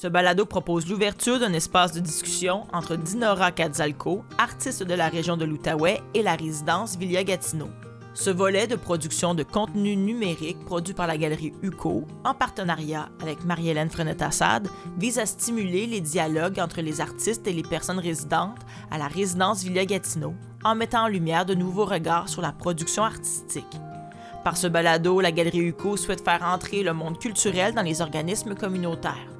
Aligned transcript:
Ce 0.00 0.06
balado 0.06 0.46
propose 0.46 0.88
l'ouverture 0.88 1.40
d'un 1.40 1.52
espace 1.52 1.90
de 1.90 1.98
discussion 1.98 2.68
entre 2.72 2.94
Dinora 2.94 3.50
Kadzalko, 3.50 4.22
artiste 4.38 4.84
de 4.84 4.94
la 4.94 5.08
région 5.08 5.36
de 5.36 5.44
l'Outaouais, 5.44 6.00
et 6.14 6.22
la 6.22 6.36
résidence 6.36 6.96
Villa 6.96 7.24
Gatineau. 7.24 7.68
Ce 8.14 8.30
volet 8.30 8.68
de 8.68 8.76
production 8.76 9.34
de 9.34 9.42
contenu 9.42 9.96
numérique 9.96 10.64
produit 10.64 10.94
par 10.94 11.08
la 11.08 11.18
galerie 11.18 11.52
UCO, 11.64 12.04
en 12.24 12.32
partenariat 12.32 13.08
avec 13.20 13.44
Marie-Hélène 13.44 13.90
Frenette-Assad, 13.90 14.68
vise 14.98 15.18
à 15.18 15.26
stimuler 15.26 15.88
les 15.88 16.00
dialogues 16.00 16.60
entre 16.60 16.80
les 16.80 17.00
artistes 17.00 17.48
et 17.48 17.52
les 17.52 17.64
personnes 17.64 17.98
résidentes 17.98 18.60
à 18.92 18.98
la 18.98 19.08
résidence 19.08 19.64
Villa 19.64 19.84
Gatineau, 19.84 20.34
en 20.62 20.76
mettant 20.76 21.06
en 21.06 21.08
lumière 21.08 21.44
de 21.44 21.54
nouveaux 21.54 21.86
regards 21.86 22.28
sur 22.28 22.40
la 22.40 22.52
production 22.52 23.02
artistique. 23.02 23.80
Par 24.44 24.56
ce 24.56 24.68
balado, 24.68 25.20
la 25.20 25.32
galerie 25.32 25.58
UCO 25.58 25.96
souhaite 25.96 26.22
faire 26.22 26.44
entrer 26.44 26.84
le 26.84 26.92
monde 26.92 27.18
culturel 27.18 27.74
dans 27.74 27.82
les 27.82 28.00
organismes 28.00 28.54
communautaires. 28.54 29.37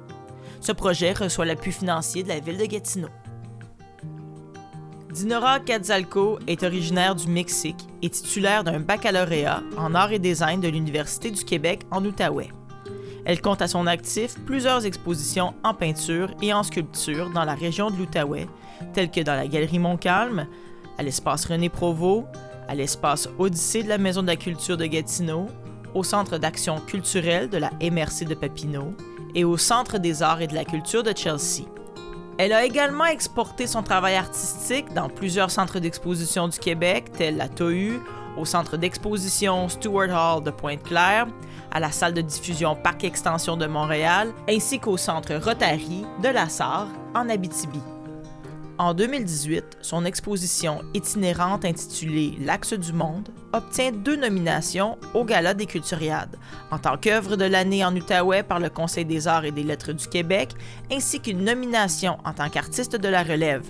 Ce 0.61 0.71
projet 0.71 1.13
reçoit 1.13 1.45
l'appui 1.45 1.71
financier 1.71 2.23
de 2.23 2.29
la 2.29 2.39
ville 2.39 2.57
de 2.57 2.65
Gatineau. 2.65 3.09
Dinora 5.11 5.59
Quetzalco 5.59 6.37
est 6.47 6.63
originaire 6.63 7.15
du 7.15 7.27
Mexique 7.27 7.87
et 8.01 8.09
titulaire 8.09 8.63
d'un 8.63 8.79
baccalauréat 8.79 9.63
en 9.77 9.95
arts 9.95 10.11
et 10.11 10.19
design 10.19 10.61
de 10.61 10.67
l'Université 10.67 11.31
du 11.31 11.43
Québec 11.43 11.81
en 11.91 12.05
Outaouais. 12.05 12.49
Elle 13.25 13.41
compte 13.41 13.61
à 13.61 13.67
son 13.67 13.87
actif 13.87 14.35
plusieurs 14.45 14.85
expositions 14.85 15.53
en 15.63 15.73
peinture 15.73 16.31
et 16.41 16.53
en 16.53 16.63
sculpture 16.63 17.29
dans 17.31 17.43
la 17.43 17.55
région 17.55 17.89
de 17.89 17.97
l'Outaouais, 17.97 18.47
telles 18.93 19.11
que 19.11 19.21
dans 19.21 19.35
la 19.35 19.47
Galerie 19.47 19.79
Montcalm, 19.79 20.47
à 20.97 21.03
l'espace 21.03 21.45
René 21.45 21.69
Provost, 21.69 22.25
à 22.67 22.75
l'espace 22.75 23.27
Odyssée 23.39 23.83
de 23.83 23.89
la 23.89 23.97
Maison 23.97 24.21
de 24.21 24.27
la 24.27 24.35
Culture 24.35 24.77
de 24.77 24.85
Gatineau, 24.85 25.47
au 25.95 26.03
Centre 26.03 26.37
d'action 26.37 26.79
culturelle 26.79 27.49
de 27.49 27.57
la 27.57 27.71
MRC 27.81 28.25
de 28.25 28.35
Papineau 28.35 28.93
et 29.35 29.43
au 29.43 29.57
Centre 29.57 29.97
des 29.97 30.23
arts 30.23 30.41
et 30.41 30.47
de 30.47 30.55
la 30.55 30.65
culture 30.65 31.03
de 31.03 31.13
Chelsea. 31.15 31.65
Elle 32.37 32.53
a 32.53 32.63
également 32.63 33.05
exporté 33.05 33.67
son 33.67 33.83
travail 33.83 34.15
artistique 34.15 34.93
dans 34.93 35.09
plusieurs 35.09 35.51
centres 35.51 35.79
d'exposition 35.79 36.47
du 36.47 36.57
Québec, 36.57 37.11
tels 37.17 37.35
la 37.35 37.49
TOU, 37.49 38.01
au 38.37 38.45
centre 38.45 38.77
d'exposition 38.77 39.67
Stuart 39.67 40.09
Hall 40.09 40.43
de 40.43 40.51
Pointe-Claire, 40.51 41.27
à 41.71 41.79
la 41.79 41.91
salle 41.91 42.13
de 42.13 42.21
diffusion 42.21 42.75
Parc 42.75 43.03
Extension 43.03 43.57
de 43.57 43.67
Montréal, 43.67 44.31
ainsi 44.49 44.79
qu'au 44.79 44.97
centre 44.97 45.35
Rotary 45.35 46.05
de 46.23 46.29
la 46.29 46.47
Sarre 46.47 46.87
en 47.13 47.27
Abitibi. 47.27 47.81
En 48.79 48.93
2018, 48.93 49.79
son 49.81 50.05
exposition 50.05 50.83
itinérante 50.93 51.65
intitulée 51.65 52.37
L'Axe 52.39 52.71
du 52.71 52.93
Monde 52.93 53.27
obtient 53.51 53.91
deux 53.91 54.15
nominations 54.15 54.97
au 55.13 55.25
Gala 55.25 55.53
des 55.53 55.65
Culturiades, 55.65 56.37
en 56.71 56.77
tant 56.77 56.95
qu'œuvre 56.95 57.35
de 57.35 57.43
l'année 57.43 57.83
en 57.83 57.93
Outaouais 57.93 58.41
par 58.41 58.61
le 58.61 58.69
Conseil 58.69 59.03
des 59.03 59.27
arts 59.27 59.43
et 59.43 59.51
des 59.51 59.63
lettres 59.63 59.91
du 59.91 60.07
Québec, 60.07 60.51
ainsi 60.89 61.19
qu'une 61.19 61.43
nomination 61.43 62.19
en 62.23 62.31
tant 62.31 62.47
qu'artiste 62.47 62.95
de 62.95 63.09
la 63.09 63.21
relève. 63.21 63.65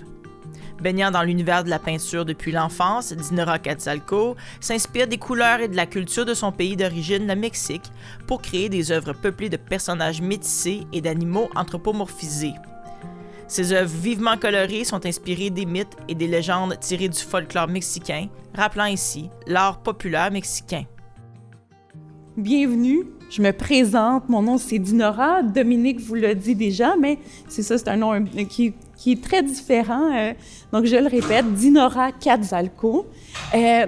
Baignant 0.80 1.10
dans 1.10 1.24
l'univers 1.24 1.64
de 1.64 1.70
la 1.70 1.80
peinture 1.80 2.24
depuis 2.24 2.52
l'enfance, 2.52 3.12
Dinora 3.12 3.58
Quetzalco 3.58 4.36
s'inspire 4.60 5.08
des 5.08 5.18
couleurs 5.18 5.58
et 5.58 5.66
de 5.66 5.74
la 5.74 5.86
culture 5.86 6.24
de 6.24 6.34
son 6.34 6.52
pays 6.52 6.76
d'origine, 6.76 7.26
le 7.26 7.34
Mexique, 7.34 7.90
pour 8.28 8.42
créer 8.42 8.68
des 8.68 8.92
œuvres 8.92 9.14
peuplées 9.14 9.50
de 9.50 9.56
personnages 9.56 10.22
métissés 10.22 10.86
et 10.92 11.00
d'animaux 11.00 11.50
anthropomorphisés. 11.56 12.54
Ses 13.50 13.72
œuvres 13.72 13.92
vivement 13.92 14.36
colorées 14.36 14.84
sont 14.84 15.04
inspirées 15.04 15.50
des 15.50 15.66
mythes 15.66 15.96
et 16.06 16.14
des 16.14 16.28
légendes 16.28 16.78
tirées 16.78 17.08
du 17.08 17.18
folklore 17.18 17.66
mexicain, 17.66 18.28
rappelant 18.54 18.84
ainsi 18.84 19.28
l'art 19.48 19.82
populaire 19.82 20.30
mexicain. 20.30 20.84
Bienvenue, 22.36 23.06
je 23.28 23.42
me 23.42 23.50
présente, 23.50 24.28
mon 24.28 24.40
nom 24.42 24.56
c'est 24.56 24.78
Dinora, 24.78 25.42
Dominique 25.42 25.98
vous 25.98 26.14
l'a 26.14 26.32
dit 26.36 26.54
déjà, 26.54 26.94
mais 26.94 27.18
c'est 27.48 27.64
ça, 27.64 27.76
c'est 27.76 27.88
un 27.88 27.96
nom 27.96 28.24
qui, 28.48 28.72
est 29.04 29.20
très 29.20 29.42
différent. 29.42 30.16
Euh, 30.16 30.32
donc 30.72 30.84
je 30.84 30.94
le 30.94 31.08
répète, 31.08 31.52
Dinora 31.52 32.12
Quetzalco. 32.12 33.08
Euh, 33.56 33.86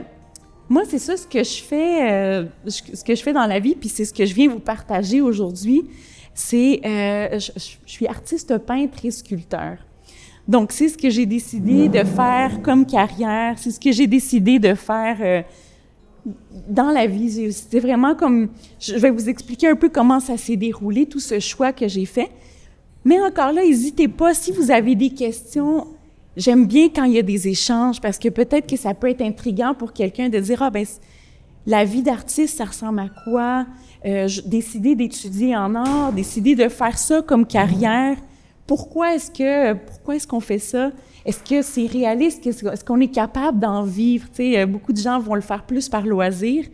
moi, 0.69 0.83
c'est 0.89 0.99
ça 0.99 1.17
ce 1.17 1.27
que 1.27 1.45
je 1.45 1.63
fais, 1.63 2.11
euh, 2.11 2.45
ce 2.67 3.05
que 3.05 3.15
je 3.15 3.23
fais 3.23 3.33
dans 3.33 3.47
la 3.47 3.61
vie, 3.61 3.77
puis 3.77 3.89
c'est 3.89 4.07
ce 4.07 4.13
que 4.13 4.27
je 4.27 4.35
viens 4.35 4.49
vous 4.49 4.59
partager 4.59 5.21
aujourd'hui 5.21 5.85
c'est 6.35 6.81
euh, 6.85 7.39
je, 7.39 7.77
suis 7.87 8.07
artiste 8.07 8.57
peintre 8.59 9.05
et 9.05 9.11
sculpteur. 9.11 9.77
Donc, 10.49 10.73
c'est 10.73 10.89
ce 10.89 10.99
que 10.99 11.09
j'ai 11.09 11.27
décidé 11.27 11.89
de 11.89 12.03
faire 12.03 12.63
comme 12.63 12.85
carrière, 12.85 13.55
c'est 13.59 13.71
ce 13.71 13.79
que 13.79 13.93
j'ai 13.93 14.07
décidé 14.07 14.59
de 14.59 14.75
faire 14.75 15.19
euh, 15.21 15.43
dans 16.69 16.91
la 16.91 17.07
vie. 17.07 17.53
C'était 17.53 17.81
vraiment 17.81 18.15
comme, 18.15 18.49
je 18.81 18.95
vais 18.95 19.11
vous 19.11 19.29
expliquer 19.29 19.69
un 19.69 19.77
peu 19.77 19.89
comment 19.89 20.19
ça 20.19 20.37
s'est 20.37 20.57
déroulé, 20.57 21.07
tout 21.07 21.21
ce 21.21 21.39
choix 21.39 21.73
que 21.73 21.87
j'ai 21.87 22.07
fait. 22.07 22.31
Mais 23.05 23.21
encore 23.21 23.53
là, 23.53 23.63
n'hésitez 23.63 24.09
pas, 24.09 24.35
si 24.35 24.53
vous 24.53 24.71
avez 24.71 24.95
des 24.95 25.11
questions, 25.11 25.87
j'aime 26.37 26.67
bien 26.67 26.89
quand 26.89 27.05
il 27.05 27.13
y 27.13 27.19
a 27.19 27.23
des 27.23 27.49
échanges 27.49 28.01
parce 28.01 28.19
que 28.19 28.29
peut-être 28.29 28.69
que 28.69 28.77
ça 28.77 28.95
peut 28.95 29.11
être 29.11 29.23
intriguant 29.23 29.75
pour 29.75 29.93
quelqu'un 29.93 30.29
de 30.29 30.39
dire, 30.39 30.63
ah 30.63 30.71
ben, 30.71 30.87
la 31.67 31.85
vie 31.85 32.03
d'artiste, 32.03 32.59
ça 32.59 32.65
ressemble 32.65 33.01
à 33.01 33.09
quoi? 33.25 33.67
Euh, 34.05 34.29
décider 34.47 34.97
d'étudier 34.97 35.57
en 35.57 35.77
art, 35.77 36.13
décider 36.13 36.57
de 36.57 36.69
faire 36.69 36.99
ça 36.99 37.23
comme 37.23 37.47
carrière. 37.47 38.17
Pourquoi 38.67 39.15
est-ce 39.15 39.31
que 39.31 39.75
pourquoi 39.75 40.17
est-ce 40.17 40.27
qu'on 40.27 40.41
fait 40.41 40.59
ça? 40.59 40.91
Est-ce 41.25 41.39
que 41.39 41.63
c'est 41.63 41.87
réaliste? 41.87 42.45
Est-ce 42.45 42.85
qu'on 42.85 43.01
est 43.01 43.13
capable 43.13 43.61
d'en 43.61 43.85
vivre? 43.85 44.27
Tu 44.35 44.55
sais, 44.55 44.67
beaucoup 44.67 44.93
de 44.93 44.99
gens 44.99 45.21
vont 45.21 45.37
le 45.37 45.41
faire 45.41 45.63
plus 45.63 45.89
par 45.89 46.05
loisir. 46.05 46.65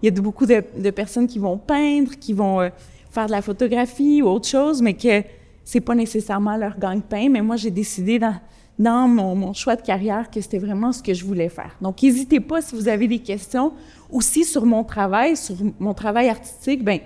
Il 0.00 0.06
y 0.06 0.08
a 0.16 0.20
beaucoup 0.20 0.46
de, 0.46 0.90
personnes 0.90 1.26
qui 1.26 1.38
vont 1.38 1.58
peindre, 1.58 2.12
qui 2.20 2.32
vont 2.32 2.60
euh, 2.60 2.68
faire 3.10 3.26
de 3.26 3.32
la 3.32 3.42
photographie 3.42 4.22
ou 4.22 4.28
autre 4.28 4.46
chose, 4.46 4.80
mais 4.80 4.94
que 4.94 5.22
c'est 5.64 5.80
pas 5.80 5.94
nécessairement 5.94 6.56
leur 6.56 6.78
gagne-pain. 6.78 7.28
Mais 7.30 7.40
moi, 7.40 7.56
j'ai 7.56 7.72
décidé 7.72 8.20
dans, 8.20 8.34
dans 8.78 9.08
mon, 9.08 9.52
choix 9.54 9.76
de 9.76 9.82
carrière 9.82 10.30
que 10.30 10.40
c'était 10.40 10.58
vraiment 10.58 10.92
ce 10.92 11.02
que 11.02 11.14
je 11.14 11.24
voulais 11.24 11.48
faire. 11.48 11.76
Donc, 11.80 12.02
n'hésitez 12.02 12.40
pas 12.40 12.60
si 12.60 12.74
vous 12.74 12.88
avez 12.88 13.08
des 13.08 13.20
questions 13.20 13.72
aussi 14.10 14.44
sur 14.44 14.66
mon 14.66 14.84
travail, 14.84 15.36
sur 15.36 15.56
mon 15.78 15.94
travail 15.94 16.28
artistique, 16.28 16.84
ben 16.84 17.00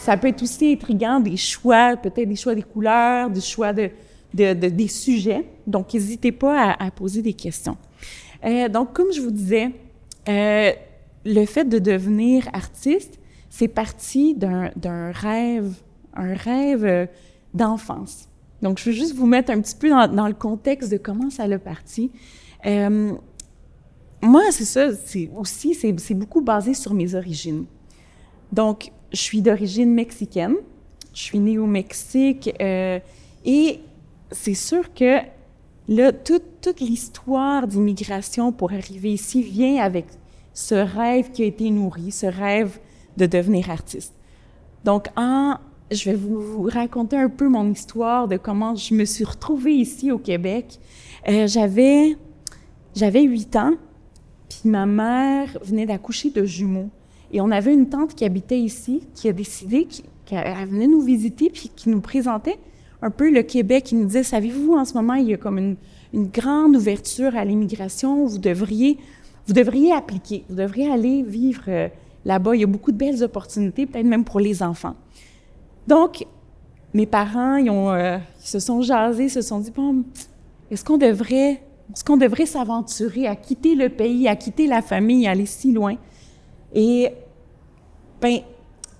ça 0.00 0.16
peut 0.16 0.28
être 0.28 0.42
aussi 0.42 0.72
intriguant 0.72 1.20
des 1.20 1.36
choix, 1.36 1.96
peut-être 1.96 2.28
des 2.28 2.36
choix 2.36 2.54
des 2.54 2.62
couleurs, 2.62 3.30
des 3.30 3.40
choix 3.40 3.72
de, 3.72 3.90
des 4.34 4.88
sujets. 4.88 5.46
Donc, 5.66 5.94
n'hésitez 5.94 6.32
pas 6.32 6.72
à, 6.78 6.90
poser 6.90 7.22
des 7.22 7.32
questions. 7.32 7.78
Euh, 8.44 8.68
donc, 8.68 8.92
comme 8.92 9.12
je 9.12 9.22
vous 9.22 9.30
disais, 9.30 9.70
euh, 10.28 10.72
le 11.24 11.46
fait 11.46 11.64
de 11.64 11.78
devenir 11.78 12.46
artiste, 12.52 13.18
c'est 13.48 13.68
parti 13.68 14.34
d'un 14.34 15.12
rêve, 15.12 15.72
un 16.14 16.34
rêve 16.34 16.84
euh, 16.84 17.06
d'enfance. 17.54 18.28
Donc, 18.64 18.78
je 18.78 18.84
veux 18.86 18.92
juste 18.92 19.14
vous 19.14 19.26
mettre 19.26 19.50
un 19.52 19.60
petit 19.60 19.74
peu 19.76 19.90
dans, 19.90 20.26
le 20.26 20.32
contexte 20.32 20.90
de 20.90 20.96
comment 20.96 21.28
ça 21.28 21.46
l'a 21.46 21.58
parti. 21.58 22.10
Euh, 22.64 23.12
moi, 24.22 24.42
c'est 24.52 24.64
ça, 24.64 24.94
c'est 24.94 25.30
aussi, 25.36 25.74
c'est 25.74 26.14
beaucoup 26.14 26.40
basé 26.40 26.72
sur 26.72 26.94
mes 26.94 27.14
origines. 27.14 27.66
Donc, 28.52 28.90
je 29.12 29.18
suis 29.18 29.42
d'origine 29.42 29.92
mexicaine, 29.92 30.54
je 31.12 31.20
suis 31.20 31.38
née 31.40 31.58
au 31.58 31.66
Mexique, 31.66 32.54
euh, 32.62 33.00
et 33.44 33.80
c'est 34.30 34.54
sûr 34.54 34.94
que 34.94 35.18
là, 35.86 36.12
toute, 36.12 36.62
toute 36.62 36.80
l'histoire 36.80 37.66
d'immigration 37.66 38.50
pour 38.50 38.72
arriver 38.72 39.12
ici 39.12 39.42
vient 39.42 39.76
avec 39.84 40.06
ce 40.54 40.74
rêve 40.74 41.32
qui 41.32 41.42
a 41.42 41.46
été 41.46 41.68
nourri, 41.68 42.10
ce 42.12 42.24
rêve 42.24 42.78
de 43.18 43.26
devenir 43.26 43.68
artiste. 43.68 44.14
Donc, 44.84 45.08
en, 45.16 45.58
je 45.94 46.10
vais 46.10 46.16
vous 46.16 46.68
raconter 46.70 47.16
un 47.16 47.28
peu 47.28 47.48
mon 47.48 47.70
histoire 47.70 48.28
de 48.28 48.36
comment 48.36 48.74
je 48.74 48.94
me 48.94 49.04
suis 49.04 49.24
retrouvée 49.24 49.74
ici 49.74 50.10
au 50.10 50.18
Québec. 50.18 50.78
Euh, 51.28 51.46
j'avais, 51.46 52.16
j'avais 52.94 53.22
huit 53.22 53.56
ans 53.56 53.74
puis 54.48 54.70
ma 54.70 54.86
mère 54.86 55.58
venait 55.62 55.86
d'accoucher 55.86 56.30
de 56.30 56.44
jumeaux. 56.44 56.90
Et 57.32 57.40
on 57.40 57.50
avait 57.50 57.74
une 57.74 57.88
tante 57.88 58.14
qui 58.14 58.24
habitait 58.24 58.58
ici, 58.58 59.02
qui 59.14 59.28
a 59.28 59.32
décidé 59.32 59.88
qu'elle 60.26 60.68
venait 60.68 60.86
nous 60.86 61.00
visiter, 61.00 61.50
puis 61.50 61.70
qui 61.74 61.88
nous 61.88 62.00
présentait 62.00 62.58
un 63.02 63.10
peu 63.10 63.30
le 63.30 63.42
Québec. 63.42 63.84
qui 63.84 63.94
nous 63.96 64.06
disait, 64.06 64.22
savez-vous, 64.22 64.74
en 64.74 64.84
ce 64.84 64.94
moment, 64.94 65.14
il 65.14 65.28
y 65.28 65.34
a 65.34 65.36
comme 65.36 65.58
une, 65.58 65.76
grande 66.14 66.76
ouverture 66.76 67.34
à 67.34 67.44
l'immigration. 67.44 68.24
Vous 68.26 68.38
devriez, 68.38 68.98
vous 69.48 69.52
devriez 69.52 69.92
appliquer. 69.92 70.44
Vous 70.48 70.54
devriez 70.54 70.88
aller 70.88 71.24
vivre 71.24 71.64
euh, 71.66 71.88
là-bas. 72.24 72.54
Il 72.54 72.60
y 72.60 72.64
a 72.64 72.68
beaucoup 72.68 72.92
de 72.92 72.96
belles 72.96 73.24
opportunités, 73.24 73.84
peut-être 73.86 74.06
même 74.06 74.24
pour 74.24 74.38
les 74.38 74.62
enfants. 74.62 74.94
Donc, 75.86 76.26
mes 76.92 77.06
parents, 77.06 77.58
euh, 77.58 78.18
ils 78.40 78.46
se 78.46 78.58
sont 78.58 78.82
jasés, 78.82 79.28
se 79.28 79.42
sont 79.42 79.58
dit, 79.58 79.70
bon, 79.70 80.04
est-ce 80.70 80.84
qu'on 80.84 80.98
devrait 80.98 81.60
est-ce 81.92 82.02
qu'on 82.02 82.16
devrait 82.16 82.46
s'aventurer 82.46 83.26
à 83.26 83.36
quitter 83.36 83.74
le 83.74 83.88
pays, 83.88 84.26
à 84.26 84.36
quitter 84.36 84.66
la 84.66 84.80
famille, 84.80 85.26
à 85.26 85.32
aller 85.32 85.46
si 85.46 85.72
loin? 85.72 85.96
Et, 86.72 87.10
ben, 88.20 88.38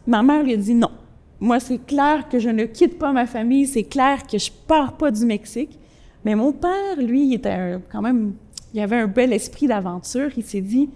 ma 0.06 0.22
mère 0.22 0.42
lui 0.42 0.52
a 0.52 0.56
dit 0.56 0.74
non. 0.74 0.90
Moi, 1.40 1.60
c'est 1.60 1.84
clair 1.84 2.28
que 2.28 2.38
je 2.38 2.50
ne 2.50 2.64
quitte 2.64 2.98
pas 2.98 3.12
ma 3.12 3.26
famille, 3.26 3.66
c'est 3.66 3.84
clair 3.84 4.26
que 4.26 4.38
je 4.38 4.50
pars 4.66 4.96
pas 4.96 5.10
du 5.10 5.24
Mexique. 5.24 5.78
Mais 6.24 6.34
mon 6.34 6.52
père, 6.52 6.96
lui, 6.98 7.26
il 7.26 7.34
était 7.34 7.78
quand 7.90 8.00
même, 8.00 8.34
il 8.72 8.80
avait 8.80 8.96
un 8.96 9.08
bel 9.08 9.32
esprit 9.32 9.66
d'aventure. 9.66 10.30
Il 10.36 10.44
s'est 10.44 10.60
dit, 10.60 10.88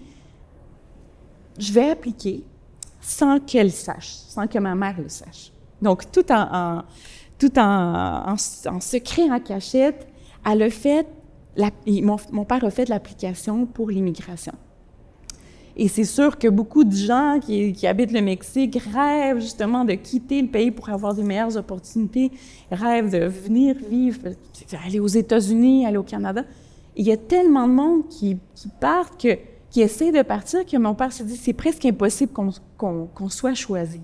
je 1.57 1.73
vais 1.73 1.89
appliquer 1.89 2.43
sans 3.01 3.39
qu'elle 3.39 3.71
sache, 3.71 4.09
sans 4.09 4.47
que 4.47 4.59
ma 4.59 4.75
mère 4.75 4.99
le 4.99 5.09
sache. 5.09 5.51
Donc, 5.81 6.11
tout 6.11 6.31
en, 6.31 6.83
secret, 8.37 9.29
en 9.29 9.39
cachette, 9.39 10.07
elle 10.49 10.63
a 10.63 10.69
fait, 10.69 11.07
mon, 11.87 12.45
père 12.45 12.63
a 12.63 12.69
fait 12.69 12.89
l'application 12.89 13.65
pour 13.65 13.89
l'immigration. 13.89 14.53
Et 15.75 15.87
c'est 15.87 16.03
sûr 16.03 16.37
que 16.37 16.49
beaucoup 16.49 16.83
de 16.83 16.93
gens 16.93 17.39
qui, 17.41 17.87
habitent 17.87 18.11
le 18.11 18.21
Mexique 18.21 18.77
rêvent 18.93 19.39
justement 19.39 19.85
de 19.85 19.93
quitter 19.93 20.41
le 20.41 20.49
pays 20.49 20.71
pour 20.71 20.89
avoir 20.89 21.13
des 21.13 21.23
meilleures 21.23 21.55
opportunités, 21.55 22.31
rêvent 22.69 23.11
de 23.11 23.25
venir 23.25 23.75
vivre, 23.89 24.19
aller 24.85 24.99
aux 24.99 25.07
États-Unis, 25.07 25.85
aller 25.85 25.97
au 25.97 26.03
Canada. 26.03 26.43
il 26.97 27.07
y 27.07 27.13
a 27.13 27.17
tellement 27.17 27.65
de 27.65 27.73
monde 27.73 28.09
qui, 28.09 28.37
qui 28.55 28.67
partent, 28.81 29.21
que, 29.21 29.37
qui 29.69 29.81
essaie 29.81 30.11
de 30.11 30.21
partir, 30.21 30.65
que 30.65 30.75
mon 30.75 30.95
père 30.95 31.13
se 31.13 31.23
dit 31.23 31.37
c'est 31.37 31.53
presque 31.53 31.85
impossible 31.85 32.33
qu'on 32.77 33.29
soit 33.29 33.53
choisi. 33.53 34.01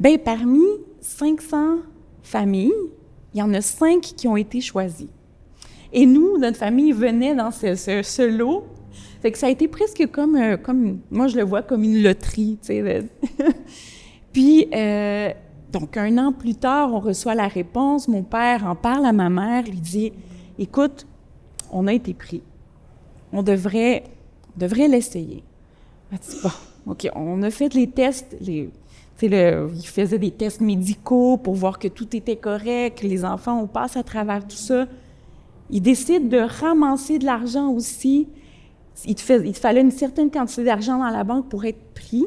Bien, 0.00 0.18
parmi 0.18 0.64
500 1.00 1.78
familles, 2.22 2.72
il 3.32 3.40
y 3.40 3.42
en 3.42 3.52
a 3.54 3.60
cinq 3.60 4.00
qui 4.00 4.26
ont 4.28 4.36
été 4.36 4.60
choisies. 4.60 5.10
Et 5.92 6.06
nous, 6.06 6.38
notre 6.38 6.56
famille 6.56 6.92
venait 6.92 7.34
dans 7.34 7.50
ce, 7.50 8.28
lot 8.28 8.64
fait 9.22 9.32
que 9.32 9.38
ça 9.38 9.46
a 9.46 9.50
été 9.50 9.68
presque 9.68 10.06
comme, 10.12 10.36
euh, 10.36 10.56
comme 10.58 10.98
moi 11.10 11.28
je 11.28 11.36
le 11.36 11.44
vois 11.44 11.62
comme 11.62 11.82
une 11.82 12.02
loterie, 12.02 12.58
tu 12.60 12.66
sais. 12.66 13.08
Puis, 14.34 14.68
euh, 14.74 15.30
donc 15.72 15.96
un 15.96 16.18
an 16.18 16.32
plus 16.32 16.56
tard, 16.56 16.92
on 16.92 17.00
reçoit 17.00 17.34
la 17.34 17.48
réponse. 17.48 18.06
Mon 18.06 18.22
père 18.22 18.66
en 18.66 18.74
parle 18.74 19.06
à 19.06 19.12
ma 19.12 19.30
mère, 19.30 19.64
lui 19.64 19.80
dit, 19.80 20.12
écoute, 20.58 21.06
on 21.72 21.86
a 21.86 21.94
été 21.94 22.12
pris. 22.12 22.42
On 23.32 23.42
devrait, 23.42 24.04
devrait 24.58 24.88
l'essayer. 24.88 25.42
Elle 26.12 26.18
dit, 26.18 26.36
bon, 26.42 26.92
OK, 26.92 27.08
on 27.16 27.42
a 27.42 27.50
fait 27.50 27.72
les 27.72 27.86
tests, 27.86 28.36
les, 28.42 28.68
le, 29.22 29.70
il 29.74 29.86
faisait 29.86 30.18
des 30.18 30.30
tests 30.30 30.60
médicaux 30.60 31.36
pour 31.36 31.54
voir 31.54 31.78
que 31.78 31.88
tout 31.88 32.14
était 32.16 32.36
correct, 32.36 33.00
que 33.00 33.06
les 33.06 33.24
enfants, 33.24 33.60
on 33.60 33.66
passe 33.66 33.96
à 33.96 34.02
travers 34.02 34.46
tout 34.46 34.56
ça. 34.56 34.86
Il 35.70 35.80
décide 35.80 36.28
de 36.28 36.38
ramasser 36.38 37.18
de 37.18 37.24
l'argent 37.24 37.70
aussi 37.70 38.28
il 39.06 39.14
te, 39.14 39.52
fallait 39.52 39.80
une 39.80 39.90
certaine 39.90 40.30
quantité 40.30 40.64
d'argent 40.64 40.98
dans 40.98 41.10
la 41.10 41.24
banque 41.24 41.48
pour 41.48 41.64
être 41.64 41.82
pris. 41.94 42.26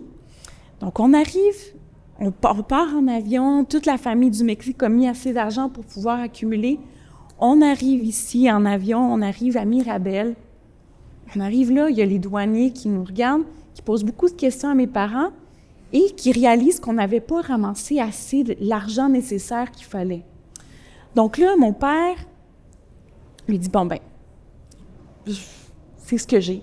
Donc, 0.79 0.99
on 0.99 1.13
arrive, 1.13 1.73
on 2.19 2.31
part, 2.31 2.95
en 2.95 3.07
avion, 3.07 3.63
toute 3.63 3.85
la 3.85 3.97
famille 3.97 4.31
du 4.31 4.43
Mexique 4.43 4.81
a 4.83 4.89
mis 4.89 5.07
assez 5.07 5.33
d'argent 5.33 5.69
pour 5.69 5.85
pouvoir 5.85 6.19
accumuler. 6.19 6.79
On 7.39 7.61
arrive 7.61 8.03
ici 8.03 8.51
en 8.51 8.65
avion, 8.65 8.99
on 8.99 9.21
arrive 9.21 9.57
à 9.57 9.65
Mirabel. 9.65 10.35
On 11.35 11.39
arrive 11.39 11.71
là, 11.71 11.89
il 11.89 11.97
y 11.97 12.01
a 12.01 12.05
les 12.05 12.19
douaniers 12.19 12.71
qui 12.71 12.89
nous 12.89 13.03
regardent, 13.03 13.45
qui 13.73 13.81
posent 13.81 14.03
beaucoup 14.03 14.27
de 14.27 14.33
questions 14.33 14.69
à 14.69 14.75
mes 14.75 14.87
parents 14.87 15.29
et 15.93 16.11
qui 16.11 16.31
réalisent 16.31 16.79
qu'on 16.79 16.93
n'avait 16.93 17.19
pas 17.19 17.41
ramassé 17.41 17.99
assez 17.99 18.43
de 18.43 18.55
l'argent 18.59 19.09
nécessaire 19.09 19.71
qu'il 19.71 19.85
fallait. 19.85 20.23
Donc 21.15 21.37
là, 21.37 21.55
mon 21.57 21.73
père 21.73 22.17
lui 23.47 23.57
dit, 23.57 23.69
bon 23.69 23.85
ben, 23.85 23.99
c'est 25.97 26.17
ce 26.17 26.27
que 26.27 26.39
j'ai. 26.39 26.61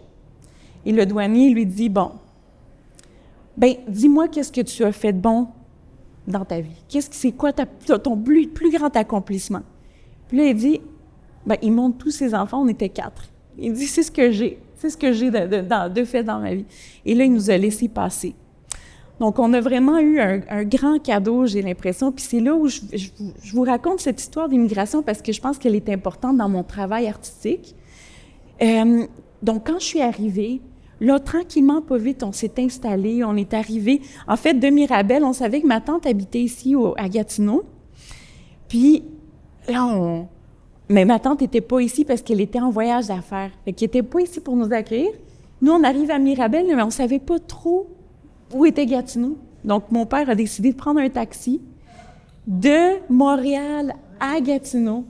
Et 0.87 0.93
le 0.93 1.07
douanier 1.07 1.51
lui 1.51 1.67
dit, 1.67 1.89
bon, 1.89 2.13
ben, 3.57 3.75
dis-moi 3.89 4.29
qu'est-ce 4.29 4.53
que 4.53 4.61
tu 4.61 4.85
as 4.85 4.93
fait 4.93 5.13
de 5.13 5.21
bon 5.21 5.49
dans 6.27 6.45
ta 6.45 6.61
vie. 6.61 6.83
Qu'est-ce 6.89 7.11
que 7.11 7.17
c'est 7.17 7.33
quoi 7.33 7.53
ton 7.53 8.17
plus, 8.17 8.51
grand 8.73 8.95
accomplissement? 8.97 9.63
Puis 10.29 10.39
là, 10.39 10.45
il 10.45 10.55
dit, 10.55 10.81
ben, 11.47 11.57
il 11.63 11.73
montre 11.73 11.99
tous 11.99 12.11
ses 12.11 12.35
enfants, 12.35 12.63
on 12.63 12.69
était 12.69 12.89
quatre. 12.89 13.25
Il 13.59 13.73
dit, 13.73 13.87
c'est 13.87 14.03
ce 14.03 14.11
que 14.11 14.31
j'ai, 14.31 14.59
c'est 14.77 14.91
ce 14.91 14.97
que 14.97 15.13
j'ai 15.13 15.31
de, 15.31 16.05
fait 16.05 16.25
dans 16.25 16.41
ma 16.41 16.55
vie. 16.55 16.65
Et 17.05 17.15
là, 17.15 17.25
il 17.25 17.33
nous 17.33 17.51
a 17.51 17.57
laissé 17.57 17.89
passer. 17.89 18.35
Donc, 19.21 19.39
on 19.39 19.53
a 19.53 19.61
vraiment 19.61 19.99
eu 19.99 20.19
un, 20.19 20.65
grand 20.65 20.99
cadeau, 20.99 21.47
j'ai 21.47 21.63
l'impression. 21.63 22.11
Puis 22.11 22.25
c'est 22.29 22.41
là 22.41 22.55
où 22.55 22.67
je, 22.67 22.81
vous 23.53 23.63
raconte 23.63 24.01
cette 24.01 24.21
histoire 24.21 24.49
d'immigration 24.49 25.03
parce 25.03 25.23
que 25.23 25.33
je 25.33 25.41
pense 25.41 25.59
qu'elle 25.59 25.77
est 25.77 25.89
importante 25.89 26.37
dans 26.37 26.49
mon 26.49 26.65
travail 26.65 27.07
artistique. 27.07 27.77
Euh, 28.61 29.07
donc, 29.43 29.67
quand 29.67 29.79
je 29.79 29.85
suis 29.85 30.01
arrivée, 30.01 30.61
là, 31.01 31.21
tranquillement, 31.21 31.81
pas 31.81 31.97
vite, 31.97 32.25
on 32.25 32.33
s'est 32.33 32.55
installé, 32.59 33.23
on 33.25 33.37
est 33.37 33.55
arrivé. 33.55 34.01
En 34.27 34.37
fait, 34.37 34.55
de 34.55 34.67
Mirabel, 34.69 35.23
on 35.23 35.33
savait 35.33 35.61
que 35.61 35.67
ma 35.67 35.81
tante 35.81 36.07
habitait 36.07 36.43
ici 36.43 36.75
à 36.97 37.09
Gatineau. 37.09 37.63
Puis, 38.69 39.05
là, 39.69 39.87
on. 39.87 40.29
Mais 40.91 41.05
ma 41.05 41.19
tante 41.19 41.41
n'était 41.41 41.63
pas 41.63 41.81
ici 41.81 42.05
parce 42.05 42.21
qu'elle 42.21 42.41
était 42.41 42.61
en 42.61 42.71
voyage 42.71 43.07
d'affaires. 43.07 43.51
Fait 43.65 43.73
qu'elle 43.73 43.87
n'était 43.87 44.03
pas 44.03 44.21
ici 44.21 44.41
pour 44.41 44.57
nous 44.57 44.71
accueillir. 44.73 45.11
Nous, 45.63 45.73
on 45.73 45.83
arrive 45.83 46.11
à 46.11 46.19
Mirabel, 46.19 46.67
mais 46.67 46.83
on 46.83 46.87
ne 46.87 46.91
savait 46.91 47.21
pas 47.21 47.39
trop 47.39 47.89
où 48.55 48.65
était 48.65 48.87
Gatineau? 48.87 49.37
Donc, 49.65 49.91
mon 49.91 50.07
père 50.07 50.31
a 50.31 50.35
décidé 50.35 50.73
de 50.73 50.77
prendre 50.77 51.01
un 51.01 51.09
taxi 51.09 51.61
de 52.47 53.01
Montréal 53.11 53.95
à 54.21 54.41
Gatineau 54.41 55.05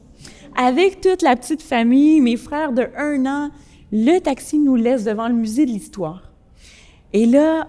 avec 0.57 1.01
toute 1.01 1.23
la 1.23 1.37
petite 1.37 1.63
famille, 1.63 2.21
mes 2.21 2.37
frères 2.37 2.73
de 2.73 2.87
un 2.97 3.27
an, 3.27 3.51
le 3.93 4.19
taxi 4.21 4.59
nous 4.59 4.77
laisse 4.77 5.05
devant 5.05 5.29
le 5.29 5.35
musée 5.35 5.67
de 5.67 5.71
l'histoire. 5.71 6.31
Et 7.13 7.27
là, 7.27 7.69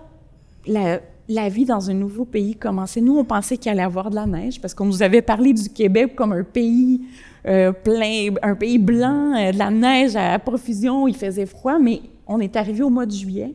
la, 0.68 1.50
vie 1.50 1.66
dans 1.66 1.90
un 1.90 1.94
nouveau 1.94 2.26
pays 2.26 2.56
commençait. 2.56 3.02
Nous, 3.02 3.18
on 3.18 3.24
pensait 3.24 3.58
qu'il 3.58 3.72
allait 3.72 3.84
avoir 3.84 4.10
de 4.10 4.16
la 4.16 4.26
neige 4.26 4.62
parce 4.62 4.74
qu'on 4.74 4.86
nous 4.86 5.04
avait 5.04 5.22
parlé 5.22 5.54
du 5.54 5.70
Québec 5.70 6.16
comme 6.16 6.32
un 6.32 6.44
pays 6.44 7.02
euh, 7.48 7.72
plein, 7.72 8.30
un 8.42 8.56
pays 8.56 8.80
blanc, 8.80 9.36
euh, 9.36 9.52
de 9.52 9.58
la 9.58 9.70
neige 9.70 10.16
à 10.16 10.38
profusion, 10.40 11.08
il 11.08 11.16
faisait 11.16 11.46
froid, 11.46 11.78
mais 11.78 12.02
on 12.26 12.40
est 12.40 12.56
arrivé 12.56 12.82
au 12.82 12.90
mois 12.90 13.06
de 13.06 13.12
juillet, 13.12 13.54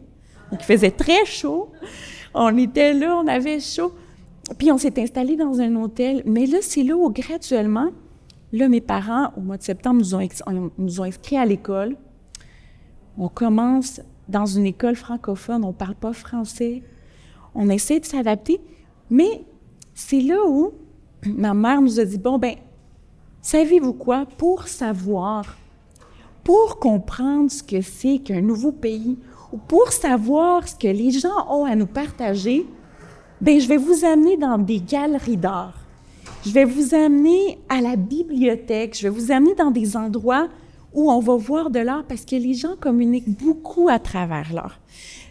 il 0.52 0.58
faisait 0.58 0.90
très 0.90 1.24
chaud. 1.24 1.70
On 2.34 2.56
était 2.56 2.92
là, 2.92 3.16
on 3.16 3.26
avait 3.26 3.60
chaud. 3.60 3.92
Puis 4.58 4.70
on 4.72 4.78
s'est 4.78 5.00
installé 5.00 5.36
dans 5.36 5.60
un 5.60 5.76
hôtel. 5.76 6.22
Mais 6.26 6.46
là, 6.46 6.58
c'est 6.60 6.82
là 6.82 6.96
où 6.96 7.10
graduellement, 7.10 7.90
là, 8.52 8.68
mes 8.68 8.80
parents, 8.80 9.32
au 9.36 9.40
mois 9.40 9.56
de 9.56 9.62
septembre, 9.62 10.00
nous 10.00 10.14
ont, 10.14 10.70
nous 10.78 11.00
ont 11.00 11.04
inscrits 11.04 11.36
à 11.36 11.46
l'école. 11.46 11.96
On 13.18 13.28
commence 13.28 14.00
dans 14.28 14.46
une 14.46 14.66
école 14.66 14.96
francophone, 14.96 15.64
on 15.64 15.68
ne 15.68 15.72
parle 15.72 15.96
pas 15.96 16.12
français, 16.12 16.82
on 17.54 17.68
essaie 17.68 18.00
de 18.00 18.04
s'adapter, 18.04 18.60
mais 19.10 19.44
c'est 19.92 20.20
là 20.20 20.38
où 20.46 20.72
ma 21.26 21.52
mère 21.52 21.82
nous 21.82 21.98
a 21.98 22.04
dit, 22.04 22.18
bon, 22.18 22.38
ben, 22.38 22.54
savez-vous 23.42 23.92
quoi, 23.92 24.26
pour 24.38 24.68
savoir, 24.68 25.56
pour 26.44 26.78
comprendre 26.78 27.50
ce 27.50 27.62
que 27.62 27.80
c'est 27.80 28.18
qu'un 28.18 28.40
nouveau 28.40 28.72
pays, 28.72 29.18
pour 29.68 29.92
savoir 29.92 30.66
ce 30.68 30.74
que 30.74 30.88
les 30.88 31.10
gens 31.10 31.46
ont 31.48 31.64
à 31.64 31.74
nous 31.74 31.86
partager, 31.86 32.66
ben, 33.40 33.58
je 33.60 33.68
vais 33.68 33.76
vous 33.76 34.04
amener 34.04 34.36
dans 34.36 34.58
des 34.58 34.80
galeries 34.80 35.36
d'art. 35.36 35.74
Je 36.44 36.50
vais 36.52 36.64
vous 36.64 36.94
amener 36.94 37.58
à 37.68 37.80
la 37.80 37.96
bibliothèque, 37.96 38.96
je 38.96 39.08
vais 39.08 39.14
vous 39.14 39.32
amener 39.32 39.54
dans 39.54 39.70
des 39.70 39.96
endroits 39.96 40.48
où 40.92 41.10
on 41.10 41.20
va 41.20 41.36
voir 41.36 41.70
de 41.70 41.80
l'art 41.80 42.04
parce 42.08 42.24
que 42.24 42.36
les 42.36 42.54
gens 42.54 42.76
communiquent 42.78 43.38
beaucoup 43.38 43.88
à 43.88 43.98
travers 43.98 44.52
l'art. 44.52 44.80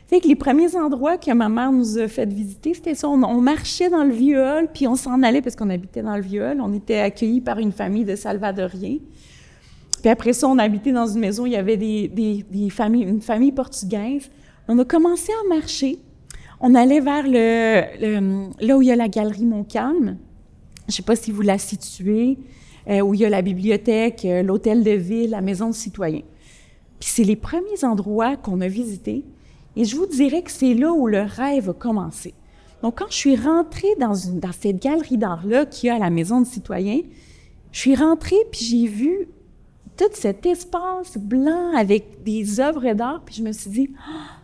Fait 0.07 0.19
que 0.19 0.27
les 0.27 0.35
premiers 0.35 0.75
endroits 0.75 1.17
que 1.17 1.31
ma 1.31 1.49
mère 1.49 1.71
nous 1.71 1.99
a 1.99 2.07
fait 2.07 2.25
visiter, 2.25 2.73
c'était 2.73 2.95
ça. 2.95 3.07
On, 3.07 3.41
marchait 3.41 3.89
dans 3.89 4.03
le 4.03 4.11
vieux 4.11 4.41
hall, 4.41 4.67
puis 4.73 4.87
on 4.87 4.95
s'en 4.95 5.21
allait 5.21 5.41
parce 5.41 5.55
qu'on 5.55 5.69
habitait 5.69 6.01
dans 6.01 6.15
le 6.15 6.23
vieux 6.23 6.43
hall. 6.43 6.61
On 6.61 6.73
était 6.73 6.99
accueillis 6.99 7.41
par 7.41 7.59
une 7.59 7.71
famille 7.71 8.05
de 8.05 8.15
Salvadoriens. 8.15 8.97
Puis 10.01 10.09
après 10.09 10.33
ça, 10.33 10.47
on 10.47 10.57
habitait 10.57 10.91
dans 10.91 11.07
une 11.07 11.19
maison, 11.19 11.45
il 11.45 11.53
y 11.53 11.55
avait 11.55 11.77
des, 11.77 12.07
des, 12.07 12.69
familles, 12.69 13.03
une 13.03 13.21
famille 13.21 13.51
portugaise. 13.51 14.29
On 14.67 14.77
a 14.79 14.85
commencé 14.85 15.31
à 15.31 15.47
marcher. 15.47 15.99
On 16.61 16.75
allait 16.75 16.99
vers 16.99 17.23
le, 17.25 18.49
là 18.59 18.77
où 18.77 18.81
il 18.81 18.87
y 18.87 18.91
a 18.91 18.95
la 18.95 19.07
galerie 19.07 19.45
Montcalm. 19.45 20.17
Je 20.87 20.91
ne 20.91 20.91
sais 20.91 21.03
pas 21.03 21.15
si 21.15 21.31
vous 21.31 21.41
la 21.41 21.57
situez. 21.57 22.37
Euh, 22.89 23.01
où 23.01 23.13
il 23.13 23.19
y 23.19 23.25
a 23.25 23.29
la 23.29 23.43
bibliothèque, 23.43 24.25
euh, 24.25 24.41
l'hôtel 24.41 24.83
de 24.83 24.91
ville, 24.91 25.29
la 25.29 25.41
maison 25.41 25.69
de 25.69 25.75
citoyens. 25.75 26.23
Puis 26.99 27.09
c'est 27.11 27.23
les 27.23 27.35
premiers 27.35 27.83
endroits 27.83 28.35
qu'on 28.35 28.61
a 28.61 28.67
visités. 28.67 29.25
Et 29.75 29.85
je 29.85 29.95
vous 29.95 30.07
dirais 30.07 30.41
que 30.41 30.49
c'est 30.49 30.73
là 30.73 30.91
où 30.91 31.05
le 31.05 31.21
rêve 31.21 31.69
a 31.69 31.73
commencé. 31.73 32.33
Donc, 32.81 32.97
quand 32.97 33.05
je 33.09 33.15
suis 33.15 33.35
rentrée 33.35 33.95
dans, 33.99 34.13
dans 34.33 34.51
cette 34.51 34.81
galerie 34.81 35.17
d'art-là 35.17 35.65
qu'il 35.65 35.87
y 35.87 35.89
a 35.91 35.95
à 35.95 35.99
la 35.99 36.09
Maison 36.09 36.41
de 36.41 36.47
citoyens, 36.47 37.01
je 37.71 37.79
suis 37.79 37.95
rentrée 37.95 38.37
puis 38.51 38.65
j'ai 38.65 38.87
vu 38.87 39.27
tout 39.99 40.05
cet 40.13 40.45
espace 40.45 41.17
blanc 41.17 41.75
avec 41.75 42.23
des 42.23 42.61
œuvres 42.61 42.93
d'art, 42.93 43.21
puis 43.25 43.35
je 43.35 43.43
me 43.43 43.51
suis 43.51 43.69
dit, 43.69 43.89
ah, 43.99 44.37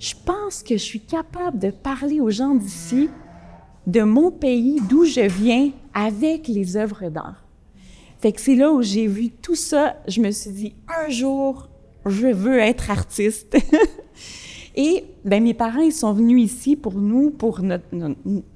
je 0.00 0.14
pense 0.26 0.64
que 0.64 0.76
je 0.76 0.82
suis 0.82 1.00
capable 1.00 1.60
de 1.60 1.70
parler 1.70 2.20
aux 2.20 2.30
gens 2.30 2.56
d'ici, 2.56 3.08
de 3.86 4.02
mon 4.02 4.32
pays, 4.32 4.80
d'où 4.88 5.04
je 5.04 5.20
viens, 5.20 5.70
avec 5.94 6.48
les 6.48 6.76
œuvres 6.76 7.08
d'art. 7.08 7.44
Fait 8.18 8.32
que 8.32 8.40
c'est 8.40 8.56
là 8.56 8.72
où 8.72 8.82
j'ai 8.82 9.06
vu 9.06 9.30
tout 9.30 9.54
ça. 9.54 9.96
Je 10.08 10.20
me 10.20 10.32
suis 10.32 10.50
dit, 10.50 10.74
un 10.88 11.08
jour, 11.08 11.68
je 12.04 12.26
veux 12.26 12.58
être 12.58 12.90
artiste. 12.90 13.56
Et 14.74 15.04
ben, 15.24 15.40
mes 15.40 15.54
parents, 15.54 15.82
ils 15.82 15.92
sont 15.92 16.12
venus 16.12 16.42
ici 16.42 16.74
pour 16.74 16.94
nous, 16.94 17.30
pour, 17.30 17.60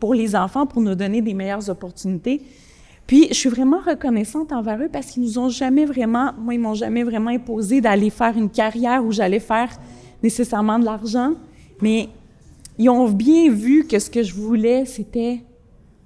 pour 0.01 0.15
les 0.15 0.35
enfants, 0.35 0.67
pour 0.67 0.83
nous 0.83 0.97
donner 0.97 1.23
des 1.23 1.35
meilleures 1.35 1.71
opportunités. 1.71 2.43
Puis, 3.09 3.29
je 3.31 3.35
suis 3.35 3.49
vraiment 3.49 3.81
reconnaissante 3.81 4.53
envers 4.53 4.79
eux 4.83 4.91
parce 4.93 5.07
qu'ils 5.07 5.23
nous 5.23 5.39
ont 5.39 5.49
jamais 5.49 5.87
vraiment, 5.87 6.33
moi, 6.39 6.53
ils 6.53 6.61
m'ont 6.61 6.75
jamais 6.75 7.03
vraiment 7.03 7.31
imposé 7.31 7.81
d'aller 7.81 8.11
faire 8.11 8.37
une 8.37 8.51
carrière 8.51 9.03
où 9.03 9.11
j'allais 9.13 9.41
faire 9.41 9.71
nécessairement 10.23 10.79
de 10.79 10.85
l'argent. 10.85 11.33
Mais 11.81 12.11
ils 12.77 12.91
ont 12.91 13.09
bien 13.09 13.51
vu 13.51 13.87
que 13.87 13.99
ce 13.99 14.11
que 14.11 14.23
je 14.23 14.35
voulais, 14.35 14.85
c'était 14.85 15.41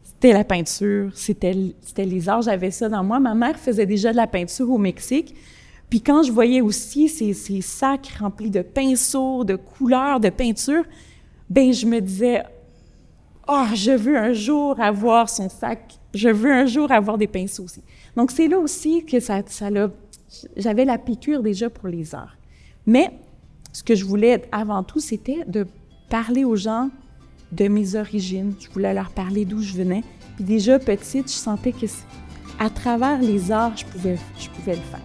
c'était 0.05 0.33
la 0.33 0.45
peinture, 0.45 1.11
c'était 1.17 1.75
les 2.05 2.29
arts, 2.29 2.43
j'avais 2.43 2.71
ça 2.71 2.89
dans 2.89 3.03
moi. 3.03 3.19
Ma 3.19 3.35
mère 3.35 3.59
faisait 3.59 3.87
déjà 3.87 4.13
de 4.13 4.17
la 4.17 4.29
peinture 4.29 4.71
au 4.71 4.79
Mexique. 4.79 5.35
Puis 5.91 6.01
quand 6.01 6.23
je 6.23 6.31
voyais 6.31 6.61
aussi 6.61 7.09
ces, 7.09 7.33
ces 7.33 7.61
sacs 7.61 8.15
remplis 8.21 8.51
de 8.51 8.63
pinceaux, 8.63 9.43
de 9.43 9.57
couleurs, 9.57 10.21
de 10.21 10.31
peinture, 10.31 10.85
ben 11.51 11.73
je 11.73 11.87
me 11.87 12.01
disais, 12.01 12.45
oh, 13.49 13.65
je 13.75 13.91
veux 13.91 14.17
un 14.17 14.33
jour 14.33 14.79
avoir 14.81 15.29
son 15.29 15.49
sac, 15.49 15.99
je 16.15 16.29
veux 16.29 16.53
un 16.53 16.67
jour 16.67 16.91
avoir 16.91 17.19
des 17.19 17.27
pinceaux 17.27 17.65
aussi. 17.65 17.83
Donc 18.17 18.31
c'est 18.31 18.49
là 18.49 18.59
aussi 18.59 19.05
que 19.05 19.21
ça, 19.21 19.43
j'avais 20.57 20.85
la 20.85 20.99
piqûre 20.99 21.43
déjà 21.43 21.71
pour 21.71 21.89
les 21.89 22.15
arts. 22.15 22.37
Mais 22.87 23.11
ce 23.73 23.83
que 23.83 23.95
je 23.95 24.05
voulais 24.05 24.43
avant 24.53 24.83
tout, 24.83 25.01
c'était 25.01 25.45
de 25.47 25.67
parler 26.11 26.45
aux 26.45 26.57
gens 26.57 26.91
de 27.53 27.69
mes 27.69 27.95
origines. 27.95 28.55
Je 28.61 28.69
voulais 28.71 28.95
leur 28.95 29.11
parler 29.11 29.45
d'où 29.45 29.63
je 29.63 29.75
venais. 29.75 30.03
Puis 30.37 30.45
déjà 30.45 30.79
petite, 30.79 31.29
je 31.29 31.37
sentais 31.37 31.73
que 31.73 31.87
à 32.59 32.71
travers 32.71 33.21
les 33.21 33.51
arts, 33.51 33.77
je 33.77 33.85
pouvais, 33.87 34.17
je 34.39 34.49
pouvais 34.51 34.75
le 34.75 34.83
faire. 34.83 35.01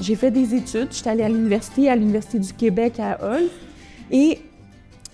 J'ai 0.00 0.14
fait 0.14 0.30
des 0.30 0.54
études. 0.54 0.88
Je 0.90 0.96
suis 0.96 1.08
allée 1.08 1.24
à 1.24 1.28
l'université, 1.28 1.88
à 1.88 1.96
l'Université 1.96 2.38
du 2.38 2.52
Québec 2.52 3.00
à 3.00 3.18
Hull. 3.22 3.48
Et 4.10 4.38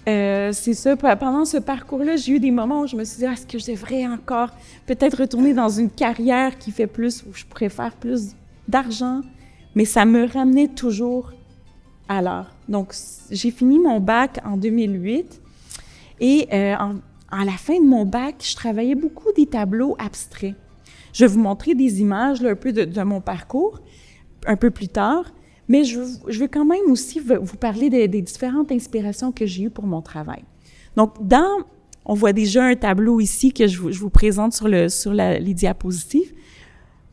euh, 0.07 0.53
c'est 0.53 0.75
ça, 0.75 0.97
pendant 0.97 1.45
ce 1.45 1.57
parcours-là, 1.57 2.17
j'ai 2.17 2.33
eu 2.33 2.41
des 2.41 2.51
moments 2.51 2.83
où 2.83 2.87
je 2.87 2.97
me 2.97 3.05
suis 3.05 3.19
dit, 3.19 3.25
est-ce 3.25 3.47
que 3.47 3.59
je 3.59 3.73
devrais 3.73 4.07
encore 4.07 4.51
peut-être 4.87 5.21
retourner 5.21 5.55
dans 5.55 5.69
une 5.69 5.91
carrière 5.91 6.59
qui 6.59 6.71
fait 6.71 6.87
plus, 6.87 7.23
où 7.23 7.33
je 7.33 7.69
faire 7.69 7.95
plus 7.95 8.35
d'argent? 8.69 9.23
Mais 9.75 9.85
ça 9.85 10.05
me 10.05 10.27
ramenait 10.27 10.69
toujours 10.69 11.33
à 12.09 12.21
l'art. 12.21 12.55
Donc, 12.69 12.95
j'ai 13.31 13.51
fini 13.51 13.79
mon 13.79 14.01
bac 14.01 14.41
en 14.45 14.57
2008 14.57 15.41
et 16.21 16.49
euh, 16.53 16.75
à 17.31 17.45
la 17.45 17.53
fin 17.53 17.79
de 17.79 17.87
mon 17.87 18.05
bac, 18.05 18.37
je 18.41 18.55
travaillais 18.55 18.95
beaucoup 18.95 19.33
des 19.33 19.47
tableaux 19.47 19.97
abstraits. 19.99 20.55
Je 21.13 21.25
vais 21.25 21.33
vous 21.33 21.41
montrer 21.41 21.75
des 21.75 22.01
images 22.01 22.45
un 22.45 22.55
peu 22.55 22.73
de, 22.73 23.03
mon 23.03 23.21
parcours 23.21 23.81
un 24.47 24.57
peu 24.57 24.71
plus 24.71 24.89
tard, 24.89 25.25
mais 25.69 25.85
je, 25.85 26.01
vais 26.39 26.49
quand 26.49 26.65
même 26.65 26.91
aussi 26.91 27.21
vous 27.21 27.57
parler 27.57 27.89
des, 27.91 28.23
différentes 28.23 28.71
inspirations 28.73 29.33
que 29.33 29.47
j'ai 29.47 29.65
eues 29.65 29.71
pour 29.71 29.87
mon 29.87 30.03
travail. 30.03 30.45
Donc, 30.97 31.27
dans, 31.27 31.65
on 32.05 32.15
voit 32.15 32.33
déjà 32.33 32.65
un 32.65 32.77
tableau 32.77 33.21
ici 33.21 33.53
que 33.53 33.67
je, 33.67 33.81
vous 33.81 34.11
présente 34.11 34.53
sur, 34.53 34.69
le, 34.69 34.89
sur 34.89 35.13
les 35.13 35.55
diapositives, 35.55 36.33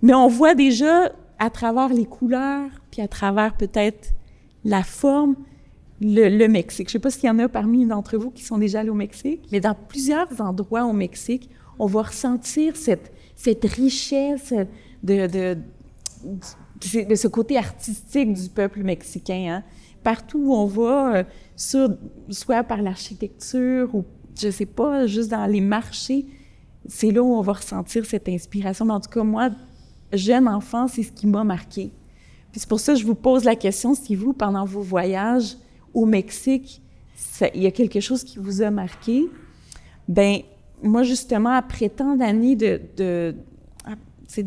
mais 0.02 0.14
on 0.14 0.28
voit 0.28 0.56
déjà 0.56 1.12
à 1.40 1.50
travers 1.50 1.90
les 1.90 2.06
couleurs, 2.06 2.70
puis 2.92 3.02
à 3.02 3.08
travers 3.08 3.56
peut-être 3.56 4.14
la 4.64 4.84
forme, 4.84 5.36
le, 6.02 6.48
Mexique. 6.48 6.90
Je 6.90 6.98
ne 6.98 7.00
sais 7.00 7.00
pas 7.00 7.10
s'il 7.12 7.26
y 7.26 7.30
en 7.30 7.40
a 7.40 7.48
parmi 7.48 7.86
d'entre 7.86 8.18
vous 8.18 8.32
qui 8.32 8.44
sont 8.44 8.58
déjà 8.58 8.80
allés 8.80 8.90
au 8.90 8.96
Mexique, 8.96 9.42
mais 9.52 9.60
dans 9.60 9.76
plusieurs 9.76 10.42
endroits 10.42 10.86
au 10.86 10.94
Mexique, 10.94 11.50
on 11.80 11.86
va 11.86 12.04
ressentir 12.04 12.76
cette, 12.76 13.12
richesse 13.64 14.54
de, 15.04 15.58
de, 17.08 17.16
ce 17.16 17.28
côté 17.28 17.58
artistique 17.58 18.34
du 18.34 18.50
peuple 18.50 18.84
mexicain. 18.84 19.58
Hein. 19.58 19.64
Partout 20.04 20.40
où 20.40 20.54
on 20.56 20.66
va, 20.66 21.16
euh, 21.16 21.24
sur, 21.56 21.90
soit 22.30 22.64
par 22.64 22.82
l'architecture 22.82 23.94
ou, 23.94 24.04
je 24.40 24.50
sais 24.50 24.66
pas, 24.66 25.06
juste 25.08 25.30
dans 25.30 25.46
les 25.46 25.62
marchés, 25.62 26.26
c'est 26.88 27.12
là 27.12 27.22
où 27.22 27.34
on 27.34 27.42
va 27.42 27.54
ressentir 27.54 28.06
cette 28.06 28.28
inspiration. 28.28 28.86
Mais 28.86 28.94
en 28.94 29.00
tout 29.00 29.10
cas, 29.10 29.24
moi, 29.24 29.50
jeune 30.12 30.48
enfant, 30.48 30.88
c'est 30.88 31.04
ce 31.04 31.12
qui 31.12 31.28
m'a 31.28 31.44
marqué. 31.44 31.92
Puis 32.52 32.60
c'est 32.60 32.70
pour 32.70 32.80
ça 32.80 32.94
que 32.94 33.00
je 33.00 33.06
vous 33.06 33.16
pose 33.16 33.44
la 33.44 33.56
question, 33.56 33.94
si 33.94 34.16
vous, 34.16 34.34
pendant 34.34 34.66
vos 34.66 34.82
voyages 34.82 35.58
au 35.94 36.06
Mexique, 36.06 36.82
il 37.54 37.62
y 37.62 37.68
a 37.68 37.72
quelque 37.72 38.00
chose 38.00 38.24
qui 38.24 38.40
vous 38.40 38.62
a 38.62 38.72
marqué, 38.72 39.26
ben 40.08 40.40
moi, 40.84 41.04
justement, 41.04 41.52
après 41.52 41.90
tant 41.90 42.16
d'années 42.16 42.56
de, 42.56 42.82
de, 42.98 43.36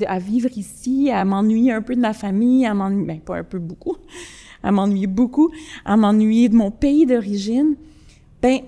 à, 0.07 0.19
vivre 0.19 0.51
ici, 0.57 1.11
à 1.11 1.25
m'ennuyer 1.25 1.73
un 1.73 1.83
peu 1.83 1.95
de 1.95 2.01
ma 2.01 2.13
famille, 2.13 2.67
à 2.67 2.75
m'ennuyer, 2.75 3.07
ben, 3.07 3.21
pas 3.21 3.37
un 3.39 3.45
peu, 3.45 3.59
beaucoup, 3.59 3.97
à 4.63 4.73
m'ennuyer 4.73 5.07
beaucoup, 5.07 5.51
à 5.85 5.97
m'ennuyer 5.97 6.49
de 6.49 6.57
mon 6.57 6.71
pays 6.71 7.07
d'origine, 7.07 7.77
ben 8.43 8.61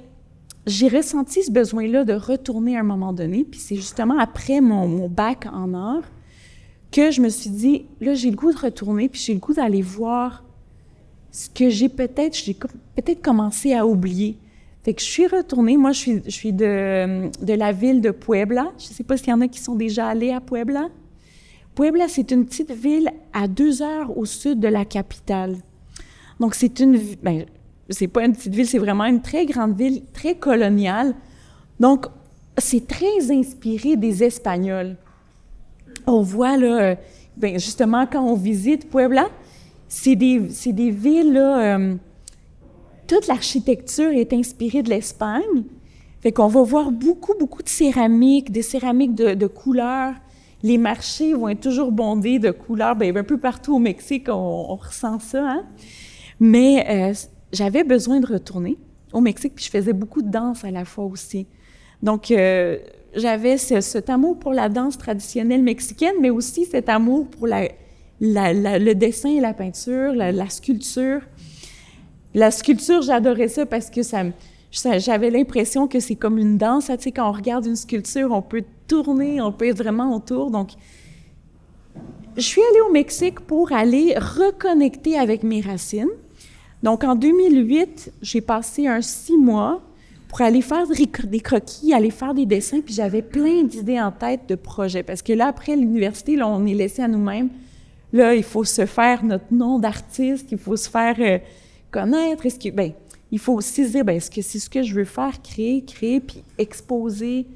j'ai 0.67 0.89
ressenti 0.89 1.45
ce 1.45 1.51
besoin-là 1.51 2.05
de 2.05 2.13
retourner 2.13 2.77
à 2.77 2.81
un 2.81 2.85
moment 2.85 3.13
donné. 3.13 3.45
Puis 3.45 3.61
c'est 3.61 3.77
justement 3.77 4.19
après 4.19 4.61
mon, 4.61 5.09
bac 5.09 5.47
en 5.53 5.75
art 5.75 6.03
que 6.91 7.11
je 7.11 7.21
me 7.21 7.29
suis 7.29 7.51
dit, 7.51 7.85
là, 8.01 8.15
j'ai 8.15 8.31
le 8.31 8.37
goût 8.37 8.53
de 8.53 8.59
retourner, 8.59 9.09
puis 9.09 9.21
j'ai 9.21 9.35
le 9.35 9.41
goût 9.41 9.55
d'aller 9.55 9.83
voir 9.83 10.45
ce 11.31 11.49
que 11.51 11.69
j'ai 11.69 11.89
peut-être, 11.89 12.37
j'ai 12.37 12.55
peut-être 12.55 13.23
commencé 13.23 13.75
à 13.75 13.87
oublier. 13.87 14.39
Fait 14.83 14.95
que 14.95 15.03
je 15.03 15.07
suis 15.07 15.27
retournée. 15.27 15.77
Moi, 15.77 15.93
je 15.93 16.21
suis, 16.29 16.53
de, 16.53 17.29
de 17.45 17.53
la 17.55 17.73
ville 17.73 18.01
de 18.01 18.13
Puebla. 18.13 18.73
Je 18.79 18.89
ne 18.89 18.95
sais 18.95 19.03
pas 19.03 19.17
s'il 19.17 19.29
y 19.29 19.33
en 19.33 19.41
a 19.41 19.49
qui 19.49 19.59
sont 19.59 19.75
déjà 19.75 20.07
allés 20.07 20.31
à 20.31 20.41
Puebla. 20.41 20.89
Puebla, 21.77 22.09
c'est 22.09 22.33
une 22.33 22.45
petite 22.45 22.73
ville 22.73 23.13
à 23.33 23.47
deux 23.47 23.83
heures 23.83 24.19
au 24.19 24.25
sud 24.25 24.59
de 24.59 24.69
la 24.69 24.85
capitale. 24.85 25.57
Donc, 26.41 26.57
c'est 26.57 26.81
une... 26.81 26.99
Ben, 27.23 27.47
c'est 27.89 28.09
pas 28.09 28.25
une 28.25 28.33
petite 28.33 28.53
ville, 28.53 28.67
c'est 28.67 28.79
vraiment 28.79 29.05
une 29.05 29.23
très 29.23 29.47
grande 29.47 29.79
ville, 29.79 30.03
très 30.13 30.35
coloniale. 30.35 31.15
Donc, 31.79 32.07
c'est 32.59 32.89
très 32.89 33.31
inspiré 33.31 33.95
des 33.95 34.25
Espagnols 34.25 34.97
on 36.07 36.23
voit 36.23 36.57
là, 36.57 36.81
euh, 36.81 36.95
ben 37.37 37.59
justement 37.59 38.07
quand 38.07 38.23
on 38.23 38.35
visite 38.35 38.89
Puebla, 38.91 39.29
c'est 39.89 40.17
des, 40.17 40.41
des, 40.67 40.91
villes 40.91 41.33
là, 41.33 41.77
euh, 41.77 41.95
toute 43.07 43.27
l'architecture 43.27 44.11
est 44.11 44.33
inspirée 44.33 44.83
de 44.83 44.91
l'Espagne. 44.91 45.65
Fait 46.21 46.33
qu'on 46.33 46.49
va 46.49 46.63
voir 46.63 46.91
beaucoup, 46.91 47.35
beaucoup 47.39 47.63
de 47.63 47.69
céramiques, 47.69 48.51
des 48.51 48.63
céramiques 48.63 49.15
de, 49.15 49.47
couleurs. 49.47 50.15
Les 50.63 50.79
marchés 50.79 51.35
vont 51.35 51.49
être 51.49 51.61
toujours 51.61 51.93
bondés 51.93 52.39
de 52.39 52.51
couleurs. 52.51 52.97
Bien, 52.97 53.15
un 53.15 53.25
peu 53.25 53.39
partout 53.39 53.77
au 53.77 53.79
Mexique, 53.79 54.29
on, 54.29 54.77
ressent 54.77 55.19
ça. 55.19 55.45
Hein? 55.45 55.65
Mais 56.41 56.87
euh, 56.89 57.15
j'avais 57.53 57.85
besoin 57.85 58.21
de 58.21 58.27
retourner 58.27 58.79
au 59.13 59.21
Mexique, 59.21 59.55
puis 59.55 59.65
je 59.65 59.71
faisais 59.71 59.93
beaucoup 59.93 60.23
de 60.23 60.31
danse 60.31 60.65
à 60.65 60.71
la 60.71 60.85
fois 60.85 61.05
aussi. 61.05 61.47
Donc, 62.03 62.33
j'avais 63.17 63.57
cet 63.57 64.11
amour 64.11 64.39
pour 64.39 64.53
la 64.53 64.69
danse 64.69 64.99
traditionnelle 64.99 65.63
mexicaine, 65.63 66.15
mais 66.21 66.31
aussi 66.31 66.67
cet 66.67 66.89
amour 66.89 67.29
pour 67.29 67.49
le 68.21 68.93
dessin 68.93 69.31
et 69.31 69.41
la 69.41 69.55
peinture, 69.55 70.13
la, 70.13 70.49
sculpture. 70.49 71.23
La 72.35 72.51
sculpture, 72.51 73.03
j'adorais 73.03 73.49
ça 73.49 73.65
parce 73.65 73.89
que 73.89 74.03
ça, 74.03 74.25
j'avais 74.71 75.31
l'impression 75.31 75.89
que 75.89 76.01
c'est 76.01 76.17
comme 76.17 76.39
une 76.39 76.59
danse. 76.59 76.87
Tu 76.87 76.95
sais, 76.99 77.13
quand 77.13 77.29
on 77.29 77.33
regarde 77.33 77.67
une 77.67 77.77
sculpture, 77.77 78.33
on 78.33 78.43
peut 78.43 78.65
tourner, 78.87 79.41
on 79.41 79.53
peut 79.53 79.69
être 79.69 79.79
vraiment 79.79 80.15
autour. 80.15 80.51
Donc, 80.51 80.71
je 82.37 82.43
suis 82.43 82.61
allée 82.71 82.81
au 82.81 82.93
Mexique 82.93 83.41
pour 83.41 83.73
aller 83.73 84.15
reconnecter 84.17 85.19
avec 85.19 85.43
mes 85.43 85.61
racines. 85.61 86.11
Donc, 86.83 87.05
en 87.05 87.15
2008, 87.15 88.13
j'ai 88.21 88.41
passé 88.41 88.87
un 88.87 89.01
six 89.01 89.37
mois 89.37 89.81
pour 90.29 90.43
aller 90.43 90.61
faire 90.61 90.87
des 90.87 91.41
croquis, 91.41 91.95
aller 91.95 92.11
faire 92.11 92.35
des 92.35 92.45
dessins, 92.45 92.81
puis 92.81 92.93
j'avais 92.93 93.23
plein 93.23 93.63
d'idées 93.63 94.01
en 94.01 94.13
tête 94.13 94.43
de 94.49 94.55
projets. 94.55 95.03
Parce 95.03 95.23
que 95.23 95.33
là, 95.33 95.47
après 95.47 95.77
l'université, 95.77 96.37
là, 96.37 96.47
on 96.47 96.67
est 96.67 96.75
laissé 96.75 97.03
à 97.03 97.09
nous-mêmes. 97.09 97.49
Là, 98.13 98.35
il 98.35 98.43
faut 98.43 98.65
se 98.65 98.87
faire 98.87 99.25
notre 99.25 99.53
nom 99.53 99.79
d'artiste, 99.79 100.49
il 100.53 100.59
faut 100.59 100.77
se 100.77 100.91
faire 100.91 101.17
euh, 101.19 101.39
connaître. 101.91 102.45
Est-ce 102.45 102.59
que, 102.59 102.75
ben, 102.75 102.93
il 103.31 103.39
faut 103.39 103.55
aussi 103.55 103.87
se 103.87 103.93
dire, 103.93 104.05
ben, 104.05 104.17
est-ce 104.17 104.31
que 104.31 104.43
c'est 104.43 104.59
ce 104.59 104.71
que 104.71 104.83
je 104.83 104.95
veux 104.95 105.05
faire, 105.05 105.43
créer, 105.43 105.85
créer, 105.85 106.21
puis 106.21 106.43
exposer. 106.59 107.47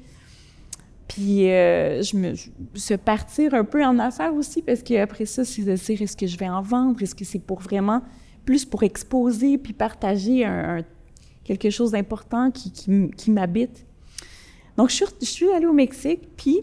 Puis 1.07 1.49
euh, 1.49 2.01
je 2.01 2.15
me 2.15 2.33
se 2.75 2.93
partir 2.93 3.53
un 3.53 3.63
peu 3.63 3.83
en 3.83 3.99
affaires 3.99 4.33
aussi, 4.33 4.61
parce 4.61 4.81
qu'après 4.81 5.25
ça, 5.25 5.43
c'est 5.43 5.63
de 5.63 5.75
dire, 5.75 6.01
est-ce 6.01 6.17
que 6.17 6.27
je 6.27 6.37
vais 6.37 6.49
en 6.49 6.61
vendre? 6.61 7.01
Est-ce 7.01 7.15
que 7.15 7.25
c'est 7.25 7.39
pour 7.39 7.59
vraiment 7.59 8.01
plus 8.45 8.65
pour 8.65 8.83
exposer 8.83 9.57
puis 9.57 9.73
partager 9.73 10.47
quelque 11.43 11.69
chose 11.69 11.91
d'important 11.91 12.51
qui, 12.51 12.71
qui, 12.71 13.31
m'habite? 13.31 13.85
Donc, 14.77 14.89
je 14.89 14.95
suis, 14.95 15.05
je 15.21 15.25
suis 15.25 15.51
allée 15.51 15.65
au 15.65 15.73
Mexique, 15.73 16.29
puis 16.37 16.61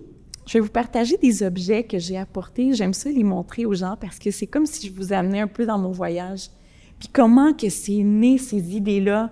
je 0.48 0.54
vais 0.54 0.60
vous 0.60 0.70
partager 0.70 1.18
des 1.18 1.42
objets 1.42 1.84
que 1.84 1.98
j'ai 1.98 2.16
apportés. 2.16 2.72
J'aime 2.72 2.94
ça 2.94 3.10
les 3.10 3.22
montrer 3.22 3.66
aux 3.66 3.74
gens 3.74 3.96
parce 4.00 4.18
que 4.18 4.30
c'est 4.30 4.46
comme 4.46 4.64
si 4.64 4.86
je 4.86 4.92
vous 4.92 5.12
amenais 5.12 5.40
un 5.40 5.46
peu 5.46 5.66
dans 5.66 5.78
mon 5.78 5.92
voyage. 5.92 6.48
Puis 6.98 7.08
comment 7.12 7.52
que 7.52 7.68
c'est 7.68 8.02
né, 8.02 8.38
ces 8.38 8.76
idées-là, 8.76 9.30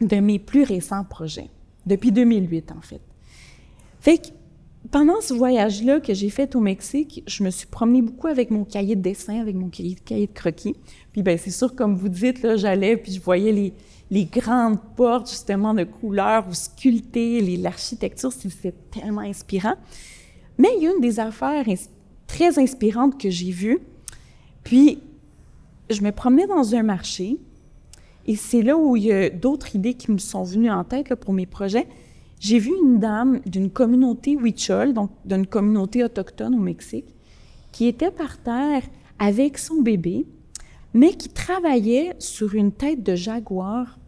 de 0.00 0.16
mes 0.16 0.38
plus 0.38 0.64
récents 0.64 1.04
projets, 1.04 1.48
depuis 1.86 2.12
2008 2.12 2.72
en 2.72 2.80
fait. 2.80 3.00
Fait 4.00 4.18
que 4.18 4.28
pendant 4.90 5.20
ce 5.20 5.32
voyage-là 5.32 6.00
que 6.00 6.12
j'ai 6.12 6.28
fait 6.28 6.54
au 6.54 6.60
Mexique, 6.60 7.22
je 7.26 7.42
me 7.42 7.50
suis 7.50 7.66
promenée 7.66 8.02
beaucoup 8.02 8.26
avec 8.26 8.50
mon 8.50 8.64
cahier 8.64 8.96
de 8.96 9.00
dessin, 9.00 9.40
avec 9.40 9.54
mon 9.54 9.68
cahier, 9.68 9.96
de 10.10 10.32
croquis. 10.32 10.76
Puis 11.12 11.22
ben 11.22 11.38
c'est 11.38 11.50
sûr, 11.50 11.74
comme 11.74 11.94
vous 11.94 12.08
dites, 12.08 12.42
là, 12.42 12.56
j'allais 12.56 12.96
puis 12.96 13.12
je 13.12 13.20
voyais 13.20 13.52
les, 13.52 13.72
les 14.10 14.24
grandes 14.26 14.78
portes 14.96 15.30
justement 15.30 15.72
de 15.72 15.84
couleurs 15.84 16.46
ou 16.48 16.54
sculptées, 16.54 17.56
l'architecture, 17.56 18.32
c'est 18.32 18.90
tellement 18.90 19.22
inspirant. 19.22 19.74
Mais 20.58 20.68
il 20.76 20.84
y 20.84 20.86
a 20.86 20.92
une 20.92 21.00
des 21.00 21.18
affaires 21.18 21.64
très 22.26 22.58
inspirantes 22.58 23.20
que 23.20 23.30
j'ai 23.30 23.50
vues. 23.50 23.78
Puis 24.62 25.00
je 25.90 26.02
me 26.02 26.12
promenais 26.12 26.46
dans 26.46 26.74
un 26.74 26.82
marché 26.82 27.38
Et 28.26 28.36
c'est 28.36 28.62
là 28.62 28.76
où 28.76 28.96
il 28.96 29.04
y 29.04 29.12
a 29.12 29.30
d'autres 29.30 29.76
idées 29.76 29.94
qui 29.94 30.10
me 30.10 30.18
sont 30.18 30.44
venues 30.44 30.70
en 30.70 30.84
tête 30.84 31.14
pour 31.14 31.34
mes 31.34 31.46
projets. 31.46 31.86
J'ai 32.40 32.58
vu 32.58 32.72
une 32.82 32.98
dame 32.98 33.40
d'une 33.46 33.70
communauté 33.70 34.32
Huichol, 34.32 34.92
donc 34.92 35.10
d'une 35.24 35.46
communauté 35.46 36.04
autochtone 36.04 36.54
au 36.54 36.58
Mexique, 36.58 37.06
qui 37.72 37.86
était 37.86 38.10
par 38.10 38.38
terre 38.38 38.82
avec 39.18 39.58
son 39.58 39.82
bébé, 39.82 40.26
mais 40.94 41.14
qui 41.14 41.28
travaillait 41.28 42.14
sur 42.18 42.54
une 42.54 42.72
tête 42.72 43.02
de 43.02 43.14
jaguar 43.14 43.98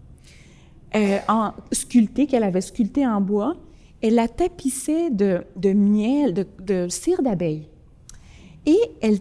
euh, 0.94 1.18
en, 1.28 1.52
sculptée, 1.72 2.26
qu'elle 2.26 2.44
avait 2.44 2.60
sculptée 2.60 3.06
en 3.06 3.20
bois. 3.20 3.56
Elle 4.02 4.14
la 4.14 4.28
tapissait 4.28 5.10
de, 5.10 5.44
miel, 5.72 6.32
de, 6.32 6.46
de 6.62 6.88
cire 6.88 7.22
d'abeille. 7.22 7.68
Et 8.66 8.78
elle, 9.00 9.18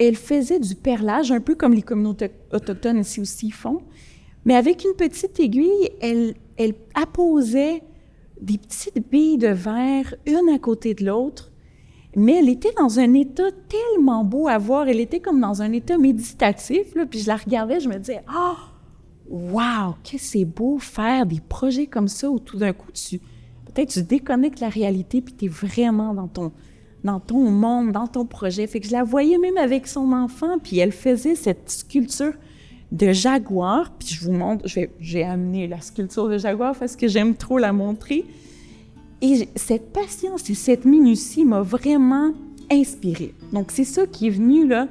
elle 0.00 0.16
faisait 0.16 0.58
du 0.58 0.74
perlage, 0.74 1.30
un 1.30 1.40
peu 1.40 1.54
comme 1.54 1.74
les 1.74 1.82
communautés 1.82 2.30
autochtones 2.52 2.98
ici 2.98 3.20
aussi 3.20 3.50
font, 3.50 3.82
mais 4.46 4.56
avec 4.56 4.84
une 4.84 4.94
petite 4.94 5.38
aiguille, 5.38 5.90
elle, 6.00 6.34
elle 6.56 6.74
apposait 6.94 7.82
des 8.40 8.56
petites 8.56 9.10
billes 9.10 9.36
de 9.36 9.48
verre, 9.48 10.14
une 10.26 10.48
à 10.48 10.58
côté 10.58 10.94
de 10.94 11.04
l'autre, 11.04 11.52
mais 12.16 12.38
elle 12.38 12.48
était 12.48 12.72
dans 12.78 12.98
un 12.98 13.12
état 13.12 13.50
tellement 13.68 14.24
beau 14.24 14.48
à 14.48 14.56
voir. 14.56 14.88
Elle 14.88 15.00
était 15.00 15.20
comme 15.20 15.40
dans 15.40 15.60
un 15.60 15.70
état 15.72 15.98
méditatif, 15.98 16.94
là, 16.94 17.04
puis 17.04 17.20
je 17.20 17.28
la 17.28 17.36
regardais, 17.36 17.78
je 17.78 17.88
me 17.88 17.98
disais, 17.98 18.22
ah, 18.26 18.56
oh, 19.28 19.36
wow, 19.52 19.94
que 20.02 20.16
c'est 20.18 20.46
beau 20.46 20.78
faire 20.78 21.26
des 21.26 21.40
projets 21.40 21.86
comme 21.86 22.08
ça 22.08 22.30
où 22.30 22.38
tout 22.38 22.56
d'un 22.56 22.72
coup, 22.72 22.90
tu, 22.92 23.18
peut-être 23.66 23.90
tu 23.90 24.02
déconnectes 24.02 24.60
la 24.60 24.70
réalité, 24.70 25.20
puis 25.20 25.34
tu 25.34 25.44
es 25.44 25.48
vraiment 25.48 26.14
dans 26.14 26.26
ton, 26.26 26.52
dans 27.04 27.20
ton 27.20 27.50
monde, 27.50 27.92
dans 27.92 28.06
ton 28.06 28.26
projet. 28.26 28.66
Fait 28.66 28.80
que 28.80 28.86
je 28.86 28.92
la 28.92 29.04
voyais 29.04 29.38
même 29.38 29.56
avec 29.56 29.86
son 29.86 30.12
enfant, 30.12 30.58
puis 30.62 30.78
elle 30.78 30.92
faisait 30.92 31.34
cette 31.34 31.70
sculpture 31.70 32.32
de 32.92 33.12
jaguar, 33.12 33.92
puis 33.98 34.08
je 34.08 34.24
vous 34.24 34.32
montre, 34.32 34.66
j'ai 34.98 35.22
amené 35.22 35.68
la 35.68 35.80
sculpture 35.80 36.28
de 36.28 36.38
jaguar 36.38 36.74
parce 36.76 36.96
que 36.96 37.06
j'aime 37.06 37.34
trop 37.34 37.58
la 37.58 37.72
montrer. 37.72 38.24
Et 39.22 39.48
cette 39.54 39.92
patience 39.92 40.48
et 40.50 40.54
cette 40.54 40.84
minutie 40.84 41.44
m'a 41.44 41.62
vraiment 41.62 42.32
inspirée. 42.70 43.34
Donc 43.52 43.70
c'est 43.70 43.84
ça 43.84 44.06
qui 44.06 44.26
est 44.26 44.30
venu 44.30 44.66
là 44.66 44.88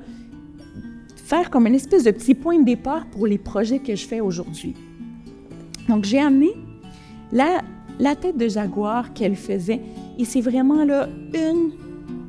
faire 1.16 1.50
comme 1.50 1.68
une 1.68 1.76
espèce 1.76 2.04
de 2.04 2.12
petit 2.12 2.36
point 2.36 2.60
de 2.60 2.66
départ 2.66 3.06
pour 3.08 3.28
les 3.28 3.38
projets 3.38 3.80
que 3.80 3.96
je 3.96 4.08
fais 4.08 4.20
aujourd'hui. 4.20 4.76
Donc 5.88 6.04
j'ai 6.04 6.20
amené 6.20 6.52
la, 7.32 7.62
la 8.00 8.16
tête 8.16 8.38
de 8.38 8.48
jaguar 8.48 9.14
qu'elle 9.14 9.36
faisait 9.36 9.82
et 10.18 10.26
c'est 10.26 10.42
vraiment 10.42 10.86
là 10.86 11.10
une 11.34 11.72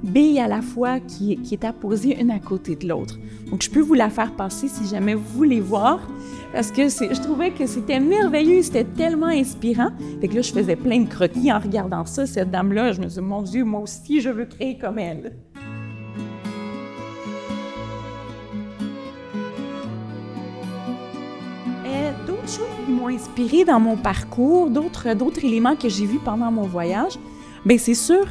bille 0.03 0.41
à 0.41 0.49
la 0.49 0.63
fois 0.63 1.01
qui, 1.01 1.37
qui 1.37 1.55
est 1.55 1.65
apposée 1.65 2.21
une 2.21 2.31
à 2.31 2.39
côté 2.39 2.77
de 2.77 2.89
l'autre. 2.89 3.19
Donc, 3.51 3.63
je 3.63 3.71
peux 3.71 3.81
vous 3.81 3.95
la 3.95 4.11
faire 4.11 4.33
passer 4.33 4.69
si 4.69 4.87
jamais 4.87 5.15
vous 5.15 5.29
voulez 5.37 5.61
voir, 5.61 6.01
parce 6.53 6.71
que 6.71 6.89
je 6.89 7.21
trouvais 7.21 7.51
que 7.51 7.67
c'était 7.67 8.01
merveilleux, 8.01 8.63
c'était 8.63 8.85
tellement 8.85 9.27
inspirant. 9.27 9.91
Fait 10.21 10.29
que 10.29 10.37
là, 10.37 10.43
je 10.43 10.53
faisais 10.53 10.77
plein 10.77 11.01
de 11.01 11.09
croquis 11.09 11.53
en 11.53 11.59
regardant 11.59 12.05
ça, 12.05 12.27
cette 12.27 12.51
dame-là. 12.51 12.93
Je 12.93 13.01
me 13.01 13.07
disais, 13.07 13.21
mon 13.21 13.43
Dieu, 13.43 13.65
moi 13.65 13.81
aussi, 13.81 14.21
je 14.21 14.31
veux 14.31 14.47
créer 14.47 14.79
comme 14.79 14.99
elle. 14.99 15.37
Euh, 21.87 22.13
d'autres 22.27 22.49
choses 22.49 22.67
qui 22.87 22.93
m'ont 22.93 23.09
inspiré 23.09 23.65
dans 23.65 23.81
mon 23.81 23.97
parcours, 23.97 24.71
d'autres, 24.71 25.15
d'autres 25.15 25.45
éléments 25.45 25.77
que 25.77 25.89
j'ai 25.89 26.07
vus 26.07 26.21
pendant 26.25 26.51
mon 26.51 26.67
voyage, 26.67 27.19
bien, 27.65 27.79
c'est 27.79 27.95
sûr, 27.95 28.27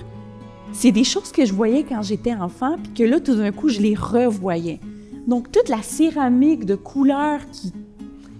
c'est 0.71 0.91
des 0.91 1.03
choses 1.03 1.31
que 1.31 1.45
je 1.45 1.53
voyais 1.53 1.83
quand 1.83 2.01
j'étais 2.01 2.33
enfant, 2.33 2.75
puis 2.81 2.93
que 2.93 3.03
là, 3.03 3.19
tout 3.19 3.35
d'un 3.35 3.51
coup, 3.51 3.69
je 3.69 3.79
les 3.79 3.95
revoyais. 3.95 4.79
Donc, 5.27 5.51
toute 5.51 5.69
la 5.69 5.81
céramique 5.81 6.65
de 6.65 6.75
couleurs 6.75 7.41
qui, 7.51 7.73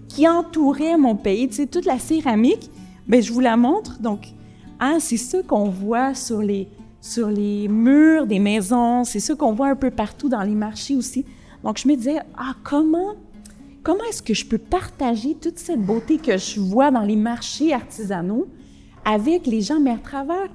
qui 0.07 0.27
entourait 0.27 0.98
mon 0.98 1.15
pays, 1.15 1.50
tu 1.50 1.67
toute 1.67 1.86
la 1.86 2.00
céramique, 2.00 2.69
bien, 3.07 3.21
je 3.21 3.31
vous 3.31 3.39
la 3.39 3.57
montre. 3.57 4.00
Donc, 4.00 4.27
ah, 4.79 4.95
c'est 5.00 5.17
ça 5.17 5.43
qu'on 5.43 5.69
voit 5.69 6.13
sur 6.13 6.41
les, 6.41 6.67
sur 7.01 7.29
les 7.29 7.68
murs 7.68 8.27
des 8.27 8.39
maisons, 8.39 9.03
c'est 9.03 9.20
ça 9.20 9.35
qu'on 9.35 9.53
voit 9.53 9.68
un 9.68 9.75
peu 9.75 9.92
partout 9.92 10.29
dans 10.29 10.44
les 10.44 10.55
marchés 10.55 10.96
aussi. 10.96 11.25
Donc, 11.63 11.77
je 11.77 11.87
me 11.87 11.96
disais, 11.96 12.20
ah, 12.37 12.53
comment, 12.63 13.15
comment 13.83 14.03
est-ce 14.09 14.22
que 14.22 14.33
je 14.33 14.46
peux 14.46 14.57
partager 14.57 15.35
toute 15.35 15.57
cette 15.57 15.81
beauté 15.81 16.18
que 16.18 16.37
je 16.37 16.59
vois 16.59 16.92
dans 16.92 17.03
les 17.03 17.15
marchés 17.15 17.74
artisanaux 17.74 18.48
avec 19.03 19.48
les 19.48 19.61
gens, 19.61 19.79
mais 19.79 19.92
à 19.92 19.98
travers 19.98 20.48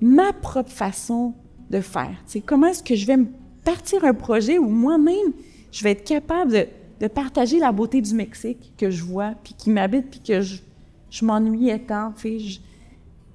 ma 0.00 0.32
propre 0.32 0.70
façon 0.70 1.34
de 1.70 1.80
faire. 1.80 2.16
sais, 2.26 2.40
comment 2.40 2.68
est-ce 2.68 2.82
que 2.82 2.94
je 2.94 3.06
vais 3.06 3.16
partir 3.64 4.04
un 4.04 4.14
projet 4.14 4.58
où 4.58 4.68
moi-même, 4.68 5.32
je 5.70 5.84
vais 5.84 5.92
être 5.92 6.04
capable 6.04 6.52
de, 7.00 7.06
partager 7.08 7.58
la 7.58 7.70
beauté 7.70 8.00
du 8.00 8.14
Mexique 8.14 8.72
que 8.76 8.90
je 8.90 9.04
vois, 9.04 9.34
puis 9.44 9.54
qui 9.54 9.70
m'habite, 9.70 10.10
puis 10.10 10.20
que 10.20 10.40
je, 10.40 10.56
je 11.10 11.24
m'ennuyais 11.24 11.78
tant. 11.78 12.12
Il 12.24 12.58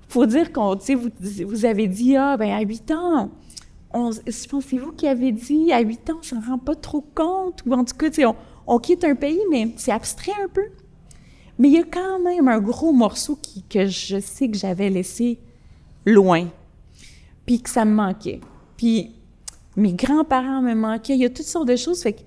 faut 0.10 0.26
dire 0.26 0.52
qu'on, 0.52 0.76
vous, 0.76 1.10
vous 1.47 1.65
avez 1.65 1.88
dit, 1.88 2.15
ah, 2.17 2.36
ben 2.36 2.52
à 2.52 2.62
8 2.62 2.91
ans, 2.91 3.30
je 3.93 4.47
pense 4.49 4.65
c'est 4.65 4.78
vous 4.78 4.91
qui 4.91 5.08
avez 5.08 5.32
dit, 5.32 5.71
à 5.71 5.80
8 5.80 6.10
ans, 6.10 6.17
on 6.19 6.23
s'en 6.23 6.41
rend 6.41 6.58
pas 6.58 6.76
trop 6.76 7.06
compte, 7.15 7.63
ou 7.65 7.73
en 7.73 7.86
tout 7.86 7.95
cas, 7.95 8.10
on, 8.28 8.36
on 8.67 8.80
quitte 8.80 9.04
un 9.04 9.15
pays, 9.15 9.41
mais 9.49 9.69
c'est 9.78 9.91
abstrait 9.91 10.34
un 10.43 10.47
peu. 10.47 10.65
Mais 11.60 11.67
il 11.69 11.73
y 11.76 11.80
a 11.80 11.84
quand 11.84 12.19
même 12.19 12.47
un 12.47 12.60
gros 12.60 12.91
morceau 12.91 13.38
qui, 13.41 13.63
que 13.63 13.86
je 13.86 14.19
sais 14.19 14.49
que 14.49 14.58
j'avais 14.58 14.89
laissé 14.89 15.39
loin, 16.05 16.47
puis 17.45 17.61
que 17.61 17.69
ça 17.69 17.85
me 17.85 17.93
manquait. 17.93 18.39
Puis 18.77 19.15
mes 19.75 19.93
grands-parents 19.93 20.61
me 20.61 20.75
manquaient, 20.75 21.15
il 21.15 21.21
y 21.21 21.25
a 21.25 21.29
toutes 21.29 21.45
sortes 21.45 21.67
de 21.67 21.75
choses. 21.75 22.01
Fait 22.03 22.25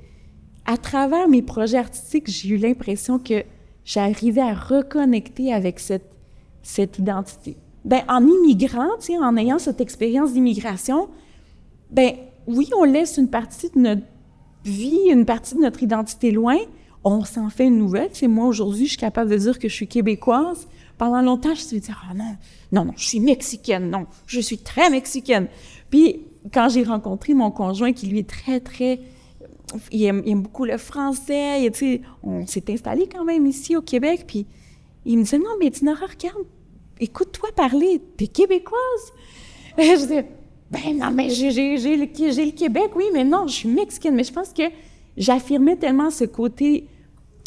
à 0.65 0.77
travers 0.77 1.29
mes 1.29 1.43
projets 1.43 1.79
artistiques, 1.79 2.29
j'ai 2.29 2.49
eu 2.51 2.57
l'impression 2.57 3.19
que 3.19 3.45
j'arrivais 3.85 4.41
à 4.41 4.53
reconnecter 4.53 5.53
avec 5.53 5.79
cette, 5.79 6.11
cette 6.63 6.99
identité. 6.99 7.57
Ben, 7.85 8.03
en 8.09 8.27
immigrant, 8.27 8.89
en 9.21 9.37
ayant 9.37 9.61
cette 9.61 9.81
expérience 9.81 10.33
d'immigration, 10.33 11.09
ben 11.91 12.15
oui, 12.49 12.69
on 12.77 12.85
laisse 12.85 13.17
une 13.17 13.29
partie 13.29 13.71
de 13.71 13.79
notre 13.79 14.03
vie, 14.65 15.09
une 15.09 15.25
partie 15.25 15.55
de 15.55 15.61
notre 15.61 15.85
identité 15.85 16.33
loin. 16.33 16.59
On 17.05 17.25
s'en 17.25 17.49
fait 17.49 17.67
une 17.67 17.79
nouvelle. 17.79 18.11
C'est 18.13 18.27
moi 18.27 18.47
aujourd'hui, 18.47 18.87
je 18.87 18.91
suis 18.91 18.99
capable 18.99 19.31
de 19.31 19.37
dire 19.37 19.59
que 19.61 19.69
je 19.69 19.75
suis 19.75 19.87
québécoise. 19.87 20.67
Pendant 20.99 21.21
longtemps, 21.21 21.55
je 21.55 21.61
me 21.61 21.67
suis 21.67 21.81
dit, 21.81 21.91
ah 21.91 22.15
non, 22.15 22.37
non, 22.73 22.85
non, 22.87 22.93
je 22.97 23.07
suis 23.07 23.21
mexicaine, 23.21 23.91
non, 23.91 24.07
je 24.27 24.41
suis 24.41 24.59
très 24.59 24.89
mexicaine. 24.91 25.49
Puis 25.91 26.21
quand 26.53 26.69
j'ai 26.69 26.85
rencontré 26.85 27.35
mon 27.35 27.51
conjoint, 27.51 27.93
qui 27.93 28.07
lui 28.07 28.21
est 28.21 28.29
très, 28.29 28.61
très... 28.61 29.01
Il 29.91 30.05
aime, 30.05 30.23
beaucoup 30.43 30.65
le 30.65 30.79
français, 30.79 31.69
tu 31.73 31.79
sais, 31.79 32.01
on 32.23 32.47
s'est 32.47 32.65
installé 32.71 33.09
quand 33.13 33.25
même 33.25 33.47
ici 33.47 33.77
au 33.77 33.83
Québec, 33.83 34.25
puis 34.27 34.47
il 35.05 35.19
me 35.19 35.25
disait, 35.25 35.39
non, 35.39 35.57
mais 35.61 35.71
Dinora, 35.71 36.07
regarde, 36.07 36.47
écoute-toi 37.01 37.51
parler, 37.55 38.01
t'es 38.17 38.29
québécoise. 38.29 39.13
Et 39.77 39.83
je 39.97 39.97
disais, 39.97 40.27
ben 40.71 40.99
non, 40.99 41.11
mais 41.11 41.31
j'ai, 41.31 41.51
le, 41.51 42.01
le 42.05 42.51
Québec, 42.53 42.91
oui, 42.97 43.05
mais 43.13 43.25
non, 43.25 43.47
je 43.47 43.55
suis 43.55 43.69
mexicaine. 43.69 44.15
Mais 44.15 44.25
je 44.25 44.33
pense 44.33 44.53
que 44.53 44.65
j'affirmais 45.17 45.77
tellement 45.77 46.11
ce 46.11 46.25
côté 46.25 46.89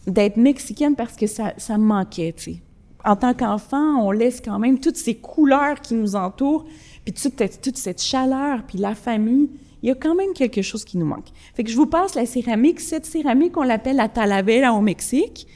d'être 0.07 0.37
mexicaine 0.37 0.95
parce 0.95 1.15
que 1.15 1.27
ça, 1.27 1.53
ça 1.57 1.77
me 1.77 1.83
manquait, 1.85 2.33
tu 2.33 2.43
sais. 2.43 2.61
En 3.09 3.15
tant 3.15 3.33
qu'enfant, 3.33 4.05
on 4.05 4.11
laisse 4.11 4.39
quand 4.39 4.59
même 4.59 4.79
toutes 4.79 4.95
ces 4.95 5.15
couleurs 5.15 5.81
qui 5.81 5.95
nous 5.95 6.15
entourent, 6.15 6.65
puis 7.03 7.11
toute, 7.11 7.75
cette 7.75 7.99
chaleur, 7.99 8.61
puis 8.67 8.77
la 8.77 8.93
famille, 8.93 9.49
il 9.81 9.89
y 9.89 9.91
a 9.91 9.95
quand 9.95 10.13
même 10.13 10.31
quelque 10.33 10.61
chose 10.61 10.85
qui 10.85 10.95
nous 10.95 11.07
manque. 11.07 11.25
Fait 11.55 11.63
que 11.63 11.71
je 11.71 11.75
vous 11.75 11.87
passe 11.87 12.13
la 12.13 12.27
céramique. 12.27 12.79
Cette 12.79 13.07
céramique, 13.07 13.57
on 13.57 13.63
l'appelle 13.63 13.95
la 13.95 14.09
Talavera 14.09 14.73
au 14.73 14.81
Mexique. 14.81 15.47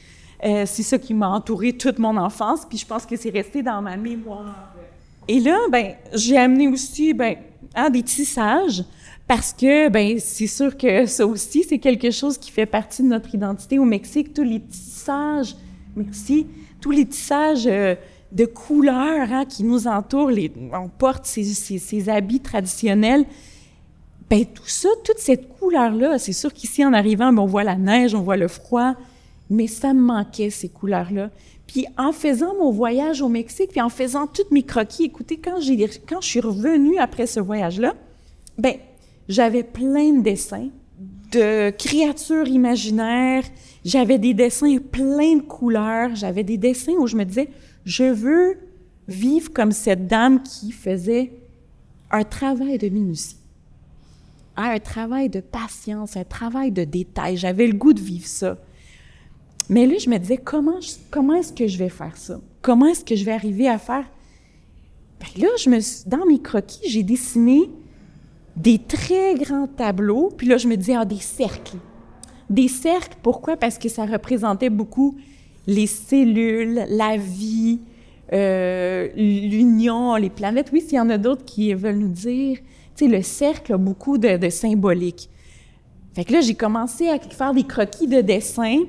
Euh, 0.44 0.64
c'est 0.66 0.82
ça 0.82 0.98
qui 0.98 1.14
m'a 1.14 1.28
entouré 1.28 1.74
toute 1.74 2.00
mon 2.00 2.16
enfance, 2.16 2.66
puis 2.68 2.76
je 2.76 2.86
pense 2.86 3.06
que 3.06 3.14
c'est 3.14 3.30
resté 3.30 3.62
dans 3.62 3.80
ma 3.80 3.96
mémoire. 3.96 4.74
Et 5.28 5.38
là, 5.38 5.56
ben, 5.70 5.94
j'ai 6.12 6.36
amené 6.36 6.66
aussi, 6.66 7.14
ben, 7.14 7.36
hein, 7.76 7.88
des 7.88 8.02
tissages, 8.02 8.82
parce 9.28 9.52
que, 9.52 9.88
ben, 9.90 10.18
c'est 10.18 10.48
sûr 10.48 10.76
que 10.76 11.06
ça 11.06 11.24
aussi, 11.24 11.62
c'est 11.62 11.78
quelque 11.78 12.10
chose 12.10 12.36
qui 12.36 12.50
fait 12.50 12.66
partie 12.66 13.04
de 13.04 13.06
notre 13.06 13.32
identité 13.32 13.78
au 13.78 13.84
Mexique. 13.84 14.34
Tous 14.34 14.42
les 14.42 14.58
tissages, 14.58 15.54
merci, 15.94 16.48
tous 16.84 16.90
les 16.90 17.06
tissages 17.06 17.66
euh, 17.66 17.94
de 18.30 18.44
couleurs 18.44 19.32
hein, 19.32 19.46
qui 19.46 19.64
nous 19.64 19.86
entourent. 19.86 20.30
Les, 20.30 20.52
on 20.70 20.90
porte 20.90 21.24
ces, 21.24 22.10
habits 22.10 22.40
traditionnels. 22.40 23.24
Ben 24.28 24.44
tout 24.44 24.66
ça, 24.68 24.90
toute 25.02 25.16
cette 25.16 25.48
couleur-là, 25.48 26.18
c'est 26.18 26.34
sûr 26.34 26.52
qu'ici, 26.52 26.84
en 26.84 26.92
arrivant, 26.92 27.32
ben, 27.32 27.40
on 27.40 27.46
voit 27.46 27.64
la 27.64 27.76
neige, 27.76 28.14
on 28.14 28.20
voit 28.20 28.36
le 28.36 28.48
froid, 28.48 28.96
mais 29.48 29.66
ça 29.66 29.94
me 29.94 30.00
manquait, 30.00 30.50
ces 30.50 30.68
couleurs-là. 30.68 31.30
Puis 31.66 31.86
en 31.96 32.12
faisant 32.12 32.54
mon 32.54 32.70
voyage 32.70 33.22
au 33.22 33.30
Mexique, 33.30 33.70
puis 33.70 33.80
en 33.80 33.88
faisant 33.88 34.26
toutes 34.26 34.50
mes 34.50 34.62
croquis, 34.62 35.04
écoutez, 35.04 35.38
quand, 35.38 35.56
quand 36.06 36.20
je 36.20 36.28
suis 36.28 36.40
revenue 36.40 36.98
après 36.98 37.26
ce 37.26 37.40
voyage-là, 37.40 37.94
ben 38.58 38.74
j'avais 39.26 39.62
plein 39.62 40.12
de 40.12 40.20
dessins 40.20 40.68
de 41.32 41.70
créatures 41.70 42.46
imaginaires, 42.46 43.44
j'avais 43.84 44.18
des 44.18 44.34
dessins 44.34 44.78
plein 44.78 45.36
de 45.36 45.42
couleurs, 45.42 46.14
j'avais 46.14 46.42
des 46.42 46.56
dessins 46.56 46.94
où 46.98 47.06
je 47.06 47.16
me 47.16 47.24
disais, 47.24 47.48
je 47.84 48.04
veux 48.04 48.58
vivre 49.06 49.52
comme 49.52 49.72
cette 49.72 50.06
dame 50.06 50.42
qui 50.42 50.72
faisait 50.72 51.32
un 52.10 52.24
travail 52.24 52.78
de 52.78 52.88
minutie, 52.88 53.36
un 54.56 54.78
travail 54.78 55.28
de 55.28 55.40
patience, 55.40 56.16
un 56.16 56.24
travail 56.24 56.70
de 56.70 56.84
détail. 56.84 57.36
J'avais 57.36 57.66
le 57.66 57.74
goût 57.74 57.92
de 57.92 58.00
vivre 58.00 58.26
ça. 58.26 58.58
Mais 59.68 59.86
là, 59.86 59.96
je 59.98 60.08
me 60.08 60.18
disais, 60.18 60.38
comment, 60.38 60.78
est-ce 60.78 61.52
que 61.52 61.66
je 61.66 61.78
vais 61.78 61.88
faire 61.88 62.16
ça? 62.16 62.40
Comment 62.62 62.86
est-ce 62.86 63.04
que 63.04 63.16
je 63.16 63.24
vais 63.24 63.32
arriver 63.32 63.68
à 63.68 63.78
faire? 63.78 64.04
Ben 65.20 65.42
là, 65.42 65.48
dans 66.06 66.26
mes 66.26 66.40
croquis, 66.40 66.88
j'ai 66.88 67.02
dessiné 67.02 67.70
des 68.56 68.78
très 68.78 69.34
grands 69.34 69.66
tableaux. 69.66 70.30
Puis 70.36 70.46
là, 70.46 70.56
je 70.56 70.68
me 70.68 70.76
disais, 70.76 70.94
ah, 70.94 71.04
des 71.04 71.18
cercles. 71.18 71.78
Des 72.50 72.68
cercles, 72.68 73.16
pourquoi? 73.22 73.56
Parce 73.56 73.78
que 73.78 73.88
ça 73.88 74.04
représentait 74.04 74.70
beaucoup 74.70 75.16
les 75.66 75.86
cellules, 75.86 76.84
la 76.88 77.16
vie, 77.16 77.80
euh, 78.32 79.08
l'union, 79.16 80.16
les 80.16 80.30
planètes. 80.30 80.70
Oui, 80.72 80.80
s'il 80.80 80.94
y 80.94 81.00
en 81.00 81.10
a 81.10 81.18
d'autres 81.18 81.44
qui 81.44 81.72
veulent 81.74 81.98
nous 81.98 82.08
dire, 82.08 82.58
tu 82.96 83.04
sais, 83.04 83.10
le 83.10 83.22
cercle 83.22 83.74
a 83.74 83.78
beaucoup 83.78 84.18
de, 84.18 84.36
de 84.36 84.48
symbolique. 84.50 85.30
Fait 86.14 86.24
que 86.24 86.32
là, 86.32 86.40
j'ai 86.40 86.54
commencé 86.54 87.08
à 87.08 87.18
faire 87.18 87.52
des 87.54 87.64
croquis 87.64 88.06
de 88.06 88.20
dessin 88.20 88.84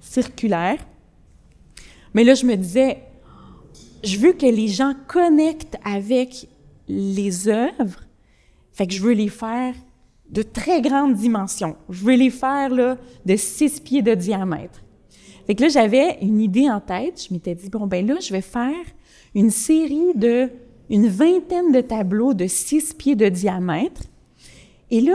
circulaires. 0.00 0.84
Mais 2.14 2.24
là, 2.24 2.34
je 2.34 2.46
me 2.46 2.56
disais, 2.56 3.02
je 4.02 4.16
veux 4.18 4.32
que 4.32 4.46
les 4.46 4.68
gens 4.68 4.94
connectent 5.06 5.76
avec 5.84 6.48
les 6.88 7.48
œuvres. 7.48 8.00
Fait 8.72 8.86
que 8.86 8.94
je 8.94 9.02
veux 9.02 9.12
les 9.12 9.28
faire 9.28 9.74
de 10.30 10.42
très 10.42 10.80
grandes 10.80 11.14
dimensions. 11.14 11.76
Je 11.88 12.04
veux 12.04 12.14
les 12.14 12.30
faire 12.30 12.70
là, 12.70 12.96
de 13.26 13.36
six 13.36 13.80
pieds 13.80 14.02
de 14.02 14.14
diamètre. 14.14 14.82
Fait 15.46 15.54
que 15.54 15.62
là, 15.62 15.68
j'avais 15.68 16.18
une 16.22 16.40
idée 16.40 16.70
en 16.70 16.80
tête. 16.80 17.26
Je 17.28 17.34
m'étais 17.34 17.54
dit, 17.54 17.68
bon, 17.68 17.86
ben 17.86 18.06
là, 18.06 18.16
je 18.20 18.32
vais 18.32 18.40
faire 18.40 18.84
une 19.34 19.50
série 19.50 20.14
de 20.14 20.48
une 20.88 21.06
vingtaine 21.06 21.70
de 21.70 21.80
tableaux 21.80 22.34
de 22.34 22.48
six 22.48 22.94
pieds 22.94 23.14
de 23.14 23.28
diamètre. 23.28 24.02
Et 24.90 25.00
là, 25.00 25.14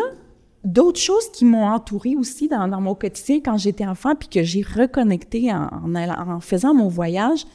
d'autres 0.63 0.99
choses 0.99 1.29
qui 1.31 1.43
m'ont 1.43 1.67
entourée 1.67 2.15
aussi 2.15 2.47
dans, 2.47 2.67
mon 2.81 2.95
quotidien 2.95 3.41
quand 3.43 3.57
j'étais 3.57 3.85
enfant, 3.85 4.15
puis 4.15 4.29
que 4.29 4.41
j'ai 4.41 4.61
reconnecté 4.61 5.51
en, 5.53 5.69
en, 5.95 6.39
faisant 6.39 6.73
mon 6.73 6.87
voyage, 6.87 7.45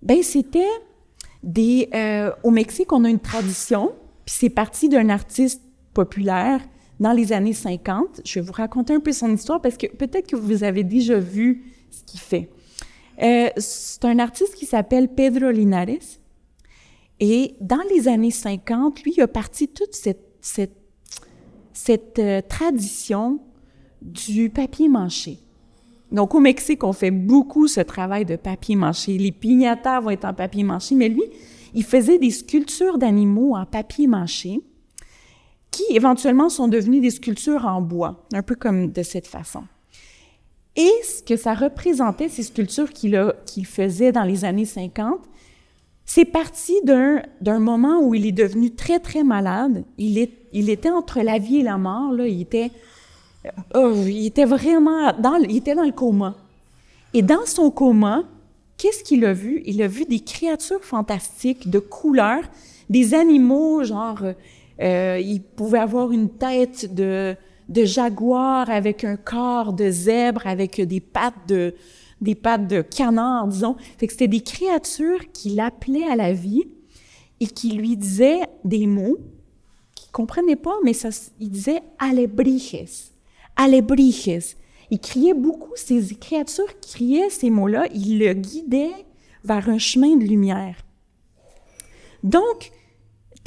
ben 0.00 0.22
c'était 0.22 0.70
des... 1.42 1.90
Euh, 1.94 2.30
au 2.42 2.50
Mexique, 2.50 2.90
on 2.92 3.04
a 3.04 3.10
une 3.10 3.20
tradition, 3.20 3.92
puis 4.24 4.34
c'est 4.38 4.50
parti 4.50 4.88
d'un 4.88 5.10
artiste 5.10 5.62
populaire 5.92 6.60
dans 7.02 7.12
les 7.12 7.32
années 7.32 7.52
50. 7.52 8.22
Je 8.24 8.38
vais 8.38 8.46
vous 8.46 8.52
raconter 8.52 8.94
un 8.94 9.00
peu 9.00 9.12
son 9.12 9.30
histoire 9.34 9.60
parce 9.60 9.76
que 9.76 9.88
peut-être 9.88 10.28
que 10.28 10.36
vous 10.36 10.62
avez 10.64 10.84
déjà 10.84 11.18
vu 11.18 11.64
ce 11.90 12.02
qu'il 12.04 12.20
fait. 12.20 12.48
Euh, 13.22 13.50
c'est 13.56 14.04
un 14.04 14.18
artiste 14.20 14.54
qui 14.54 14.66
s'appelle 14.66 15.08
Pedro 15.08 15.50
Linares. 15.50 16.20
Et 17.20 17.56
dans 17.60 17.82
les 17.90 18.08
années 18.08 18.30
50, 18.30 19.02
lui, 19.02 19.20
a 19.20 19.26
parti 19.26 19.68
toute 19.68 19.94
cette, 19.94 20.24
cette, 20.40 20.76
cette 21.72 22.18
euh, 22.20 22.40
tradition 22.40 23.40
du 24.00 24.48
papier 24.48 24.88
manché. 24.88 25.38
Donc, 26.10 26.34
au 26.34 26.40
Mexique, 26.40 26.84
on 26.84 26.92
fait 26.92 27.10
beaucoup 27.10 27.66
ce 27.66 27.80
travail 27.80 28.24
de 28.24 28.36
papier 28.36 28.76
manché. 28.76 29.18
Les 29.18 29.32
piñatas 29.32 30.00
vont 30.00 30.10
être 30.10 30.24
en 30.24 30.34
papier 30.34 30.62
manché, 30.62 30.94
mais 30.94 31.08
lui, 31.08 31.24
il 31.74 31.84
faisait 31.84 32.18
des 32.18 32.30
sculptures 32.30 32.98
d'animaux 32.98 33.56
en 33.56 33.66
papier 33.66 34.06
manché 34.06 34.60
qui 35.72 35.84
éventuellement 35.90 36.48
sont 36.48 36.68
devenues 36.68 37.00
des 37.00 37.10
sculptures 37.10 37.66
en 37.66 37.80
bois, 37.80 38.24
un 38.32 38.42
peu 38.42 38.54
comme 38.54 38.92
de 38.92 39.02
cette 39.02 39.26
façon. 39.26 39.64
Et 40.76 40.90
ce 41.02 41.22
que 41.22 41.36
ça 41.36 41.54
représentait, 41.54 42.28
ces 42.28 42.44
sculptures 42.44 42.92
qu'il 42.92 43.66
faisait 43.66 44.12
dans 44.12 44.22
les 44.22 44.44
années 44.44 44.64
50, 44.64 45.18
c'est 46.04 46.24
parti 46.24 46.74
d'un 46.84 47.58
moment 47.58 48.00
où 48.00 48.14
il 48.14 48.26
est 48.26 48.32
devenu 48.32 48.70
très, 48.70 48.98
très 48.98 49.24
malade. 49.24 49.84
Il, 49.98 50.18
était 50.18 50.90
entre 50.90 51.20
la 51.20 51.38
vie 51.38 51.58
et 51.58 51.62
la 51.62 51.78
mort. 51.78 52.12
Là. 52.12 52.26
Il, 52.26 52.40
était, 52.40 52.70
oh, 53.74 53.94
il 54.06 54.26
était 54.26 54.44
vraiment 54.44 55.12
dans, 55.18 55.36
il 55.36 55.56
était 55.56 55.74
dans 55.74 55.84
le 55.84 55.92
coma. 55.92 56.36
Et 57.14 57.22
dans 57.22 57.46
son 57.46 57.70
coma, 57.70 58.24
qu'est-ce 58.78 59.04
qu'il 59.04 59.24
a 59.24 59.32
vu? 59.32 59.62
Il 59.66 59.82
a 59.82 59.88
vu 59.88 60.04
des 60.04 60.20
créatures 60.20 60.84
fantastiques 60.84 61.70
de 61.70 61.78
couleurs, 61.78 62.44
des 62.90 63.14
animaux, 63.14 63.84
genre, 63.84 64.22
euh, 64.82 65.20
il 65.20 65.42
pouvait 65.42 65.78
avoir 65.78 66.12
une 66.12 66.30
tête 66.30 66.92
de, 66.94 67.36
de 67.68 67.84
jaguar 67.84 68.68
avec 68.68 69.04
un 69.04 69.16
corps 69.16 69.72
de 69.72 69.90
zèbre, 69.90 70.46
avec 70.46 70.80
des 70.80 71.00
pattes 71.00 71.48
de, 71.48 71.74
des 72.20 72.34
pattes 72.34 72.68
de 72.68 72.82
canard, 72.82 73.48
disons. 73.48 73.76
Fait 73.98 74.06
que 74.06 74.12
c'était 74.12 74.28
des 74.28 74.40
créatures 74.40 75.30
qui 75.32 75.50
l'appelaient 75.50 76.06
à 76.06 76.16
la 76.16 76.32
vie 76.32 76.64
et 77.40 77.46
qui 77.46 77.72
lui 77.72 77.96
disaient 77.96 78.42
des 78.64 78.86
mots 78.86 79.18
qu'il 79.94 80.10
comprenait 80.12 80.56
pas, 80.56 80.76
mais 80.84 80.92
ça, 80.92 81.08
il 81.40 81.50
disait 81.50 81.82
alebrijes, 81.98 83.12
alebrijes. 83.56 84.56
Il 84.90 85.00
criait 85.00 85.34
beaucoup, 85.34 85.72
ces 85.74 86.02
créatures 86.16 86.78
criaient 86.80 87.30
ces 87.30 87.50
mots-là, 87.50 87.86
il 87.94 88.18
le 88.18 88.34
guidait 88.34 88.92
vers 89.42 89.68
un 89.68 89.78
chemin 89.78 90.16
de 90.16 90.24
lumière. 90.24 90.76
Donc, 92.22 92.70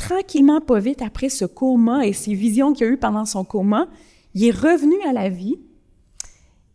tranquillement, 0.08 0.62
pas 0.62 0.80
vite, 0.80 1.02
après 1.02 1.30
ce 1.30 1.46
coma 1.46 2.06
et 2.06 2.14
ces 2.14 2.36
visions 2.36 2.74
qu'il 2.74 2.86
a 2.86 2.90
eues 2.92 2.98
pendant 2.98 3.26
son 3.26 3.44
coma, 3.44 3.88
il 4.36 4.46
est 4.46 4.52
revenu 4.52 4.96
à 5.08 5.14
la 5.14 5.30
vie 5.30 5.58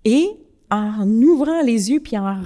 et 0.04 0.26
en 0.70 1.06
ouvrant 1.06 1.62
les 1.62 1.90
yeux 1.90 2.00
puis 2.00 2.16
en, 2.18 2.42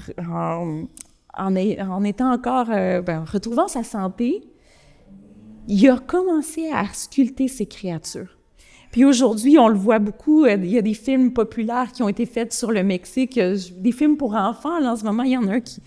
en, 1.37 2.05
étant 2.05 2.33
encore, 2.33 2.67
euh, 2.71 3.01
ben, 3.01 3.23
en 3.23 3.25
retrouvant 3.25 3.69
sa 3.69 3.83
santé, 3.83 4.43
il 5.69 5.89
a 5.89 5.99
commencé 5.99 6.69
à 6.71 6.85
sculpter 6.93 7.49
ces 7.49 7.67
créatures. 7.67 8.37
Puis 8.93 9.05
aujourd'hui, 9.05 9.59
on 9.59 9.69
le 9.69 9.79
voit 9.79 9.99
beaucoup, 9.99 10.45
euh, 10.45 10.57
il 10.57 10.71
y 10.71 10.79
a 10.79 10.83
des 10.83 10.95
films 10.95 11.33
populaires 11.33 11.91
qui 11.93 12.03
ont 12.03 12.09
été 12.09 12.27
faits 12.27 12.53
sur 12.53 12.71
le 12.71 12.85
Mexique, 12.85 13.39
euh, 13.39 13.57
des 13.79 13.91
films 13.91 14.17
pour 14.17 14.35
enfants. 14.35 14.85
En 14.85 14.97
ce 14.97 15.05
moment, 15.05 15.23
il 15.23 15.33
y 15.33 15.37
en 15.37 15.49
a 15.49 15.55
un 15.55 15.61
qui, 15.61 15.81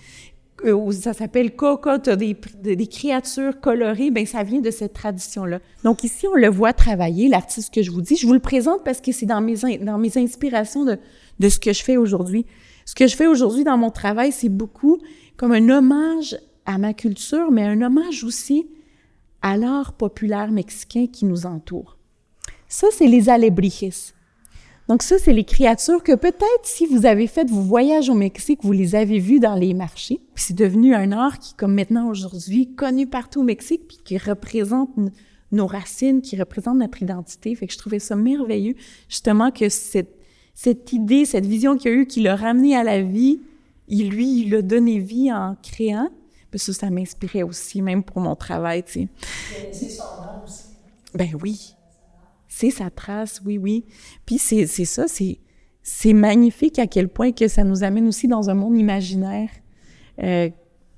ça 0.91 1.13
s'appelle 1.13 1.55
Coco, 1.55 1.97
des, 1.97 2.35
des, 2.75 2.87
créatures 2.87 3.59
colorées, 3.59 4.09
ben 4.09 4.25
ça 4.25 4.43
vient 4.43 4.59
de 4.59 4.71
cette 4.71 4.93
tradition-là. 4.93 5.59
Donc 5.83 6.03
ici, 6.03 6.27
on 6.27 6.35
le 6.35 6.49
voit 6.49 6.73
travailler, 6.73 7.27
l'artiste 7.27 7.73
que 7.73 7.83
je 7.83 7.91
vous 7.91 8.01
dis. 8.01 8.15
Je 8.15 8.25
vous 8.25 8.33
le 8.33 8.39
présente 8.39 8.83
parce 8.83 8.99
que 8.99 9.11
c'est 9.11 9.25
dans 9.25 9.41
mes, 9.41 9.55
dans 9.77 9.97
mes 9.97 10.17
inspirations 10.17 10.83
de, 10.83 10.97
de 11.39 11.49
ce 11.49 11.59
que 11.59 11.73
je 11.73 11.83
fais 11.83 11.97
aujourd'hui. 11.97 12.45
Ce 12.85 12.95
que 12.95 13.05
je 13.05 13.15
fais 13.15 13.27
aujourd'hui 13.27 13.63
dans 13.63 13.77
mon 13.77 13.91
travail, 13.91 14.31
c'est 14.31 14.49
beaucoup 14.49 14.97
comme 15.35 15.51
un 15.51 15.69
hommage 15.69 16.37
à 16.65 16.77
ma 16.77 16.93
culture, 16.93 17.51
mais 17.51 17.63
un 17.63 17.81
hommage 17.81 18.23
aussi 18.23 18.67
à 19.41 19.57
l'art 19.57 19.93
populaire 19.93 20.51
mexicain 20.51 21.05
qui 21.07 21.25
nous 21.25 21.45
entoure. 21.45 21.97
Ça, 22.67 22.87
c'est 22.91 23.07
les 23.07 23.29
alebrijes. 23.29 24.13
Donc 24.87 25.03
ça, 25.03 25.17
c'est 25.19 25.33
les 25.33 25.43
créatures 25.43 26.01
que 26.01 26.15
peut-être 26.15 26.63
si 26.63 26.85
vous 26.85 27.05
avez 27.05 27.27
fait 27.27 27.49
vos 27.49 27.61
voyages 27.61 28.09
au 28.09 28.13
Mexique, 28.13 28.59
vous 28.63 28.71
les 28.71 28.95
avez 28.95 29.19
vues 29.19 29.39
dans 29.39 29.55
les 29.55 29.73
marchés. 29.73 30.21
Puis 30.33 30.45
c'est 30.47 30.55
devenu 30.55 30.95
un 30.95 31.11
art 31.11 31.39
qui, 31.39 31.53
comme 31.55 31.73
maintenant 31.73 32.09
aujourd'hui, 32.09 32.73
connu 32.73 33.05
partout 33.05 33.41
au 33.41 33.43
Mexique, 33.43 33.87
puis 33.87 33.97
qui 34.03 34.17
représente 34.17 34.89
nos 35.51 35.67
racines, 35.67 36.21
qui 36.21 36.37
représente 36.37 36.77
notre 36.77 37.01
identité. 37.01 37.53
Fait 37.55 37.67
que 37.67 37.73
je 37.73 37.77
trouvais 37.77 37.99
ça 37.99 38.15
merveilleux, 38.15 38.75
justement, 39.09 39.51
que 39.51 39.67
cette, 39.67 40.15
cette 40.53 40.93
idée, 40.93 41.25
cette 41.25 41.45
vision 41.45 41.77
qu'il 41.77 41.91
a 41.91 41.93
eue, 41.93 42.07
qui 42.07 42.21
l'a 42.21 42.37
ramené 42.37 42.75
à 42.75 42.83
la 42.83 43.01
vie, 43.01 43.41
il, 43.89 44.09
lui, 44.09 44.41
il 44.41 44.55
a 44.55 44.61
donné 44.61 44.99
vie 44.99 45.31
en 45.31 45.55
créant. 45.61 46.09
Parce 46.49 46.65
que 46.65 46.71
ça 46.71 46.89
m'inspirait 46.89 47.43
aussi, 47.43 47.81
même 47.81 48.03
pour 48.03 48.21
mon 48.21 48.35
travail, 48.35 48.83
tu 48.83 48.93
sais. 48.93 49.07
C'est 49.73 49.89
son 49.89 50.03
nom 50.03 50.43
aussi. 50.45 50.63
Ben 51.13 51.29
oui, 51.41 51.75
c'est 52.57 52.71
sa 52.71 52.89
trace, 52.89 53.39
oui, 53.45 53.59
oui. 53.59 53.85
Puis 54.25 54.39
c'est 54.39 54.65
ça, 54.65 55.05
c'est 55.07 56.13
magnifique 56.13 56.79
à 56.79 56.87
quel 56.87 57.07
point 57.07 57.31
que 57.31 57.47
ça 57.47 57.63
nous 57.63 57.83
amène 57.83 58.07
aussi 58.07 58.27
dans 58.27 58.49
un 58.49 58.55
monde 58.55 58.77
imaginaire. 58.77 59.49
Euh, 60.23 60.49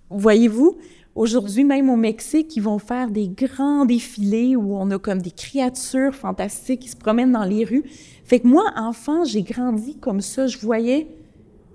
Voyez-vous, 0.09 0.77
aujourd'hui, 1.15 1.65
même 1.65 1.89
au 1.89 1.97
Mexique, 1.97 2.55
ils 2.55 2.63
vont 2.63 2.79
faire 2.79 3.11
des 3.11 3.27
grands 3.27 3.85
défilés 3.85 4.55
où 4.55 4.73
on 4.73 4.89
a 4.89 4.97
comme 4.97 5.21
des 5.21 5.31
créatures 5.31 6.15
fantastiques 6.15 6.79
qui 6.79 6.89
se 6.89 6.95
promènent 6.95 7.33
dans 7.33 7.43
les 7.43 7.65
rues. 7.65 7.83
Fait 8.23 8.39
que 8.39 8.47
moi, 8.47 8.63
enfant, 8.77 9.25
j'ai 9.25 9.43
grandi 9.43 9.97
comme 9.97 10.21
ça. 10.21 10.47
Je 10.47 10.57
voyais 10.59 11.07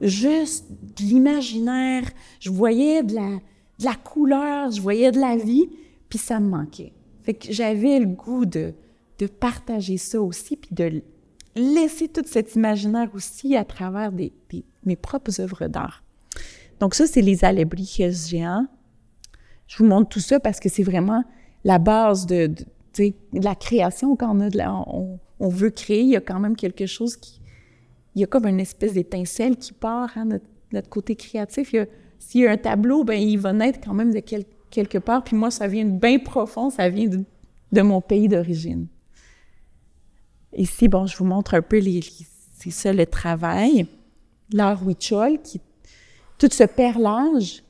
juste 0.01 0.66
de 0.70 1.03
l'imaginaire, 1.03 2.11
je 2.40 2.51
voyais 2.51 3.03
de 3.03 3.14
la, 3.14 3.38
de 3.79 3.85
la 3.85 3.94
couleur, 3.94 4.70
je 4.70 4.81
voyais 4.81 5.12
de 5.12 5.20
la 5.20 5.37
vie, 5.37 5.68
puis 6.09 6.18
ça 6.18 6.40
me 6.40 6.49
manquait. 6.49 6.92
Fait 7.23 7.35
que 7.35 7.53
j'avais 7.53 8.01
le 8.01 8.07
goût 8.07 8.47
de 8.47 8.73
de 9.18 9.27
partager 9.27 9.96
ça 9.96 10.20
aussi, 10.20 10.57
puis 10.57 10.74
de 10.74 11.03
laisser 11.57 12.09
tout 12.09 12.24
cet 12.27 12.55
imaginaire 12.55 13.11
aussi 13.14 13.57
à 13.57 13.64
travers 13.64 14.12
mes 14.12 14.96
propres 14.96 15.40
œuvres 15.40 15.68
d'art. 15.68 16.03
Donc 16.81 16.94
ça, 16.94 17.07
c'est 17.07 17.22
les 17.22 17.44
alébris 17.44 17.98
géants. 18.11 18.66
Je 19.66 19.79
vous 19.79 19.87
montre 19.87 20.09
tout 20.09 20.20
ça 20.20 20.40
parce 20.40 20.61
que 20.61 20.68
c'est 20.68 20.83
vraiment 20.83 21.24
la 21.64 21.79
base 21.79 22.27
de, 22.27 22.53
la 23.33 23.55
création. 23.55 24.16
Quand 24.16 24.37
on, 25.40 25.48
veut 25.48 25.70
créer, 25.70 26.03
il 26.03 26.11
y 26.11 26.16
a 26.16 26.20
quand 26.20 26.40
même 26.40 26.57
quelque 26.57 26.87
chose 26.87 27.16
qui... 27.16 27.40
Il 28.14 28.20
y 28.20 28.24
a 28.24 28.27
comme 28.27 28.46
une 28.46 28.61
espèce 28.61 28.92
d'étincelle 28.92 29.57
qui 29.57 29.72
part, 29.72 30.11
hein, 30.16 30.29
notre, 30.72 30.88
côté 30.88 31.16
créatif. 31.16 31.74
S'il 32.18 32.42
y 32.42 32.46
a 32.46 32.53
un 32.53 32.57
tableau, 32.57 33.03
ben 33.03 33.20
il 33.20 33.38
va 33.38 33.53
naître 33.53 33.81
quand 33.85 33.94
même 33.94 34.12
de 34.12 34.20
quelque 34.20 34.98
part. 34.98 35.24
Puis 35.24 35.37
moi, 35.37 35.50
ça 35.50 35.66
vient 35.66 35.85
de 35.85 35.98
bien 35.98 36.18
profond, 36.18 36.70
ça 36.70 36.88
vient 36.88 37.09
de 37.09 37.83
mon 37.83 38.00
pays 38.00 38.29
d'origine. 38.29 38.87
Ici, 40.57 40.88
bon, 40.88 41.07
je 41.07 41.17
vous 41.17 41.25
montre 41.25 41.55
un 41.55 41.62
peu 41.62 41.79
les, 41.79 42.01
c'est 42.53 42.71
ça 42.71 42.93
le 42.93 43.07
travail. 43.07 43.87
l'art 44.53 44.83
huichol, 44.85 45.40
qui 45.43 45.61
tout 46.38 46.49
ce 46.51 46.64
perlage 46.64 47.62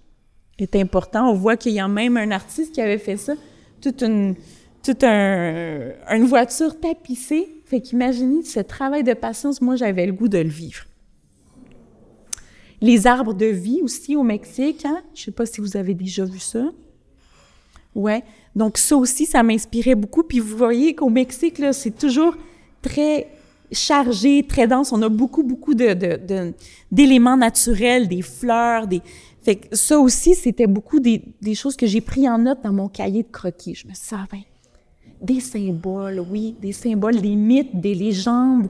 est 0.58 0.76
important. 0.76 1.30
On 1.30 1.34
voit 1.34 1.56
qu'il 1.56 1.72
y 1.72 1.80
a 1.80 1.88
même 1.88 2.16
un 2.16 2.30
artiste 2.30 2.72
qui 2.72 2.80
avait 2.80 2.98
fait 2.98 3.16
ça, 3.16 3.34
toute 3.80 4.02
une, 4.02 4.34
toute 4.82 5.04
un, 5.04 5.92
une 6.10 6.24
voiture 6.24 6.78
tapissée. 6.78 7.48
Fait 7.64 7.80
qu'imaginez 7.80 8.42
ce 8.42 8.60
travail 8.60 9.02
de 9.02 9.14
patience, 9.14 9.60
moi 9.60 9.76
j'avais 9.76 10.06
le 10.06 10.12
goût 10.12 10.28
de 10.28 10.38
le 10.38 10.48
vivre. 10.48 10.84
Les 12.80 13.06
arbres 13.06 13.32
de 13.32 13.46
vie 13.46 13.80
aussi 13.82 14.14
au 14.14 14.22
Mexique, 14.22 14.84
hein? 14.84 15.02
je 15.14 15.22
sais 15.22 15.30
pas 15.30 15.46
si 15.46 15.60
vous 15.60 15.76
avez 15.76 15.94
déjà 15.94 16.24
vu 16.24 16.38
ça. 16.38 16.70
Ouais, 17.94 18.22
donc 18.56 18.76
ça 18.76 18.96
aussi, 18.96 19.24
ça 19.24 19.42
m'inspirait 19.42 19.94
beaucoup. 19.94 20.22
Puis 20.22 20.40
vous 20.40 20.56
voyez 20.56 20.94
qu'au 20.94 21.08
Mexique, 21.08 21.58
là, 21.58 21.72
c'est 21.72 21.96
toujours 21.96 22.36
très 22.84 23.26
chargé, 23.72 24.44
très 24.46 24.68
dense. 24.68 24.92
On 24.92 25.02
a 25.02 25.08
beaucoup, 25.08 25.42
beaucoup 25.42 25.74
de, 25.74 26.52
d'éléments 26.92 27.36
naturels, 27.36 28.06
des 28.06 28.22
fleurs, 28.22 28.86
des... 28.86 29.00
Ça 29.72 29.98
aussi, 29.98 30.34
c'était 30.34 30.66
beaucoup 30.66 31.00
des, 31.00 31.22
choses 31.54 31.76
que 31.76 31.86
j'ai 31.86 32.00
pris 32.00 32.28
en 32.28 32.38
note 32.38 32.58
dans 32.62 32.72
mon 32.72 32.88
cahier 32.88 33.22
de 33.22 33.30
croquis. 33.30 33.74
Je 33.74 33.86
me 33.86 33.94
savais 33.94 34.44
des 35.20 35.40
symboles, 35.40 36.20
oui, 36.30 36.54
des 36.60 36.72
symboles, 36.72 37.20
des 37.20 37.34
mythes, 37.34 37.80
des 37.80 37.94
légendes, 37.94 38.68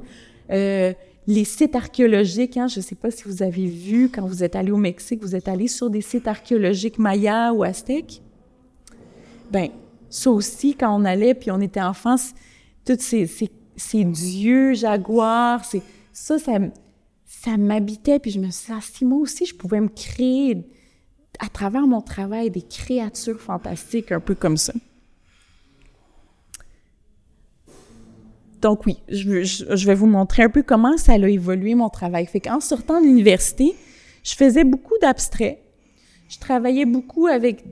euh, 0.50 0.92
les 1.26 1.44
sites 1.44 1.74
archéologiques. 1.74 2.56
Hein, 2.56 2.68
je 2.68 2.78
ne 2.78 2.84
sais 2.84 2.94
pas 2.94 3.10
si 3.10 3.24
vous 3.24 3.42
avez 3.42 3.66
vu 3.66 4.08
quand 4.08 4.26
vous 4.26 4.44
êtes 4.44 4.54
allé 4.54 4.70
au 4.70 4.76
Mexique, 4.76 5.20
vous 5.22 5.34
êtes 5.34 5.48
allé 5.48 5.68
sur 5.68 5.90
des 5.90 6.00
sites 6.00 6.28
archéologiques 6.28 6.98
mayas 6.98 7.52
ou 7.52 7.64
aztèques. 7.64 8.20
Ben, 9.50 9.68
ça 10.10 10.30
aussi, 10.30 10.74
quand 10.74 10.94
on 11.00 11.04
allait, 11.04 11.34
puis 11.34 11.50
on 11.50 11.60
était 11.60 11.82
enfants, 11.82 12.16
toutes 12.84 13.00
ces, 13.00 13.28
dieux 14.04 14.74
jaguars, 14.74 15.64
c'est, 15.64 15.82
ça, 16.12 16.38
ça, 16.38 16.58
ça 17.24 17.56
m'habitait, 17.56 18.18
puis 18.18 18.30
je 18.30 18.40
me 18.40 18.50
suis 18.50 18.66
dit, 18.66 18.72
ah, 18.76 18.80
si 18.82 19.04
moi 19.04 19.18
aussi, 19.18 19.46
je 19.46 19.54
pouvais 19.54 19.80
me 19.80 19.88
créer, 19.88 20.66
à 21.40 21.48
travers 21.48 21.86
mon 21.86 22.00
travail, 22.00 22.50
des 22.50 22.62
créatures 22.62 23.40
fantastiques, 23.40 24.12
un 24.12 24.20
peu 24.20 24.34
comme 24.34 24.56
ça. 24.56 24.72
Donc 28.60 28.86
oui, 28.86 28.96
je, 29.08 29.42
je, 29.42 29.86
vais 29.86 29.94
vous 29.94 30.06
montrer 30.06 30.42
un 30.42 30.48
peu 30.48 30.62
comment 30.62 30.96
ça 30.96 31.12
a 31.12 31.18
évolué 31.18 31.74
mon 31.74 31.90
travail. 31.90 32.24
Fait 32.24 32.40
qu'en 32.40 32.60
sortant 32.60 32.98
de 32.98 33.04
l'université, 33.06 33.74
je 34.22 34.34
faisais 34.34 34.64
beaucoup 34.64 34.94
d'abstraits. 35.02 35.58
Je 36.30 36.38
travaillais 36.38 36.86
beaucoup 36.86 37.26
avec 37.26 37.62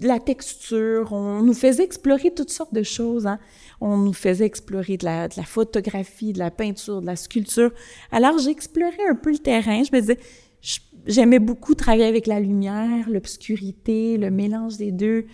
la 0.00 0.20
texture, 0.20 1.12
on 1.12 1.42
nous 1.42 1.54
faisait 1.54 1.82
explorer 1.82 2.32
toutes 2.32 2.50
sortes 2.50 2.74
de 2.74 2.82
choses. 2.82 3.26
Hein. 3.26 3.38
On 3.80 3.96
nous 3.96 4.12
faisait 4.12 4.46
explorer 4.46 4.96
de 4.96 5.04
la, 5.04 5.28
photographie, 5.44 6.32
de 6.32 6.38
la 6.38 6.50
peinture, 6.50 7.00
de 7.00 7.06
la 7.06 7.16
sculpture. 7.16 7.70
Alors, 8.10 8.38
j'explorais 8.38 9.08
un 9.10 9.14
peu 9.14 9.32
le 9.32 9.38
terrain. 9.38 9.82
Je 9.82 9.94
me 9.94 10.00
disais, 10.00 10.18
j'aimais 11.06 11.38
beaucoup 11.38 11.74
travailler 11.74 12.06
avec 12.06 12.26
la 12.26 12.40
lumière, 12.40 13.08
l'obscurité, 13.08 14.16
le 14.16 14.30
mélange 14.30 14.76
des 14.76 14.92
deux, 14.92 15.26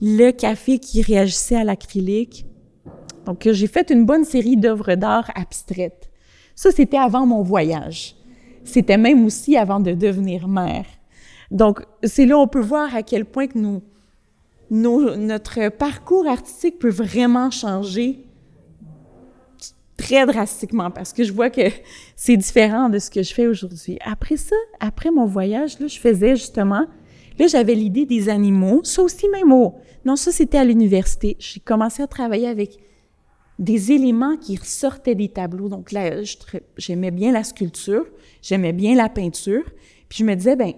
le 0.00 0.30
café 0.30 0.78
qui 0.78 1.02
réagissait 1.02 1.56
à 1.56 1.64
l'acrylique. 1.64 2.46
Donc, 3.26 3.48
j'ai 3.50 3.66
fait 3.66 3.90
une 3.90 4.06
bonne 4.06 4.24
série 4.24 4.56
d'œuvres 4.56 4.94
d'art 4.94 5.30
abstraites. 5.34 6.10
Ça, 6.54 6.70
c'était 6.70 6.96
avant 6.96 7.26
mon 7.26 7.42
voyage. 7.42 8.16
C'était 8.64 8.98
même 8.98 9.24
aussi 9.24 9.56
avant 9.56 9.80
de 9.80 9.92
devenir 9.92 10.48
mère. 10.48 10.86
Donc, 11.50 11.82
c'est 12.02 12.26
là 12.26 12.38
on 12.38 12.46
peut 12.46 12.60
voir 12.60 12.94
à 12.94 13.02
quel 13.02 13.24
point 13.24 13.46
que 13.46 13.58
nous, 13.58 13.82
notre 14.70 15.68
parcours 15.70 16.26
artistique 16.26 16.78
peut 16.78 16.90
vraiment 16.90 17.50
changer 17.50 18.24
très 19.96 20.24
drastiquement 20.26 20.90
parce 20.90 21.12
que 21.12 21.24
je 21.24 21.32
vois 21.32 21.50
que 21.50 21.62
c'est 22.16 22.36
différent 22.36 22.88
de 22.88 22.98
ce 22.98 23.10
que 23.10 23.22
je 23.22 23.34
fais 23.34 23.46
aujourd'hui. 23.46 23.98
Après 24.04 24.36
ça, 24.36 24.56
après 24.78 25.10
mon 25.10 25.26
voyage, 25.26 25.78
là, 25.78 25.86
je 25.86 25.98
faisais 25.98 26.36
justement, 26.36 26.86
là, 27.38 27.46
j'avais 27.46 27.74
l'idée 27.74 28.06
des 28.06 28.28
animaux, 28.28 28.80
ça 28.84 29.02
aussi 29.02 29.28
même 29.28 29.52
au, 29.52 29.74
non, 30.04 30.16
ça 30.16 30.32
c'était 30.32 30.58
à 30.58 30.64
l'université. 30.64 31.36
J'ai 31.38 31.60
commencé 31.60 32.02
à 32.02 32.06
travailler 32.06 32.48
avec 32.48 32.78
des 33.58 33.92
éléments 33.92 34.36
qui 34.38 34.56
ressortaient 34.56 35.14
des 35.14 35.28
tableaux. 35.28 35.68
Donc 35.68 35.92
là, 35.92 36.22
j'aimais 36.78 37.10
bien 37.10 37.30
la 37.30 37.44
sculpture, 37.44 38.06
j'aimais 38.40 38.72
bien 38.72 38.94
la 38.94 39.10
peinture, 39.10 39.64
puis 40.08 40.20
je 40.20 40.24
me 40.24 40.34
disais, 40.34 40.56
ben 40.56 40.72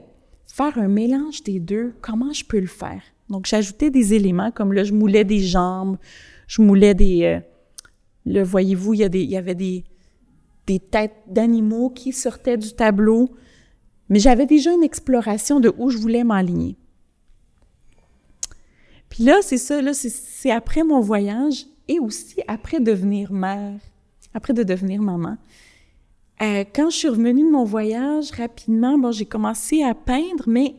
faire 0.47 0.77
un 0.79 0.89
mélange 0.89 1.45
des 1.45 1.61
deux, 1.61 1.95
comment 2.03 2.33
je 2.33 2.45
peux 2.45 2.59
le 2.59 2.67
faire? 2.67 3.03
Donc, 3.33 3.47
j'ajoutais 3.47 3.91
des 3.91 4.13
éléments 4.13 4.51
comme 4.51 4.73
là, 4.75 4.85
je 4.85 4.93
moulais 4.93 5.25
des 5.25 5.41
jambes, 5.41 5.97
je 6.47 6.61
moulais 6.61 6.95
des... 6.95 7.25
Euh, 7.25 7.41
là, 8.27 8.45
voyez-vous, 8.45 8.93
il 8.93 9.01
y, 9.01 9.37
avait 9.37 9.55
des, 9.55 9.85
des 10.67 10.79
têtes 10.79 11.17
d'animaux 11.27 11.89
qui 11.89 12.13
sortaient 12.13 12.59
du 12.59 12.75
tableau. 12.75 13.31
Mais 14.11 14.19
j'avais 14.19 14.45
déjà 14.45 14.71
une 14.73 14.83
exploration 14.83 15.61
de 15.61 15.73
où 15.79 15.89
je 15.89 15.97
voulais 15.97 16.25
m'aligner. 16.25 16.77
Puis 19.09 19.25
là, 19.25 19.39
c'est 19.41 19.57
ça, 19.57 19.81
c'est 19.95 20.51
après 20.51 20.85
mon 20.85 21.01
voyage 21.01 21.67
et 21.89 21.99
aussi 21.99 22.43
après 22.47 22.81
devenir 22.81 23.33
mère, 23.33 23.81
après 24.35 24.53
de 24.53 24.63
devenir 24.63 25.01
maman. 25.01 25.39
Euh, 26.43 26.65
quand 26.75 26.91
je 26.91 26.97
suis 26.97 27.09
revenue 27.09 27.45
de 27.45 27.51
mon 27.51 27.65
voyage, 27.65 28.31
rapidement, 28.33 28.99
bon, 28.99 29.11
j'ai 29.11 29.27
commencé 29.27 29.83
à 29.83 29.95
peindre, 29.95 30.45
mais 30.47 30.75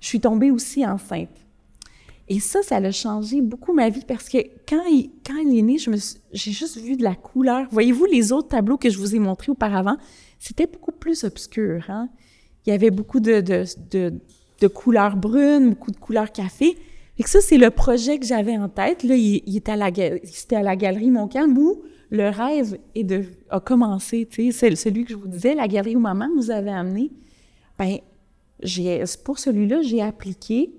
je 0.00 0.08
suis 0.08 0.20
tombée 0.20 0.50
aussi 0.50 0.86
enceinte. 0.86 1.43
Et 2.28 2.40
ça, 2.40 2.62
ça 2.62 2.76
a 2.76 2.90
changé 2.90 3.42
beaucoup 3.42 3.74
ma 3.74 3.90
vie 3.90 4.04
parce 4.06 4.28
que 4.28 4.38
quand 4.66 4.84
il, 4.86 5.10
quand 5.26 5.36
il 5.36 5.58
est 5.58 5.62
né, 5.62 5.76
j'ai 6.32 6.52
juste 6.52 6.78
vu 6.78 6.96
de 6.96 7.02
la 7.02 7.14
couleur. 7.14 7.66
Voyez-vous, 7.70 8.06
les 8.06 8.32
autres 8.32 8.48
tableaux 8.48 8.78
que 8.78 8.88
je 8.88 8.98
vous 8.98 9.14
ai 9.14 9.18
montrés 9.18 9.52
auparavant, 9.52 9.96
c'était 10.38 10.66
beaucoup 10.66 10.92
plus 10.92 11.24
obscur. 11.24 11.84
Hein? 11.88 12.08
Il 12.66 12.70
y 12.70 12.72
avait 12.72 12.90
beaucoup 12.90 13.20
de, 13.20 13.40
de, 13.40 14.14
de, 14.60 14.68
couleurs 14.68 15.16
brunes, 15.16 15.70
beaucoup 15.70 15.90
de 15.90 15.98
couleurs 15.98 16.32
café. 16.32 16.76
Et 17.18 17.22
ça, 17.24 17.40
c'est 17.42 17.58
le 17.58 17.70
projet 17.70 18.18
que 18.18 18.24
j'avais 18.24 18.56
en 18.56 18.70
tête. 18.70 19.02
Là, 19.02 19.16
il, 19.16 19.56
était 19.56 19.72
à 19.72 19.76
la, 19.76 19.90
c'était 20.24 20.56
à 20.56 20.62
la 20.62 20.76
galerie 20.76 21.10
Montcalm 21.10 21.56
où 21.58 21.82
le 22.10 22.30
rêve 22.30 22.78
est 22.94 23.04
de, 23.04 23.24
a 23.50 23.60
commencé. 23.60 24.26
C'est 24.30 24.74
celui 24.76 25.04
que 25.04 25.10
je 25.10 25.16
vous 25.16 25.28
disais, 25.28 25.54
la 25.54 25.68
galerie 25.68 25.94
où 25.94 26.00
maman 26.00 26.28
nous 26.34 26.50
avait 26.50 26.70
amené. 26.70 27.10
Ben, 27.78 27.98
pour 29.24 29.38
celui-là, 29.38 29.82
j'ai 29.82 30.00
appliqué 30.00 30.72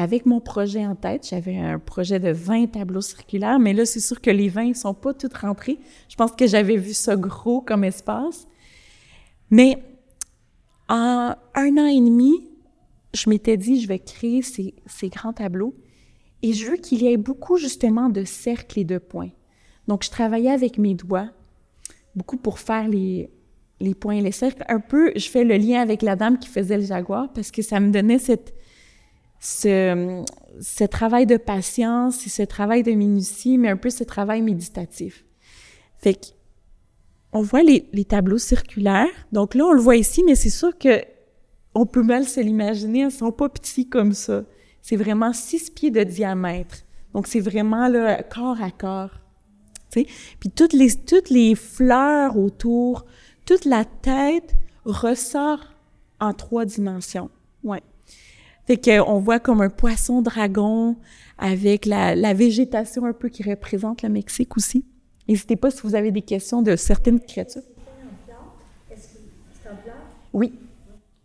avec 0.00 0.24
mon 0.24 0.40
projet 0.40 0.86
en 0.86 0.94
tête, 0.94 1.28
j'avais 1.28 1.58
un 1.58 1.78
projet 1.78 2.18
de 2.18 2.30
20 2.30 2.68
tableaux 2.68 3.02
circulaires, 3.02 3.58
mais 3.58 3.74
là, 3.74 3.84
c'est 3.84 4.00
sûr 4.00 4.18
que 4.22 4.30
les 4.30 4.48
20 4.48 4.68
ne 4.68 4.72
sont 4.72 4.94
pas 4.94 5.12
toutes 5.12 5.36
rentrés. 5.36 5.78
Je 6.08 6.16
pense 6.16 6.32
que 6.32 6.46
j'avais 6.46 6.76
vu 6.76 6.94
ça 6.94 7.16
gros 7.16 7.60
comme 7.60 7.84
espace. 7.84 8.48
Mais 9.50 9.76
en 10.88 11.34
un 11.54 11.76
an 11.76 11.86
et 11.86 12.00
demi, 12.00 12.48
je 13.12 13.28
m'étais 13.28 13.58
dit, 13.58 13.78
je 13.78 13.88
vais 13.88 13.98
créer 13.98 14.40
ces, 14.40 14.74
ces 14.86 15.10
grands 15.10 15.34
tableaux 15.34 15.74
et 16.40 16.54
je 16.54 16.70
veux 16.70 16.76
qu'il 16.78 17.02
y 17.02 17.12
ait 17.12 17.18
beaucoup 17.18 17.58
justement 17.58 18.08
de 18.08 18.24
cercles 18.24 18.78
et 18.78 18.84
de 18.84 18.96
points. 18.96 19.32
Donc, 19.86 20.02
je 20.02 20.10
travaillais 20.10 20.50
avec 20.50 20.78
mes 20.78 20.94
doigts, 20.94 21.28
beaucoup 22.14 22.38
pour 22.38 22.58
faire 22.58 22.88
les, 22.88 23.28
les 23.80 23.94
points 23.94 24.14
et 24.14 24.22
les 24.22 24.32
cercles. 24.32 24.64
Un 24.66 24.80
peu, 24.80 25.12
je 25.14 25.28
fais 25.28 25.44
le 25.44 25.58
lien 25.58 25.82
avec 25.82 26.00
la 26.00 26.16
dame 26.16 26.38
qui 26.38 26.48
faisait 26.48 26.78
le 26.78 26.84
jaguar 26.84 27.30
parce 27.34 27.50
que 27.50 27.60
ça 27.60 27.80
me 27.80 27.90
donnait 27.90 28.18
cette, 28.18 28.54
ce, 29.40 30.22
ce 30.60 30.84
travail 30.84 31.26
de 31.26 31.38
patience 31.38 32.26
et 32.26 32.30
ce 32.30 32.42
travail 32.42 32.82
de 32.82 32.92
minutie, 32.92 33.58
mais 33.58 33.70
un 33.70 33.76
peu 33.76 33.90
ce 33.90 34.04
travail 34.04 34.42
méditatif. 34.42 35.24
Fait 35.98 36.14
que, 36.14 36.26
on 37.32 37.42
voit 37.42 37.62
les, 37.62 37.88
les 37.92 38.04
tableaux 38.04 38.38
circulaires. 38.38 39.06
Donc 39.32 39.54
là, 39.54 39.64
on 39.64 39.72
le 39.72 39.80
voit 39.80 39.96
ici, 39.96 40.22
mais 40.24 40.34
c'est 40.34 40.50
sûr 40.50 40.76
que 40.76 41.02
on 41.74 41.86
peut 41.86 42.02
mal 42.02 42.26
se 42.26 42.40
l'imaginer. 42.40 43.00
Ils 43.00 43.10
sont 43.10 43.32
pas 43.32 43.48
petits 43.48 43.88
comme 43.88 44.12
ça. 44.12 44.44
C'est 44.82 44.96
vraiment 44.96 45.32
six 45.32 45.70
pieds 45.70 45.90
de 45.90 46.02
diamètre. 46.02 46.78
Donc, 47.14 47.26
c'est 47.26 47.40
vraiment 47.40 47.88
là, 47.88 48.22
corps 48.22 48.60
à 48.62 48.70
corps. 48.70 49.20
sais? 49.90 50.06
Puis 50.38 50.50
toutes 50.50 50.72
les, 50.72 50.94
toutes 50.94 51.30
les 51.30 51.54
fleurs 51.54 52.36
autour, 52.36 53.06
toute 53.46 53.64
la 53.64 53.84
tête 53.84 54.54
ressort 54.84 55.64
en 56.18 56.34
trois 56.34 56.64
dimensions. 56.64 57.30
Ouais. 57.62 57.82
Fait 58.70 58.76
qu'on 58.76 59.18
voit 59.18 59.40
comme 59.40 59.62
un 59.62 59.68
poisson 59.68 60.22
dragon 60.22 60.94
avec 61.38 61.86
la, 61.86 62.34
végétation 62.34 63.04
un 63.04 63.12
peu 63.12 63.28
qui 63.28 63.42
représente 63.42 64.02
le 64.02 64.08
Mexique 64.08 64.56
aussi. 64.56 64.84
N'hésitez 65.28 65.56
pas 65.56 65.72
si 65.72 65.80
vous 65.82 65.96
avez 65.96 66.12
des 66.12 66.22
questions 66.22 66.62
de 66.62 66.76
certaines 66.76 67.18
créatures. 67.18 67.64
Oui. 70.32 70.52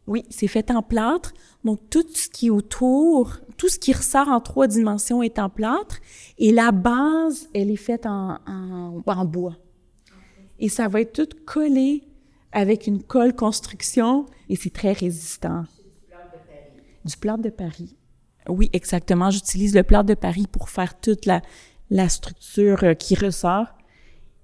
Oui, 0.08 0.26
c'est 0.32 0.48
fait 0.48 0.72
en 0.72 0.82
plâtre. 0.82 1.36
Donc, 1.64 1.82
tout 1.92 2.04
ce 2.16 2.30
qui 2.30 2.48
est 2.48 2.50
autour, 2.50 3.38
tout 3.58 3.70
ce 3.70 3.78
qui 3.78 3.94
ressort 3.94 4.28
en 4.28 4.42
trois 4.42 4.66
dimensions 4.66 5.22
est 5.22 5.38
en 5.38 5.50
plâtre. 5.50 6.00
Et 6.40 6.52
la 6.52 6.72
base, 6.72 7.48
elle 7.54 7.70
est 7.70 7.76
faite 7.76 8.08
en, 8.08 8.40
en 8.48 9.26
bois. 9.26 9.56
Et 10.58 10.68
ça 10.68 10.88
va 10.88 11.02
être 11.02 11.14
tout 11.14 11.38
collé 11.46 12.02
avec 12.52 12.88
une 12.88 13.04
colle 13.04 13.36
construction 13.36 14.26
et 14.50 14.56
c'est 14.56 14.74
très 14.74 14.94
résistant. 14.94 15.66
Du 17.06 17.15
plâtre 17.18 17.44
de 17.44 17.50
Paris. 17.50 17.96
Oui, 18.48 18.70
exactement. 18.74 19.30
J'utilise 19.30 19.76
le 19.76 19.84
plâtre 19.84 20.06
de 20.06 20.13
Paris 20.15 20.48
pour 20.52 20.70
faire 20.70 21.00
toute 21.00 21.26
la, 21.26 22.10
structure 22.10 22.84
euh, 22.84 22.94
qui 22.94 23.15
ressort. 23.15 23.68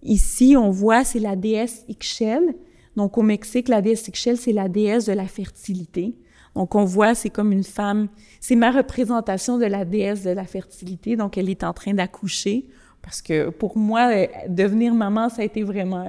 Ici, 0.03 0.55
on 0.57 0.69
voit, 0.69 1.03
c'est 1.03 1.19
la 1.19 1.35
déesse 1.35 1.83
Ixchel. 1.87 2.55
Donc, 2.95 3.17
au 3.17 3.21
Mexique, 3.21 3.67
la 3.67 3.81
déesse 3.81 4.07
Ixchel, 4.07 4.37
c'est 4.37 4.51
la 4.51 4.69
déesse 4.69 5.05
de 5.05 5.13
la 5.13 5.27
fertilité. 5.27 6.15
Donc, 6.55 6.75
on 6.75 6.83
voit, 6.83 7.15
c'est 7.15 7.29
comme 7.29 7.51
une 7.51 7.63
femme, 7.63 8.09
c'est 8.39 8.55
ma 8.55 8.71
représentation 8.71 9.57
de 9.57 9.65
la 9.65 9.85
déesse 9.85 10.23
de 10.23 10.31
la 10.31 10.45
fertilité. 10.45 11.15
Donc, 11.15 11.37
elle 11.37 11.49
est 11.49 11.63
en 11.63 11.73
train 11.73 11.93
d'accoucher. 11.93 12.67
Parce 13.01 13.21
que 13.21 13.49
pour 13.49 13.77
moi, 13.77 14.27
devenir 14.47 14.93
maman, 14.93 15.29
ça 15.29 15.41
a 15.41 15.45
été 15.45 15.63
vraiment... 15.63 16.05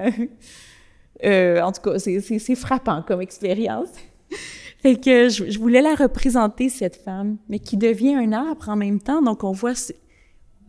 euh, 1.25 1.61
en 1.61 1.73
tout 1.73 1.81
cas, 1.81 1.99
c'est 1.99 2.55
frappant 2.55 3.03
comme 3.03 3.23
expérience. 3.23 3.88
fait 4.83 4.97
que 4.97 5.29
je, 5.29 5.59
voulais 5.59 5.83
la 5.83 5.95
représenter, 5.95 6.68
cette 6.68 6.97
femme, 6.97 7.38
mais 7.49 7.59
qui 7.59 7.77
devient 7.77 8.14
un 8.14 8.33
arbre 8.33 8.68
en 8.68 8.77
même 8.77 9.01
temps. 9.01 9.23
Donc, 9.23 9.45
on 9.45 9.53
voit, 9.53 9.75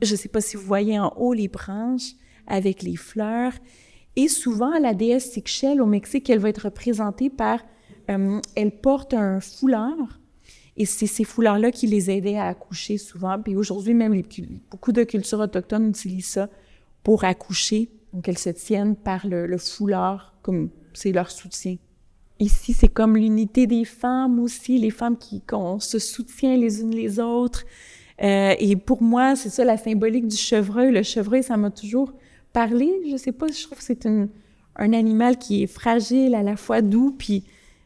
je 0.01 0.15
sais 0.15 0.29
pas 0.29 0.41
si 0.41 0.57
vous 0.57 0.63
voyez 0.63 0.99
en 0.99 1.13
haut 1.17 1.33
les 1.33 1.47
branches 1.47 2.13
avec 2.47 2.83
les 2.83 2.95
fleurs. 2.95 3.53
Et 4.15 4.27
souvent, 4.27 4.77
la 4.79 4.93
déesse 4.93 5.35
Ixchel 5.37 5.81
au 5.81 5.85
Mexique, 5.85 6.29
elle 6.29 6.39
va 6.39 6.49
être 6.49 6.65
représentée 6.65 7.29
par 7.29 7.59
euh, 8.09 8.39
elle 8.55 8.71
porte 8.71 9.13
un 9.13 9.39
foulard 9.39 10.19
et 10.75 10.85
c'est 10.85 11.07
ces 11.07 11.23
foulards-là 11.23 11.71
qui 11.71 11.87
les 11.87 12.09
aidaient 12.09 12.37
à 12.37 12.47
accoucher 12.47 12.97
souvent. 12.97 13.39
Puis 13.39 13.55
aujourd'hui, 13.55 13.93
même 13.93 14.19
beaucoup 14.71 14.91
de 14.91 15.03
cultures 15.03 15.39
autochtones 15.39 15.89
utilisent 15.89 16.27
ça 16.27 16.49
pour 17.03 17.23
accoucher. 17.23 17.89
Donc, 18.11 18.27
elles 18.27 18.37
se 18.37 18.49
tiennent 18.49 18.95
par 18.95 19.27
le, 19.27 19.57
foulard, 19.57 20.35
comme 20.41 20.69
c'est 20.93 21.11
leur 21.11 21.31
soutien. 21.31 21.77
Ici, 22.39 22.73
c'est 22.73 22.87
comme 22.87 23.15
l'unité 23.15 23.67
des 23.67 23.85
femmes 23.85 24.39
aussi, 24.39 24.77
les 24.77 24.89
femmes 24.89 25.17
qui 25.17 25.41
se 25.79 25.99
soutient 25.99 26.57
les 26.57 26.81
unes 26.81 26.91
les 26.91 27.19
autres. 27.19 27.63
Euh, 28.21 28.55
et 28.59 28.75
pour 28.75 29.01
moi, 29.01 29.35
c'est 29.35 29.49
ça 29.49 29.63
la 29.63 29.77
symbolique 29.77 30.27
du 30.27 30.35
chevreuil. 30.35 30.91
Le 30.91 31.03
chevreuil, 31.03 31.43
ça 31.43 31.57
m'a 31.57 31.69
toujours 31.69 32.13
parlé. 32.51 32.91
Je 33.09 33.17
sais 33.17 33.31
pas, 33.31 33.47
je 33.47 33.63
trouve 33.63 33.77
que 33.77 33.83
c'est 33.83 34.05
un 34.05 34.93
animal 34.93 35.37
qui 35.37 35.63
est 35.63 35.67
fragile, 35.67 36.35
à 36.35 36.43
la 36.43 36.55
fois 36.55 36.81
doux, 36.81 37.15
puis 37.17 37.43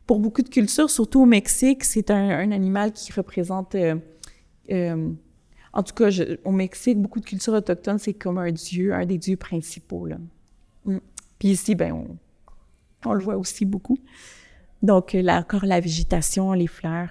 pour 0.08 0.20
beaucoup 0.20 0.42
de 0.42 0.50
cultures, 0.50 0.90
surtout 0.90 1.22
au 1.22 1.26
Mexique, 1.26 1.84
c'est 1.84 2.10
un, 2.10 2.52
animal 2.52 2.94
qui 2.94 3.12
représente, 3.12 3.76
euh, 3.76 3.96
euh, 4.72 5.12
en 5.74 5.84
tout 5.84 5.94
cas, 5.94 6.10
au 6.46 6.52
Mexique, 6.52 6.98
beaucoup 6.98 7.20
de 7.20 7.26
cultures 7.26 7.54
autochtones, 7.54 8.00
c'est 8.00 8.14
comme 8.14 8.38
un 8.38 8.52
dieu, 8.52 8.94
un 8.94 9.06
des 9.06 9.18
dieux 9.18 9.36
principaux. 9.36 10.08
Mm. 10.86 10.98
Puis 11.38 11.50
ici, 11.50 11.76
ben, 11.76 12.08
on, 13.06 13.14
le 13.14 13.22
voit 13.22 13.36
aussi 13.36 13.66
beaucoup. 13.66 14.00
Donc, 14.84 15.14
là 15.14 15.40
encore, 15.40 15.66
la 15.66 15.80
végétation, 15.80 16.54
les 16.54 16.68
fleurs. 16.68 17.10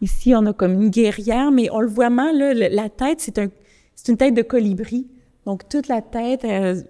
Ici, 0.00 0.34
on 0.34 0.44
a 0.46 0.52
comme 0.52 0.72
une 0.74 0.90
guerrière, 0.90 1.52
mais 1.52 1.70
on 1.70 1.80
le 1.80 1.88
voit 1.88 2.10
mal, 2.10 2.36
là, 2.36 2.68
la 2.68 2.88
tête, 2.88 3.20
c'est 3.20 3.38
un, 3.38 3.48
une 4.08 4.16
tête 4.16 4.34
de 4.34 4.42
colibri. 4.42 5.06
Donc, 5.46 5.68
toute 5.68 5.88
la 5.88 6.02
tête, 6.02 6.44
euh, 6.44 6.82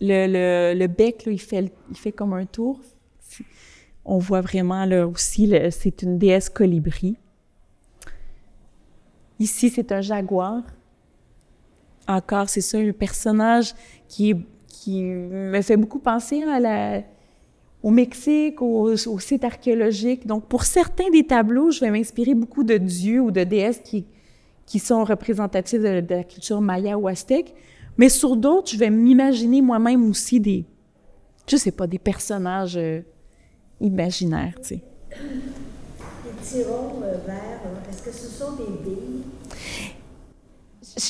le, 0.00 0.86
bec, 0.86 1.24
là, 1.26 1.32
il, 1.32 1.40
fait, 1.40 1.72
il 1.90 1.96
fait 1.96 2.12
comme 2.12 2.32
un 2.32 2.46
tour 2.46 2.80
on 4.04 4.18
voit 4.18 4.40
vraiment 4.40 4.84
là 4.84 5.06
aussi, 5.06 5.52
c'est 5.70 6.02
une 6.02 6.18
déesse 6.18 6.48
colibri. 6.48 7.16
Ici, 9.38 9.70
c'est 9.70 9.90
un 9.92 10.00
jaguar. 10.00 10.62
Encore, 12.06 12.48
c'est 12.48 12.60
ça, 12.60 12.78
un 12.78 12.92
personnage 12.92 13.74
qui, 14.08 14.34
qui 14.68 15.02
me 15.02 15.60
fait 15.62 15.76
beaucoup 15.76 15.98
penser 15.98 16.42
à 16.42 16.60
la, 16.60 17.02
au 17.84 17.90
Mexique, 17.90 18.62
au, 18.62 18.94
au, 18.94 19.18
site 19.18 19.44
archéologique. 19.44 20.26
Donc, 20.26 20.46
pour 20.46 20.64
certains 20.64 21.10
des 21.10 21.26
tableaux, 21.26 21.70
je 21.70 21.80
vais 21.80 21.90
m'inspirer 21.90 22.34
beaucoup 22.34 22.64
de 22.64 22.78
dieux 22.78 23.20
ou 23.20 23.30
de 23.30 23.44
déesses 23.44 23.80
qui, 23.84 24.06
qui 24.64 24.78
sont 24.78 25.04
représentatifs 25.04 25.82
de, 25.82 26.02
la 26.08 26.24
culture 26.24 26.62
maya 26.62 26.96
ou 26.96 27.08
aztèque. 27.08 27.54
Mais 27.98 28.08
sur 28.08 28.36
d'autres, 28.36 28.70
je 28.70 28.78
vais 28.78 28.88
m'imaginer 28.88 29.60
moi-même 29.60 30.08
aussi 30.08 30.40
des, 30.40 30.64
je 31.46 31.58
sais 31.58 31.72
pas, 31.72 31.86
des 31.86 31.98
personnages 31.98 32.78
euh, 32.78 33.02
imaginaire, 33.82 34.54
tu 34.62 34.68
sais. 34.68 34.82
Les 35.20 36.32
petits 36.40 36.64
ronds 36.64 37.02
euh, 37.02 37.18
verts, 37.26 37.60
est-ce 37.90 38.02
que 38.02 38.10
ce 38.10 38.28
sont 38.28 38.52
des 38.52 38.64
billes? 38.82 39.24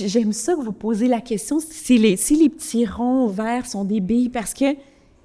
J'aime 0.09 0.33
ça 0.33 0.57
que 0.57 0.61
vous 0.61 0.73
posez 0.73 1.07
la 1.07 1.21
question 1.21 1.61
si 1.61 1.99
les, 1.99 2.17
si 2.17 2.35
les 2.35 2.49
petits 2.49 2.85
ronds 2.85 3.29
verts 3.29 3.67
sont 3.67 3.85
des 3.85 4.01
billes, 4.01 4.29
parce 4.29 4.55
que 4.55 4.75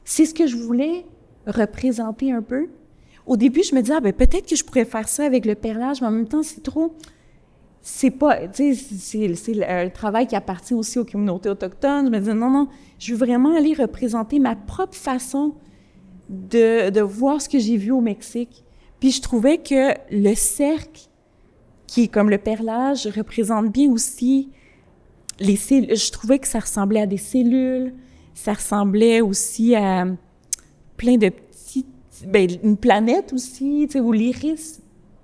c'est 0.03 0.27
ce 0.27 0.33
que 0.35 0.45
je 0.45 0.55
voulais 0.55 1.05
représenter 1.49 2.31
un 2.31 2.41
peu. 2.41 2.67
Au 3.25 3.37
début, 3.37 3.63
je 3.63 3.75
me 3.75 3.81
disais, 3.81 3.93
ah, 3.97 3.99
ben, 3.99 4.13
peut-être 4.13 4.47
que 4.47 4.55
je 4.55 4.63
pourrais 4.63 4.85
faire 4.85 5.07
ça 5.07 5.23
avec 5.23 5.45
le 5.45 5.55
perlage, 5.55 6.01
mais 6.01 6.07
en 6.07 6.11
même 6.11 6.27
temps, 6.27 6.43
c'est 6.43 6.63
trop. 6.63 6.95
C'est 7.81 8.11
pas. 8.11 8.47
Tu 8.47 8.75
sais, 8.75 9.33
c'est 9.35 9.53
le 9.53 9.89
travail 9.89 10.27
qui 10.27 10.35
appartient 10.35 10.73
aussi 10.73 10.99
aux 10.99 11.05
communautés 11.05 11.49
autochtones. 11.49 12.07
Je 12.07 12.11
me 12.11 12.19
disais, 12.19 12.33
non, 12.33 12.49
non, 12.49 12.67
je 12.97 13.13
veux 13.13 13.17
vraiment 13.17 13.55
aller 13.55 13.73
représenter 13.73 14.39
ma 14.39 14.55
propre 14.55 14.95
façon 14.95 15.53
de, 16.27 16.89
de 16.89 17.01
voir 17.01 17.41
ce 17.41 17.47
que 17.47 17.59
j'ai 17.59 17.77
vu 17.77 17.91
au 17.91 18.01
Mexique. 18.01 18.63
Puis 18.99 19.11
je 19.11 19.21
trouvais 19.21 19.57
que 19.57 19.93
le 20.11 20.35
cercle, 20.35 21.07
qui 21.87 22.03
est 22.03 22.07
comme 22.07 22.29
le 22.29 22.37
perlage, 22.37 23.07
représente 23.07 23.71
bien 23.71 23.89
aussi 23.89 24.49
les 25.39 25.55
cellules. 25.55 25.95
Je 25.95 26.11
trouvais 26.11 26.39
que 26.39 26.47
ça 26.47 26.59
ressemblait 26.59 27.01
à 27.01 27.05
des 27.05 27.17
cellules, 27.17 27.93
ça 28.33 28.53
ressemblait 28.53 29.21
aussi 29.21 29.75
à 29.75 30.05
plein 30.99 31.17
de 31.17 31.29
petits, 31.29 31.85
ben, 32.27 32.47
une 32.61 32.77
planète 32.77 33.33
aussi, 33.33 33.87
tu 33.87 33.93
sais, 33.93 33.99
ou 34.01 34.11
l'iris 34.11 34.81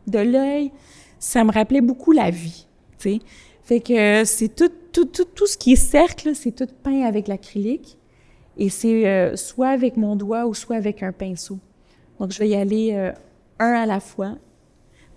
de 0.07 0.19
l'œil. 0.19 0.71
Ça 1.19 1.43
me 1.43 1.51
rappelait 1.51 1.81
beaucoup 1.81 2.13
la 2.13 2.31
vie, 2.31 2.65
tu 2.97 3.09
sais. 3.09 3.19
Fait 3.63 3.79
que 3.81 4.23
c'est 4.25 4.55
tout, 4.55 4.71
tout, 4.91 5.05
tout, 5.05 5.25
tout 5.25 5.47
ce 5.47 5.57
qui 5.57 5.73
est 5.73 5.75
cercle, 5.75 6.33
c'est 6.33 6.51
tout 6.51 6.67
peint 6.83 7.01
avec 7.01 7.27
l'acrylique. 7.27 7.97
Et 8.57 8.69
c'est 8.69 9.05
euh, 9.05 9.35
soit 9.35 9.69
avec 9.69 9.97
mon 9.97 10.15
doigt 10.15 10.45
ou 10.45 10.53
soit 10.53 10.77
avec 10.77 11.03
un 11.03 11.11
pinceau. 11.11 11.59
Donc, 12.19 12.31
je 12.31 12.39
vais 12.39 12.49
y 12.49 12.55
aller 12.55 12.93
euh, 12.93 13.11
un 13.59 13.73
à 13.73 13.85
la 13.85 13.99
fois. 13.99 14.35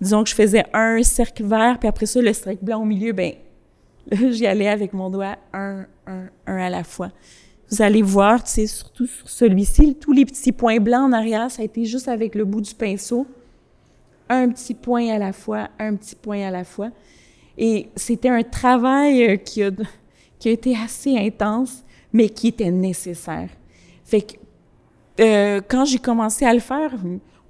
Disons 0.01 0.23
que 0.23 0.29
je 0.29 0.35
faisais 0.35 0.65
un 0.73 1.01
cercle 1.03 1.43
vert, 1.45 1.77
puis 1.79 1.87
après 1.87 2.05
ça, 2.05 2.21
le 2.21 2.33
cercle 2.33 2.65
blanc 2.65 2.81
au 2.81 2.85
milieu, 2.85 3.13
ben 3.13 3.33
j'y 4.11 4.45
allais 4.45 4.67
avec 4.67 4.93
mon 4.93 5.09
doigt 5.09 5.37
un, 5.53 5.85
un, 6.07 6.29
un 6.47 6.57
à 6.57 6.69
la 6.69 6.83
fois. 6.83 7.11
Vous 7.71 7.81
allez 7.81 8.01
voir, 8.01 8.47
surtout 8.47 9.05
sur 9.05 9.29
celui-ci, 9.29 9.95
tous 9.95 10.11
les 10.11 10.25
petits 10.25 10.51
points 10.51 10.79
blancs 10.79 11.09
en 11.09 11.13
arrière, 11.13 11.51
ça 11.51 11.61
a 11.61 11.65
été 11.65 11.85
juste 11.85 12.07
avec 12.07 12.33
le 12.33 12.43
bout 12.43 12.61
du 12.61 12.73
pinceau. 12.73 13.27
Un 14.27 14.49
petit 14.49 14.73
point 14.73 15.09
à 15.09 15.19
la 15.19 15.33
fois, 15.33 15.69
un 15.77 15.95
petit 15.95 16.15
point 16.15 16.47
à 16.47 16.51
la 16.51 16.63
fois. 16.63 16.89
Et 17.57 17.89
c'était 17.95 18.29
un 18.29 18.41
travail 18.41 19.23
euh, 19.23 19.35
qui 19.35 19.63
a, 19.63 19.71
été 20.45 20.75
assez 20.75 21.17
intense 21.17 21.83
mais 22.11 22.29
qui 22.29 22.47
était 22.47 22.71
nécessaire. 22.71 23.49
Fait 24.03 24.21
que 24.21 24.33
euh, 25.19 25.61
quand 25.67 25.85
j'ai 25.85 25.99
commencé 25.99 26.45
à 26.45 26.53
le 26.53 26.59
faire, 26.59 26.93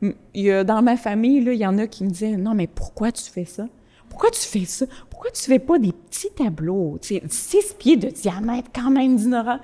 dans 0.01 0.81
ma 0.81 0.97
famille, 0.97 1.37
il 1.45 1.53
y 1.53 1.65
en 1.65 1.77
a 1.77 1.87
qui 1.87 2.03
me 2.03 2.09
disaient 2.09 2.35
Non, 2.35 2.53
mais 2.53 2.67
pourquoi 2.67 3.11
tu 3.11 3.23
fais 3.23 3.45
ça? 3.45 3.67
Pourquoi 4.09 4.31
tu 4.31 4.41
fais 4.41 4.65
ça? 4.65 4.85
Pourquoi 5.09 5.31
tu 5.31 5.43
fais 5.43 5.59
pas 5.59 5.77
des 5.77 5.91
petits 5.91 6.31
tableaux? 6.35 6.97
Six 7.01 7.75
pieds 7.77 7.95
de 7.95 8.09
diamètre, 8.09 8.69
quand 8.73 8.89
même, 8.89 9.15
Dinora. 9.15 9.59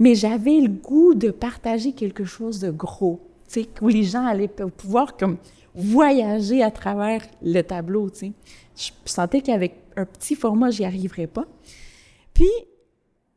Mais 0.00 0.14
j'avais 0.16 0.58
le 0.60 0.68
goût 0.68 1.14
de 1.14 1.30
partager 1.30 1.92
quelque 1.92 2.24
chose 2.24 2.58
de 2.58 2.70
gros, 2.70 3.20
tu 3.46 3.62
sais, 3.62 3.68
où 3.80 3.88
les 3.88 4.02
gens 4.02 4.24
allaient 4.24 4.48
pouvoir 4.48 5.16
comme 5.16 5.36
voyager 5.74 6.62
à 6.62 6.70
travers 6.70 7.22
le 7.42 7.60
tableau, 7.62 8.10
tu 8.10 8.18
sais. 8.18 8.32
Je 8.74 8.90
sentais 9.04 9.42
qu'avec 9.42 9.74
un 9.96 10.06
petit 10.06 10.34
format, 10.34 10.70
j'y 10.70 10.84
arriverais 10.84 11.26
pas. 11.26 11.44
Puis, 12.32 12.48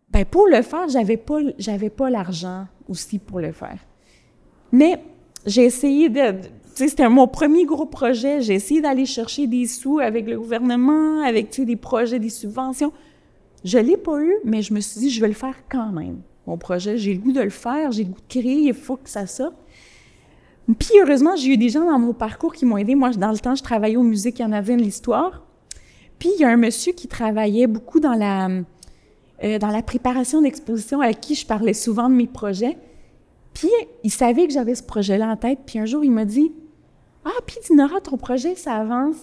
ben 0.09 0.23
pour 0.25 0.47
le 0.47 0.61
faire, 0.61 0.87
j'avais 0.87 1.17
pas, 1.17 1.39
j'avais 1.57 1.89
pas 1.89 2.09
l'argent 2.09 2.65
aussi 2.87 3.19
pour 3.19 3.39
le 3.39 3.51
faire. 3.51 3.79
Mais 4.71 5.03
j'ai 5.45 5.65
essayé 5.65 6.07
de, 6.07 6.31
tu 6.31 6.47
sais, 6.75 6.87
c'était 6.87 7.09
mon 7.09 7.27
premier 7.27 7.65
gros 7.65 7.85
projet. 7.85 8.41
J'ai 8.41 8.53
essayé 8.53 8.79
d'aller 8.79 9.05
chercher 9.05 9.47
des 9.47 9.67
sous 9.67 9.99
avec 9.99 10.27
le 10.27 10.39
gouvernement, 10.39 11.21
avec, 11.21 11.49
tu 11.49 11.61
sais, 11.61 11.65
des 11.65 11.75
projets, 11.75 12.19
des 12.19 12.29
subventions. 12.29 12.93
Je 13.65 13.77
l'ai 13.79 13.97
pas 13.97 14.21
eu, 14.21 14.33
mais 14.45 14.61
je 14.61 14.73
me 14.73 14.79
suis 14.79 15.01
dit, 15.01 15.09
je 15.09 15.19
vais 15.19 15.27
le 15.27 15.33
faire 15.33 15.55
quand 15.69 15.91
même. 15.91 16.21
Mon 16.45 16.57
projet, 16.57 16.97
j'ai 16.97 17.13
le 17.13 17.19
goût 17.19 17.31
de 17.31 17.41
le 17.41 17.49
faire, 17.49 17.91
j'ai 17.91 18.03
le 18.03 18.09
goût 18.09 18.19
de 18.19 18.41
créer, 18.41 18.67
il 18.67 18.73
faut 18.73 18.97
que 18.97 19.09
ça 19.09 19.27
sorte. 19.27 19.55
Puis 20.79 20.91
heureusement, 21.01 21.35
j'ai 21.35 21.53
eu 21.53 21.57
des 21.57 21.69
gens 21.69 21.85
dans 21.85 21.99
mon 21.99 22.13
parcours 22.13 22.53
qui 22.53 22.65
m'ont 22.65 22.77
aidé. 22.77 22.95
Moi, 22.95 23.11
dans 23.11 23.31
le 23.31 23.37
temps, 23.37 23.55
je 23.55 23.63
travaillais 23.63 23.97
au 23.97 24.03
musée 24.03 24.33
y 24.37 24.43
en 24.43 24.51
avait 24.51 24.75
l'histoire. 24.75 25.43
Puis 26.19 26.29
il 26.35 26.41
y 26.41 26.45
a 26.45 26.49
un 26.49 26.57
monsieur 26.57 26.93
qui 26.93 27.07
travaillait 27.07 27.67
beaucoup 27.67 27.99
dans 27.99 28.13
la 28.13 28.49
euh, 29.43 29.81
préparation 29.85 30.41
d'exposition 30.41 31.01
à 31.01 31.13
qui 31.13 31.35
je 31.35 31.45
parlais 31.45 31.73
souvent 31.73 32.09
de 32.09 32.15
mes 32.15 32.27
projets. 32.27 32.77
Puis 33.53 33.69
il 34.03 34.11
savait 34.11 34.47
que 34.47 34.53
j'avais 34.53 34.75
ce 34.75 34.83
projet-là 34.83 35.27
en 35.27 35.35
tête. 35.35 35.59
Puis 35.65 35.79
un 35.79 35.85
jour, 35.85 36.03
il 36.03 36.11
m'a 36.11 36.25
dit 36.25 36.53
Ah, 37.25 37.31
puis 37.45 37.57
Dinora, 37.67 37.99
ton 37.99 38.17
projet, 38.17 38.55
ça 38.55 38.75
avance. 38.75 39.17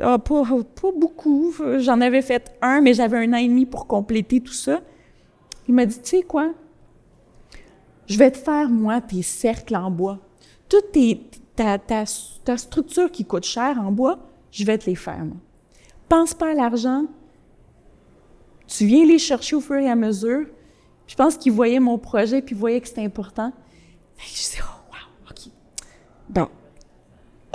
Ah, 0.00 0.18
pas, 0.18 0.42
pas 0.42 0.90
beaucoup. 0.96 1.54
J'en 1.78 2.00
avais 2.00 2.22
fait 2.22 2.50
un, 2.62 2.80
mais 2.80 2.94
j'avais 2.94 3.18
un 3.18 3.32
an 3.32 3.36
et 3.36 3.46
demi 3.46 3.64
pour 3.64 3.86
compléter 3.86 4.40
tout 4.40 4.52
ça. 4.52 4.80
Il 5.68 5.74
m'a 5.74 5.86
dit 5.86 5.98
Tu 6.00 6.08
sais 6.18 6.22
quoi? 6.22 6.52
Je 8.06 8.18
vais 8.18 8.30
te 8.30 8.38
faire, 8.38 8.68
moi, 8.68 9.00
tes 9.00 9.22
cercles 9.22 9.76
en 9.76 9.90
bois. 9.90 10.18
Toute 10.68 10.92
ta, 11.56 11.78
ta, 11.78 12.04
ta 12.44 12.56
structure 12.56 13.10
qui 13.10 13.24
coûte 13.24 13.44
cher 13.44 13.78
en 13.78 13.90
bois, 13.90 14.18
je 14.50 14.64
vais 14.64 14.76
te 14.76 14.86
les 14.86 14.96
faire, 14.96 15.24
moi. 15.24 15.36
Pense 16.08 16.34
pas 16.34 16.50
à 16.50 16.54
l'argent, 16.54 17.06
tu 18.66 18.86
viens 18.86 19.04
les 19.04 19.18
chercher 19.18 19.56
au 19.56 19.60
fur 19.60 19.76
et 19.76 19.88
à 19.88 19.96
mesure. 19.96 20.46
Je 21.06 21.14
pense 21.14 21.36
qu'ils 21.36 21.52
voyaient 21.52 21.80
mon 21.80 21.98
projet 21.98 22.40
puis 22.40 22.54
voyaient 22.54 22.80
que 22.80 22.88
c'était 22.88 23.04
important. 23.04 23.52
je 24.18 24.24
dis, 24.24 24.58
oh, 24.60 24.90
wow, 24.90 25.30
OK. 25.30 25.52
Bon. 26.28 26.48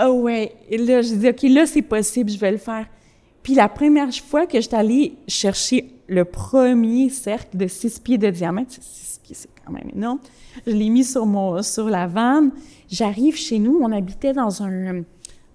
Oh, 0.02 0.22
ouais. 0.22 0.56
Et 0.70 0.78
là, 0.78 1.02
je 1.02 1.14
dis, 1.16 1.30
OK, 1.30 1.42
là, 1.44 1.66
c'est 1.66 1.82
possible, 1.82 2.30
je 2.30 2.38
vais 2.38 2.52
le 2.52 2.58
faire. 2.58 2.88
Puis 3.44 3.54
la 3.54 3.70
première 3.70 4.14
fois 4.14 4.46
que 4.46 4.60
j'étais 4.60 4.76
allée 4.76 5.16
chercher 5.28 5.94
le 6.08 6.26
premier 6.26 7.10
cercle 7.10 7.58
de 7.58 7.68
six 7.68 8.00
pieds 8.00 8.18
de 8.18 8.30
diamètre, 8.30 8.74
six 8.82 9.20
pieds, 9.24 9.36
c'est 9.36 9.50
quand 9.66 9.72
même 9.72 9.90
énorme, 9.96 10.20
je 10.66 10.72
l'ai 10.72 10.90
mis 10.90 11.04
sur, 11.04 11.26
mon, 11.26 11.62
sur 11.62 11.90
la 11.90 12.08
vanne. 12.08 12.52
J'arrive 12.90 13.36
chez 13.36 13.60
nous, 13.60 13.80
on 13.82 13.92
habitait 13.92 14.34
dans 14.34 14.64
un 14.64 15.04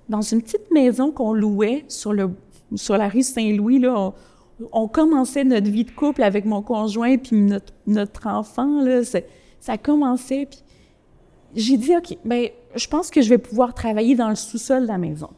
dans 0.09 0.21
une 0.21 0.43
petite 0.43 0.71
maison 0.71 1.11
qu'on 1.11 1.33
louait 1.33 1.85
sur, 1.89 2.13
le, 2.13 2.31
sur 2.75 2.97
la 2.97 3.09
rue 3.09 3.23
Saint-Louis. 3.23 3.79
Là, 3.79 4.13
on, 4.73 4.89
commençait 4.89 5.45
notre 5.45 5.71
vie 5.71 5.85
de 5.85 5.91
couple 5.91 6.23
avec 6.23 6.45
mon 6.45 6.63
conjoint 6.63 7.17
puis 7.17 7.37
notre, 7.37 7.73
notre 7.87 8.27
enfant. 8.27 8.83
Là, 8.83 9.01
ça 9.61 9.79
commençait. 9.79 10.47
Puis 10.47 10.63
j'ai 11.55 11.77
dit, 11.77 11.97
OK, 11.97 12.19
ben 12.25 12.49
je 12.75 12.87
pense 12.87 13.11
que 13.11 13.23
je 13.23 13.29
vais 13.29 13.39
pouvoir 13.39 13.75
travailler 13.75 14.15
dans 14.15 14.29
le 14.29 14.35
sous-sol 14.35 14.83
de 14.83 14.89
la 14.89 14.99
maison. 14.99 15.31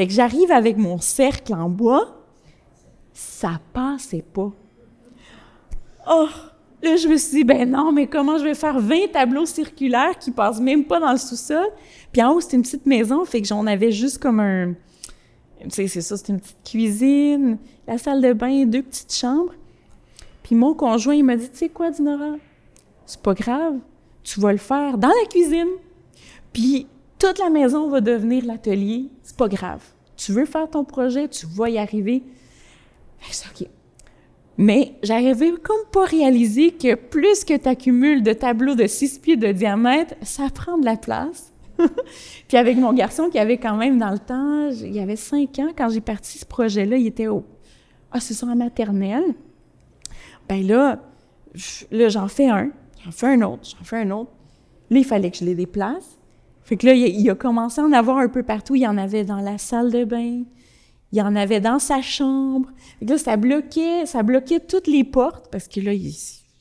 Fait 0.00 0.06
que 0.06 0.14
j'arrive 0.14 0.50
avec 0.50 0.78
mon 0.78 0.96
cercle 0.96 1.52
en 1.52 1.68
bois, 1.68 2.24
ça 3.12 3.60
passait 3.74 4.24
pas. 4.32 4.50
Oh! 6.10 6.26
Là, 6.82 6.96
je 6.96 7.06
me 7.06 7.18
suis 7.18 7.36
dit, 7.36 7.44
ben 7.44 7.70
non, 7.70 7.92
mais 7.92 8.06
comment 8.06 8.38
je 8.38 8.44
vais 8.44 8.54
faire 8.54 8.80
20 8.80 9.12
tableaux 9.12 9.44
circulaires 9.44 10.18
qui 10.18 10.30
passent 10.30 10.58
même 10.58 10.86
pas 10.86 11.00
dans 11.00 11.12
le 11.12 11.18
sous-sol? 11.18 11.66
Puis 12.12 12.22
en 12.22 12.32
haut, 12.32 12.40
c'était 12.40 12.56
une 12.56 12.62
petite 12.62 12.86
maison, 12.86 13.26
fait 13.26 13.42
que 13.42 13.46
j'en 13.46 13.66
avais 13.66 13.92
juste 13.92 14.16
comme 14.16 14.40
un... 14.40 14.72
Tu 15.64 15.68
sais, 15.68 15.86
c'est 15.86 16.00
ça, 16.00 16.16
c'était 16.16 16.32
une 16.32 16.40
petite 16.40 16.64
cuisine, 16.64 17.58
la 17.86 17.98
salle 17.98 18.22
de 18.22 18.32
bain, 18.32 18.64
deux 18.64 18.82
petites 18.82 19.12
chambres. 19.12 19.52
Puis 20.42 20.54
mon 20.54 20.72
conjoint, 20.72 21.14
il 21.14 21.24
m'a 21.24 21.36
dit, 21.36 21.50
tu 21.50 21.58
sais 21.58 21.68
quoi, 21.68 21.90
Dinora? 21.90 22.36
C'est 23.04 23.20
pas 23.20 23.34
grave, 23.34 23.74
tu 24.22 24.40
vas 24.40 24.52
le 24.52 24.56
faire 24.56 24.96
dans 24.96 25.08
la 25.08 25.28
cuisine. 25.28 25.68
Puis 26.54 26.86
toute 27.20 27.38
la 27.38 27.50
maison 27.50 27.88
va 27.88 28.00
devenir 28.00 28.46
l'atelier, 28.46 29.10
c'est 29.22 29.36
pas 29.36 29.48
grave. 29.48 29.82
Tu 30.16 30.32
veux 30.32 30.46
faire 30.46 30.68
ton 30.68 30.84
projet, 30.84 31.28
tu 31.28 31.46
vas 31.46 31.68
y 31.68 31.78
arriver. 31.78 32.22
C'est 33.30 33.46
OK. 33.46 33.68
Mais 34.56 34.94
j'arrivais 35.02 35.52
comme 35.62 35.84
pas 35.92 36.04
réaliser 36.04 36.72
que 36.72 36.94
plus 36.94 37.44
que 37.44 37.56
tu 37.56 37.68
accumules 37.68 38.22
de 38.22 38.32
tableaux 38.32 38.74
de 38.74 38.86
six 38.86 39.18
pieds 39.18 39.36
de 39.36 39.52
diamètre, 39.52 40.14
ça 40.22 40.48
prend 40.52 40.78
de 40.78 40.84
la 40.84 40.96
place. 40.96 41.52
Puis 42.48 42.56
avec 42.56 42.76
mon 42.76 42.92
garçon 42.92 43.30
qui 43.30 43.38
avait 43.38 43.58
quand 43.58 43.76
même 43.76 43.98
dans 43.98 44.10
le 44.10 44.18
temps, 44.18 44.70
il 44.70 44.94
y 44.94 45.00
avait 45.00 45.16
cinq 45.16 45.58
ans 45.58 45.70
quand 45.76 45.88
j'ai 45.88 46.00
parti 46.00 46.38
ce 46.38 46.46
projet-là, 46.46 46.96
il 46.96 47.06
était 47.06 47.28
au 47.28 47.44
ah 48.12 48.20
c'est 48.20 48.34
sur 48.34 48.48
la 48.48 48.54
maternelle. 48.54 49.34
Ben 50.48 50.66
là, 50.66 50.98
là 51.90 52.08
j'en 52.08 52.28
fais 52.28 52.48
un, 52.48 52.70
j'en 53.04 53.12
fais 53.12 53.28
un 53.28 53.40
autre, 53.42 53.62
j'en 53.78 53.84
fais 53.84 53.98
un 53.98 54.10
autre. 54.10 54.30
Là 54.90 54.98
il 54.98 55.04
fallait 55.04 55.30
que 55.30 55.36
je 55.36 55.44
les 55.44 55.54
déplace. 55.54 56.19
Fait 56.70 56.76
que 56.76 56.86
là 56.86 56.94
il 56.94 57.28
a 57.28 57.34
commencé 57.34 57.80
à 57.80 57.84
en 57.84 57.90
avoir 57.90 58.18
un 58.18 58.28
peu 58.28 58.44
partout. 58.44 58.76
Il 58.76 58.82
y 58.82 58.86
en 58.86 58.96
avait 58.96 59.24
dans 59.24 59.40
la 59.40 59.58
salle 59.58 59.90
de 59.90 60.04
bain, 60.04 60.44
il 61.10 61.18
y 61.18 61.20
en 61.20 61.34
avait 61.34 61.58
dans 61.58 61.80
sa 61.80 62.00
chambre. 62.00 62.70
Fait 63.00 63.06
que 63.06 63.10
là 63.10 63.18
ça 63.18 63.36
bloquait, 63.36 64.06
ça 64.06 64.22
bloquait 64.22 64.60
toutes 64.60 64.86
les 64.86 65.02
portes 65.02 65.50
parce 65.50 65.66
que 65.66 65.80
là 65.80 65.90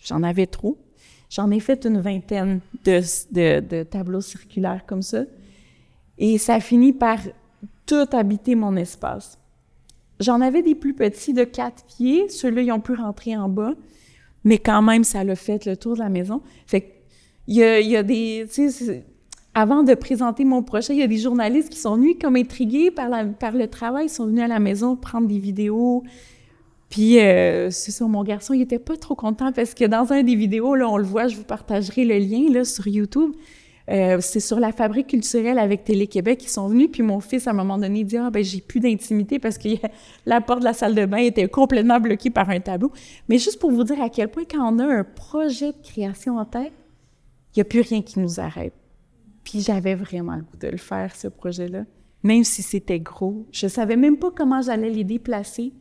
j'en 0.03 0.23
avais 0.23 0.47
trop. 0.47 0.79
J'en 1.29 1.51
ai 1.51 1.59
fait 1.59 1.85
une 1.85 2.01
vingtaine 2.01 2.59
de, 2.85 3.83
tableaux 3.83 4.21
circulaires 4.21 4.83
comme 4.87 5.03
ça. 5.03 5.25
Et 6.17 6.39
ça 6.39 6.55
a 6.55 6.59
fini 6.59 6.91
par 6.91 7.19
tout 7.85 8.07
habiter 8.11 8.55
mon 8.55 8.75
espace. 8.77 9.37
J'en 10.19 10.41
avais 10.41 10.63
des 10.63 10.73
plus 10.73 10.95
petits 10.95 11.33
de 11.33 11.43
quatre 11.43 11.85
pieds. 11.85 12.29
Ceux-là, 12.29 12.63
ils 12.63 12.71
ont 12.71 12.79
pu 12.79 12.95
rentrer 12.95 13.37
en 13.37 13.47
bas. 13.47 13.73
Mais 14.43 14.57
quand 14.57 14.81
même, 14.81 15.03
ça 15.03 15.23
l'a 15.23 15.35
fait 15.35 15.67
le 15.67 15.77
tour 15.77 15.93
de 15.93 15.99
la 15.99 16.09
maison. 16.09 16.41
Fait 16.65 16.95
il 17.47 17.57
y 17.57 17.63
a, 17.63 17.79
il 17.79 17.89
y 17.89 17.95
a 17.95 18.01
des... 18.01 18.47
avant 19.53 19.83
de 19.83 19.93
présenter 19.93 20.45
mon 20.45 20.63
projet, 20.63 20.93
il 20.93 20.99
y 20.99 21.03
a 21.03 21.07
des 21.07 21.17
journalistes 21.17 21.69
qui 21.69 21.79
sont 21.79 21.95
venus 21.95 22.15
comme 22.21 22.35
intrigués 22.35 22.91
par, 22.91 23.09
le 23.09 23.65
travail. 23.67 24.05
Ils 24.05 24.09
sont 24.09 24.25
venus 24.25 24.43
à 24.43 24.47
la 24.47 24.59
maison 24.59 24.95
prendre 24.95 25.27
des 25.27 25.39
vidéos, 25.39 26.03
puis, 26.89 27.19
euh, 27.19 27.69
c'est 27.69 27.91
ça, 27.91 28.05
mon 28.05 28.23
garçon, 28.23 28.53
il 28.53 28.61
était 28.61 28.79
pas 28.79 28.97
trop 28.97 29.15
content 29.15 29.51
parce 29.51 29.73
que 29.75 29.85
dans 29.85 30.11
un 30.11 30.23
des 30.23 30.35
vidéos, 30.35 30.73
là, 30.73 30.89
on 30.89 30.97
le 30.97 31.03
voit, 31.03 31.27
je 31.27 31.35
vous 31.35 31.43
partagerai 31.43 32.03
le 32.03 32.17
lien, 32.17 32.51
là, 32.51 32.65
sur 32.65 32.87
YouTube. 32.87 33.31
Euh, 33.89 34.17
c'est 34.21 34.39
sur 34.39 34.59
la 34.59 34.71
fabrique 34.71 35.07
culturelle 35.07 35.57
avec 35.57 35.83
Télé-Québec 35.83 36.39
qui 36.39 36.49
sont 36.49 36.67
venus, 36.67 36.89
puis 36.91 37.01
mon 37.01 37.19
fils, 37.19 37.47
à 37.47 37.51
un 37.51 37.53
moment 37.53 37.77
donné, 37.77 38.03
dit 38.03 38.17
«Ah, 38.17 38.29
ben 38.29 38.43
j'ai 38.43 38.61
plus 38.61 38.79
d'intimité 38.79 39.39
parce 39.39 39.57
que 39.57 39.69
la 40.25 40.41
porte 40.41 40.59
de 40.59 40.65
la 40.65 40.73
salle 40.73 40.93
de 40.93 41.05
bain 41.05 41.17
était 41.17 41.47
complètement 41.47 41.99
bloquée 41.99 42.29
par 42.29 42.49
un 42.49 42.59
tableau.» 42.59 42.91
Mais 43.29 43.39
juste 43.39 43.59
pour 43.59 43.71
vous 43.71 43.83
dire 43.83 44.01
à 44.01 44.09
quel 44.09 44.29
point, 44.29 44.43
quand 44.49 44.73
on 44.73 44.77
a 44.79 44.85
un 44.85 45.03
projet 45.03 45.71
de 45.71 45.77
création 45.83 46.37
en 46.37 46.45
tête, 46.45 46.73
il 47.55 47.59
n'y 47.59 47.61
a 47.61 47.65
plus 47.65 47.81
rien 47.81 48.03
qui 48.03 48.19
nous 48.19 48.39
arrête. 48.39 48.73
Puis 49.49 49.61
j'avais 49.61 49.95
vraiment 49.95 50.35
le 50.35 50.43
goût 50.43 50.57
de 50.59 50.67
le 50.67 50.77
faire, 50.77 51.15
ce 51.15 51.27
projet-là, 51.27 51.85
même 52.21 52.43
si 52.43 52.61
c'était 52.61 52.99
gros. 52.99 53.47
Je 53.51 53.67
savais 53.67 53.95
même 53.95 54.17
pas 54.17 54.29
comment 54.29 54.61
j'allais 54.61 54.91
les 54.91 55.03
déplacer. 55.03 55.73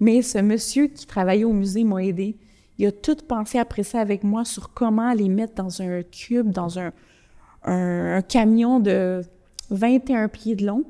Mais 0.00 0.20
ce 0.20 0.38
monsieur 0.38 0.88
qui 0.88 1.06
travaillait 1.06 1.44
au 1.44 1.52
musée 1.52 1.84
m'a 1.84 2.02
aidé. 2.02 2.36
Il 2.76 2.86
a 2.86 2.92
tout 2.92 3.16
pensé 3.28 3.58
après 3.60 3.84
ça 3.84 4.00
avec 4.00 4.24
moi 4.24 4.44
sur 4.44 4.74
comment 4.74 5.12
les 5.12 5.28
mettre 5.28 5.54
dans 5.54 5.80
un 5.80 6.02
cube, 6.02 6.50
dans 6.50 6.80
un, 6.80 6.90
un, 7.62 8.20
camion 8.22 8.80
de 8.80 9.20
21 9.70 10.26
pieds 10.26 10.56
de 10.56 10.66
long. 10.66 10.82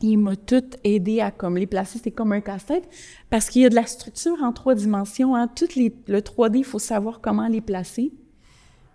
Il 0.00 0.16
m'a 0.16 0.34
tout 0.34 0.64
aidé 0.82 1.20
à 1.20 1.30
comme 1.30 1.58
les 1.58 1.66
placer, 1.66 1.98
c'était 1.98 2.10
comme 2.10 2.32
un 2.32 2.40
casse-tête, 2.40 2.88
parce 3.28 3.50
qu'il 3.50 3.60
y 3.60 3.66
a 3.66 3.68
de 3.68 3.74
la 3.74 3.84
structure 3.84 4.42
en 4.42 4.54
trois 4.54 4.74
dimensions. 4.74 5.36
Hein. 5.36 5.46
Tout 5.46 5.68
les, 5.76 5.94
le 6.06 6.20
3D, 6.20 6.60
il 6.60 6.64
faut 6.64 6.78
savoir 6.78 7.20
comment 7.20 7.48
les 7.48 7.60
placer. 7.60 8.12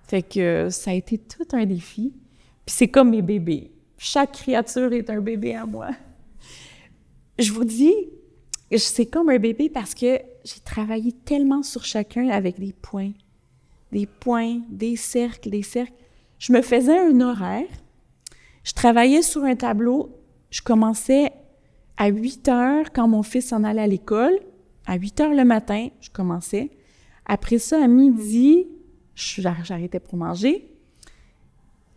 Fait 0.08 0.24
que 0.24 0.70
ça 0.70 0.92
a 0.92 0.94
été 0.94 1.18
tout 1.18 1.48
un 1.52 1.66
défi. 1.66 2.14
Puis 2.66 2.76
c'est 2.76 2.88
comme 2.88 3.12
mes 3.12 3.22
bébés. 3.22 3.72
Chaque 3.98 4.34
créature 4.34 4.94
est 4.94 5.10
un 5.10 5.20
bébé 5.20 5.56
à 5.56 5.66
moi. 5.66 5.90
Je 7.38 7.52
vous 7.52 7.66
dis, 7.66 7.94
c'est 8.78 9.06
comme 9.06 9.30
un 9.30 9.38
bébé 9.38 9.70
parce 9.70 9.94
que 9.94 10.20
j'ai 10.44 10.60
travaillé 10.64 11.12
tellement 11.12 11.62
sur 11.62 11.84
chacun 11.84 12.30
avec 12.30 12.60
des 12.60 12.74
points. 12.74 13.12
Des 13.92 14.06
points, 14.06 14.62
des 14.70 14.96
cercles, 14.96 15.50
des 15.50 15.62
cercles. 15.62 15.94
Je 16.40 16.54
me 16.54 16.62
faisais 16.62 16.98
un 16.98 17.20
horaire. 17.22 17.68
Je 18.64 18.74
travaillais 18.74 19.22
sur 19.22 19.44
un 19.44 19.56
tableau. 19.56 20.20
Je 20.52 20.62
commençais 20.62 21.32
à 21.98 22.08
8 22.08 22.48
heures 22.48 22.94
quand 22.94 23.08
mon 23.08 23.24
fils 23.24 23.52
en 23.52 23.64
allait 23.64 23.82
à 23.82 23.88
l'école. 23.88 24.40
À 24.86 24.96
8 24.96 25.20
heures 25.22 25.34
le 25.34 25.44
matin, 25.44 25.90
je 26.00 26.10
commençais. 26.10 26.72
Après 27.26 27.58
ça, 27.58 27.84
à 27.84 27.88
midi, 27.88 28.68
j'arrêtais 29.18 30.00
pour 30.00 30.18
manger. 30.18 30.70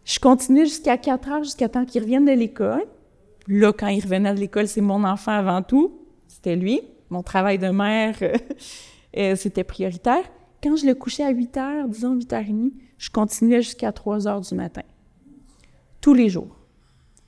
Je 0.05 0.19
continuais 0.19 0.65
jusqu'à 0.65 0.97
4 0.97 1.29
heures, 1.29 1.45
jusqu'à 1.45 1.69
temps 1.69 1.85
qu'il 1.85 2.03
revienne 2.03 2.25
de 2.25 2.33
l'école. 2.33 2.85
Là, 3.47 3.73
quand 3.73 3.89
il 3.89 4.03
revenait 4.03 4.35
de 4.35 4.41
l'école, 4.41 4.67
c'est 4.67 4.81
mon 4.81 5.05
enfant 5.05 5.33
avant 5.33 5.63
tout 5.63 6.01
c'était 6.31 6.57
lui. 6.57 6.81
Mon 7.11 7.23
travail 7.23 7.59
de 7.59 7.69
mère, 7.69 8.17
euh, 8.23 8.33
euh, 9.17 9.37
c'était 9.37 9.65
prioritaire. 9.65 10.23
Quand 10.63 10.77
je 10.77 10.87
le 10.87 10.95
couchais 10.95 11.25
à 11.25 11.31
8 11.31 11.57
heures, 11.57 11.89
disons 11.89 12.15
8 12.15 12.33
h 12.33 12.45
30, 12.47 12.73
je 12.99 13.11
continuais 13.11 13.63
jusqu'à 13.63 13.93
3 13.93 14.29
heures 14.29 14.41
du 14.41 14.55
matin. 14.55 14.83
Tous 16.01 16.15
les 16.15 16.29
jours. 16.29 16.57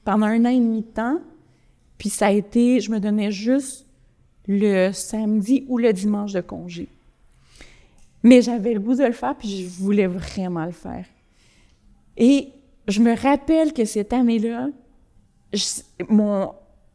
Pendant 0.04 0.26
un 0.26 0.44
an 0.44 0.50
et 0.50 0.58
demi 0.58 0.82
de 0.82 0.86
temps. 0.86 1.20
Puis 1.98 2.08
ça 2.08 2.26
a 2.26 2.30
été, 2.30 2.80
je 2.80 2.90
me 2.90 3.00
donnais 3.00 3.30
juste 3.30 3.86
le 4.48 4.92
samedi 4.92 5.64
ou 5.68 5.78
le 5.78 5.92
dimanche 5.92 6.32
de 6.32 6.40
congé. 6.40 6.88
Mais 8.22 8.42
j'avais 8.42 8.74
le 8.74 8.80
goût 8.80 8.94
de 8.94 9.04
le 9.04 9.12
faire, 9.12 9.36
puis 9.36 9.48
je 9.48 9.68
voulais 9.68 10.06
vraiment 10.06 10.64
le 10.64 10.72
faire. 10.72 11.06
Et 12.16 12.48
je 12.88 13.00
me 13.00 13.16
rappelle 13.16 13.72
que 13.72 13.84
cette 13.84 14.12
année-là, 14.12 14.68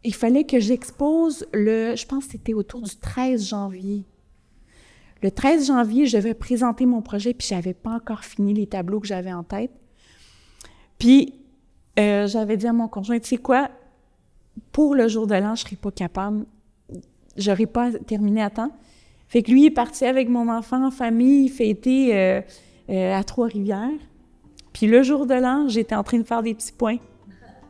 il 0.03 0.13
fallait 0.13 0.45
que 0.45 0.59
j'expose 0.59 1.45
le, 1.53 1.95
je 1.95 2.05
pense 2.05 2.25
que 2.25 2.31
c'était 2.33 2.53
autour 2.53 2.81
du 2.81 2.95
13 2.95 3.47
janvier. 3.47 4.03
Le 5.21 5.31
13 5.31 5.67
janvier, 5.67 6.05
je 6.05 6.17
vais 6.17 6.33
présenter 6.33 6.85
mon 6.85 7.01
projet, 7.01 7.33
puis 7.33 7.47
j'avais 7.47 7.73
pas 7.73 7.91
encore 7.91 8.23
fini 8.23 8.53
les 8.53 8.67
tableaux 8.67 8.99
que 8.99 9.07
j'avais 9.07 9.33
en 9.33 9.43
tête. 9.43 9.71
Puis, 10.99 11.33
euh, 11.99 12.27
j'avais 12.27 12.57
dit 12.57 12.67
à 12.67 12.73
mon 12.73 12.87
conjoint, 12.87 13.19
tu 13.19 13.27
sais 13.27 13.37
quoi, 13.37 13.69
pour 14.71 14.95
le 14.95 15.07
jour 15.07 15.27
de 15.27 15.35
l'an, 15.35 15.55
je 15.55 15.63
serais 15.63 15.75
pas 15.75 15.91
capable, 15.91 16.45
j'aurais 17.35 17.65
pas 17.65 17.91
terminé 17.91 18.41
à 18.41 18.49
temps. 18.49 18.71
Fait 19.27 19.43
que 19.43 19.51
lui 19.51 19.65
est 19.65 19.71
parti 19.71 20.05
avec 20.05 20.29
mon 20.29 20.49
enfant 20.49 20.85
en 20.85 20.91
famille 20.91 21.49
fêter 21.49 22.15
euh, 22.15 22.41
euh, 22.89 23.13
à 23.13 23.23
Trois-Rivières. 23.23 23.99
Puis 24.73 24.87
le 24.87 25.03
jour 25.03 25.25
de 25.25 25.33
l'an, 25.33 25.67
j'étais 25.67 25.95
en 25.95 26.03
train 26.03 26.19
de 26.19 26.23
faire 26.23 26.43
des 26.43 26.53
petits 26.53 26.71
points 26.71 26.99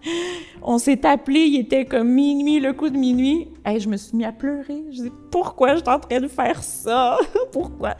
on 0.61 0.77
s'est 0.77 1.05
appelé, 1.05 1.39
il 1.41 1.59
était 1.59 1.85
comme 1.85 2.09
minuit, 2.09 2.59
le 2.59 2.73
coup 2.73 2.89
de 2.89 2.97
minuit. 2.97 3.47
et 3.65 3.79
je 3.79 3.89
me 3.89 3.97
suis 3.97 4.15
mis 4.17 4.25
à 4.25 4.31
pleurer. 4.31 4.83
Je 4.91 5.03
dis 5.03 5.11
pourquoi 5.31 5.75
je 5.75 5.79
suis 5.79 5.89
en 5.89 5.99
train 5.99 6.19
de 6.19 6.27
faire 6.27 6.63
ça? 6.63 7.17
Pourquoi? 7.51 7.95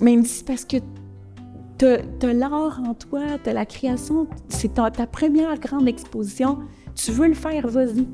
Mais 0.00 0.12
il 0.12 0.18
me 0.18 0.22
dit 0.22 0.44
parce 0.46 0.64
que 0.64 0.76
t'as 1.76 1.98
as, 2.22 2.32
l'art 2.32 2.80
en 2.86 2.94
toi, 2.94 3.22
t'as 3.42 3.52
la 3.52 3.66
création, 3.66 4.26
c'est 4.48 4.74
ta, 4.74 4.90
ta, 4.90 5.06
première 5.06 5.58
grande 5.58 5.88
exposition. 5.88 6.58
Tu 6.94 7.10
veux 7.10 7.28
le 7.28 7.34
faire, 7.34 7.66
vas-y. 7.66 8.06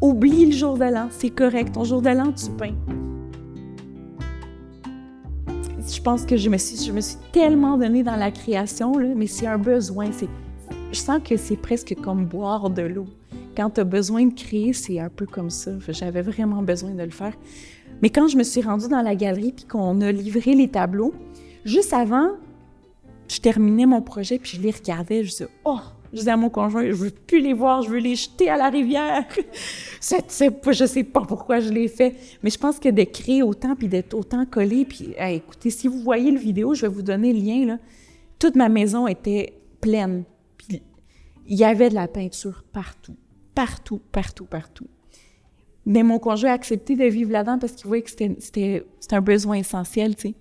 Oublie 0.00 0.46
le 0.46 0.52
jour 0.52 0.78
de 0.78 0.84
l'an, 0.84 1.08
c'est 1.10 1.30
correct. 1.30 1.74
Ton 1.74 1.84
jour 1.84 2.02
de 2.02 2.10
l'an, 2.10 2.32
tu 2.32 2.50
peins. 2.50 2.74
Je 5.88 6.00
pense 6.00 6.24
que 6.24 6.36
je 6.36 6.48
me 6.48 6.56
suis, 6.58 7.16
tellement 7.32 7.76
donnée 7.76 8.02
dans 8.02 8.16
la 8.16 8.30
création, 8.30 8.96
là, 8.98 9.08
mais 9.16 9.26
c'est 9.26 9.46
un 9.46 9.58
besoin. 9.58 10.10
Je 10.92 10.98
sens 10.98 11.20
que 11.24 11.36
c'est 11.36 11.56
presque 11.56 11.94
comme 12.02 12.26
boire 12.26 12.70
de 12.70 12.82
l'eau. 12.82 13.06
Quand 13.56 13.70
tu 13.70 13.80
as 13.80 13.84
besoin 13.84 14.26
de 14.26 14.34
créer, 14.34 14.72
c'est 14.72 14.98
un 14.98 15.08
peu 15.08 15.26
comme 15.26 15.50
ça. 15.50 15.72
J'avais 15.88 16.22
vraiment 16.22 16.62
besoin 16.62 16.90
de 16.90 17.02
le 17.02 17.10
faire. 17.10 17.34
Mais 18.00 18.10
quand 18.10 18.28
je 18.28 18.36
me 18.36 18.42
suis 18.42 18.62
rendue 18.62 18.88
dans 18.88 19.02
la 19.02 19.14
galerie 19.14 19.52
puis 19.52 19.64
qu'on 19.64 20.00
a 20.00 20.12
livré 20.12 20.54
les 20.54 20.68
tableaux, 20.68 21.14
juste 21.64 21.92
avant, 21.92 22.30
je 23.28 23.40
terminais 23.40 23.86
mon 23.86 24.02
projet 24.02 24.38
puis 24.38 24.56
je 24.56 24.62
les 24.62 24.70
regardais, 24.70 25.24
je 25.24 25.30
disais 25.30 25.48
oh, 25.64 25.78
je 26.12 26.18
disais 26.18 26.30
à 26.30 26.36
mon 26.36 26.50
conjoint, 26.50 26.84
je 26.84 26.92
veux 26.92 27.10
plus 27.10 27.40
les 27.40 27.54
voir, 27.54 27.82
je 27.82 27.88
veux 27.88 27.98
les 27.98 28.16
jeter 28.16 28.50
à 28.50 28.56
la 28.56 28.68
rivière. 28.68 29.24
c'est, 30.00 30.24
je 30.30 30.84
sais 30.84 31.04
pas 31.04 31.22
pourquoi 31.22 31.60
je 31.60 31.70
l'ai 31.70 31.88
fait, 31.88 32.14
mais 32.42 32.50
je 32.50 32.58
pense 32.58 32.78
que 32.78 32.90
de 32.90 33.02
créer 33.04 33.42
autant 33.42 33.74
puis 33.74 33.88
d'être 33.88 34.12
autant 34.14 34.44
collé 34.44 34.84
puis 34.84 35.14
écoutez, 35.18 35.70
si 35.70 35.88
vous 35.88 36.00
voyez 36.00 36.30
le 36.30 36.38
vidéo, 36.38 36.74
je 36.74 36.82
vais 36.82 36.92
vous 36.92 37.02
donner 37.02 37.32
le 37.32 37.40
lien 37.40 37.66
là. 37.66 37.78
Toute 38.38 38.56
ma 38.56 38.68
maison 38.68 39.06
était 39.06 39.54
pleine. 39.80 40.24
Il 40.70 41.58
y 41.58 41.64
avait 41.64 41.88
de 41.88 41.94
la 41.94 42.08
peinture 42.08 42.64
partout, 42.72 43.16
partout, 43.54 44.00
partout, 44.12 44.44
partout. 44.44 44.86
Mais 45.86 46.02
mon 46.02 46.18
conjoint 46.18 46.50
a 46.50 46.54
accepté 46.54 46.94
de 46.94 47.04
vivre 47.04 47.32
là-dedans 47.32 47.58
parce 47.58 47.72
qu'il 47.72 47.86
voyait 47.86 48.02
que 48.02 48.10
c'était 48.10 48.84
un 49.10 49.20
besoin 49.20 49.56
essentiel, 49.56 50.14
tu 50.14 50.28
sais. 50.28 50.34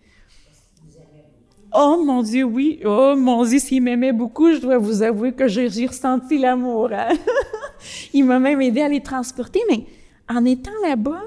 Oh 1.73 2.03
mon 2.05 2.21
Dieu, 2.21 2.43
oui. 2.43 2.81
Oh 2.85 3.15
mon 3.17 3.45
Dieu, 3.45 3.59
s'il 3.59 3.83
m'aimait 3.83 4.11
beaucoup, 4.11 4.53
je 4.53 4.59
dois 4.59 4.77
vous 4.77 5.03
avouer 5.03 5.33
que 5.33 5.47
j'ai 5.47 5.87
ressenti 5.87 6.37
l'amour. 6.37 6.89
Hein. 6.91 7.13
il 8.13 8.25
m'a 8.25 8.39
même 8.39 8.61
aidé 8.61 8.81
à 8.81 8.89
les 8.89 9.01
transporter. 9.01 9.61
Mais 9.69 9.85
en 10.29 10.43
étant 10.43 10.71
là-bas, 10.83 11.21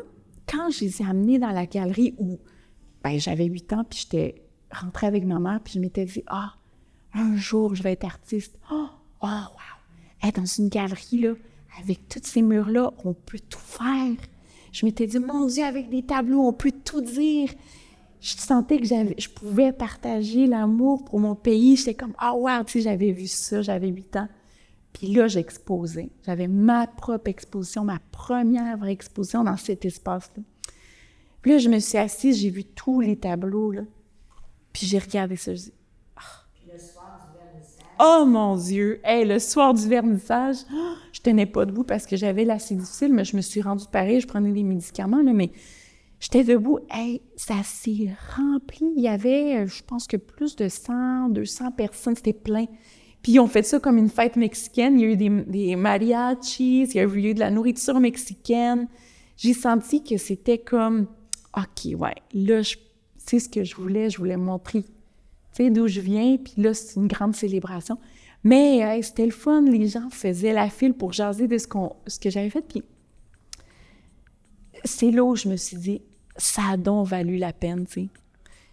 quand 0.47 0.71
je 0.71 0.81
les 0.81 1.03
ai 1.03 1.05
amenés 1.07 1.39
dans 1.39 1.51
la 1.51 1.67
galerie 1.67 2.15
où 2.19 2.39
ben, 3.03 3.19
j'avais 3.19 3.47
8 3.47 3.73
ans, 3.73 3.85
puis 3.89 4.01
j'étais 4.03 4.43
rentrée 4.71 5.07
avec 5.07 5.25
ma 5.25 5.39
mère, 5.39 5.61
puis 5.63 5.75
je 5.75 5.81
m'étais 5.81 6.05
dit, 6.05 6.23
ah, 6.27 6.55
un 7.15 7.37
jour, 7.37 7.75
je 7.75 7.83
vais 7.83 7.93
être 7.93 8.05
artiste. 8.05 8.59
Oh, 8.71 8.89
oh 9.23 9.27
wow. 9.27 10.31
Dans 10.35 10.47
une 10.47 10.69
galerie, 10.69 11.21
là, 11.21 11.35
avec 11.81 12.09
tous 12.09 12.21
ces 12.23 12.41
murs-là, 12.41 12.93
on 13.05 13.13
peut 13.13 13.41
tout 13.41 13.59
faire. 13.59 14.17
Je 14.73 14.87
m'étais 14.87 15.07
dit, 15.07 15.19
mon 15.19 15.47
Dieu, 15.47 15.65
avec 15.65 15.91
des 15.91 16.03
tableaux, 16.03 16.41
on 16.41 16.53
peut 16.53 16.73
tout 16.85 17.03
dire. 17.03 17.51
Je 18.25 18.39
sentais 18.39 18.79
que 18.79 18.87
je 18.87 19.29
pouvais 19.29 19.71
partager 19.71 20.47
l'amour 20.47 21.05
pour 21.05 21.21
mon 21.21 21.35
pays. 21.35 21.77
J'étais 21.77 21.93
comme, 21.93 22.15
ah, 22.17 22.33
oh, 22.35 22.49
wow, 22.49 22.65
tu 22.65 22.73
sais, 22.73 22.81
j'avais 22.81 23.11
vu 23.11 23.27
ça, 23.27 23.61
j'avais 23.61 23.89
huit 23.89 24.17
ans. 24.17 24.29
Puis 24.95 25.09
là, 25.09 25.29
j'exposais. 25.29 26.09
J'avais 26.25 26.49
ma 26.49 26.87
propre 26.87 27.29
exposition, 27.29 27.85
ma 27.85 27.99
première 28.13 28.79
vraie 28.79 28.93
exposition 28.93 29.45
dans 29.45 29.59
cet 29.59 29.85
espace-là. 29.85 30.43
Puis 31.43 31.51
là, 31.51 31.59
je 31.59 31.69
me 31.69 31.79
suis 31.79 31.99
assise, 31.99 32.39
j'ai 32.41 32.49
vu 32.49 32.65
tous 32.65 33.03
les 33.03 33.17
tableaux. 33.17 33.75
Puis 34.73 34.87
j'ai 34.87 34.99
regardé 34.99 35.37
ça, 35.37 35.55
je 35.55 35.65
dis, 35.65 35.73
Oh 38.01 38.25
mon 38.27 38.57
Dieu! 38.57 39.01
Hey, 39.05 39.27
le 39.27 39.39
soir 39.39 39.75
du 39.75 39.87
vernissage, 39.87 40.57
je 41.13 41.21
tenais 41.21 41.45
pas 41.45 41.67
debout 41.67 41.85
parce 41.85 42.07
que 42.07 42.17
j'avais 42.17 42.47
l'assez 42.47 42.75
difficile, 42.75 43.13
mais 43.13 43.25
je 43.25 43.37
me 43.37 43.43
suis 43.43 43.61
rendue 43.61 43.85
pareil, 43.93 44.23
je 44.23 44.27
prenais 44.27 44.51
des 44.51 44.63
médicaments, 44.63 45.21
là, 45.21 45.35
mais 45.35 45.53
j'étais 46.25 46.45
debout. 46.45 46.79
Hey, 46.91 47.23
ça 47.37 47.63
s'est 47.63 48.11
rempli. 48.37 48.93
Il 48.97 49.03
y 49.03 49.09
avait, 49.09 49.67
je 49.67 49.83
pense 49.85 50.07
que 50.07 50.17
plus 50.17 50.57
de 50.57 50.69
100, 50.69 51.29
200 51.29 51.73
personnes, 51.73 52.17
c'était 52.17 52.33
plein. 52.33 52.67
Puis 53.23 53.39
ont 53.39 53.47
fait 53.47 53.63
ça 53.63 53.79
comme 53.79 53.97
une 53.99 54.11
fête 54.11 54.37
mexicaine. 54.37 54.99
Il 54.99 55.03
y 55.03 55.05
a 55.05 55.13
eu 55.13 55.17
des, 55.17 55.77
mariachis, 55.77 56.85
il 56.85 56.95
y 56.95 57.01
a 57.01 57.05
eu 57.05 57.35
de 57.35 57.41
la 57.41 57.51
nourriture 57.51 58.01
mexicaine. 58.01 58.89
J'ai 59.37 59.55
senti 59.55 60.03
que 60.03 60.17
c'était 60.17 60.59
comme, 60.59 61.07
OK, 61.57 61.99
ouais, 61.99 62.15
là, 62.33 62.61
c'est 63.19 63.39
ce 63.39 63.49
que 63.49 63.65
je 63.65 63.75
voulais. 63.77 64.11
Je 64.11 64.19
voulais 64.19 64.37
montrer 64.37 64.85
sais, 65.55 65.71
d'où 65.71 65.87
je 65.87 66.01
viens, 66.01 66.37
puis 66.37 66.55
là, 66.57 66.75
c'est 66.75 66.97
une 66.97 67.07
grande 67.07 67.35
célébration. 67.35 67.99
Mais 68.43 69.01
c'était 69.03 69.25
le 69.25 69.33
fun, 69.33 69.63
les 69.63 69.89
gens 69.89 70.11
faisaient 70.11 70.53
la 70.53 70.69
file 70.69 70.95
pour 70.95 71.13
jaser 71.13 71.49
de 71.49 71.57
ce, 71.57 71.67
qu'on, 71.67 71.97
ce 72.07 72.19
que 72.19 72.29
j'avais 72.29 72.51
fait, 72.51 72.63
puis 72.63 72.83
c'est 74.85 75.11
là 75.11 75.25
où 75.25 75.35
je 75.35 75.49
me 75.49 75.57
suis 75.57 75.79
dit, 75.79 76.03
ça 76.37 76.63
a 76.73 76.77
donc 76.77 77.09
valu 77.09 77.37
la 77.37 77.53
peine, 77.53 77.87
tu 77.87 77.93
sais. 77.93 78.09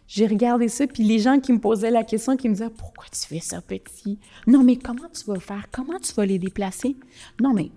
J'ai 0.08 0.28
regardé 0.28 0.68
ça, 0.68 0.88
puis 0.88 1.04
les 1.04 1.20
gens 1.20 1.40
qui 1.40 1.54
me 1.54 1.60
posaient 1.60 1.90
la 1.90 2.04
question, 2.04 2.36
qui 2.36 2.50
me 2.50 2.54
disaient 2.54 2.70
Pourquoi 2.70 3.06
tu 3.10 3.22
fais 3.28 3.40
ça 3.40 3.62
petit? 3.62 4.20
Non, 4.46 4.62
mais 4.62 4.76
comment 4.76 5.08
tu 5.08 5.24
vas 5.26 5.40
faire? 5.40 5.68
Comment 5.72 6.00
tu 6.00 6.14
vas 6.14 6.26
les 6.26 6.38
déplacer? 6.38 6.98
Non, 7.40 7.54
mais 7.54 7.72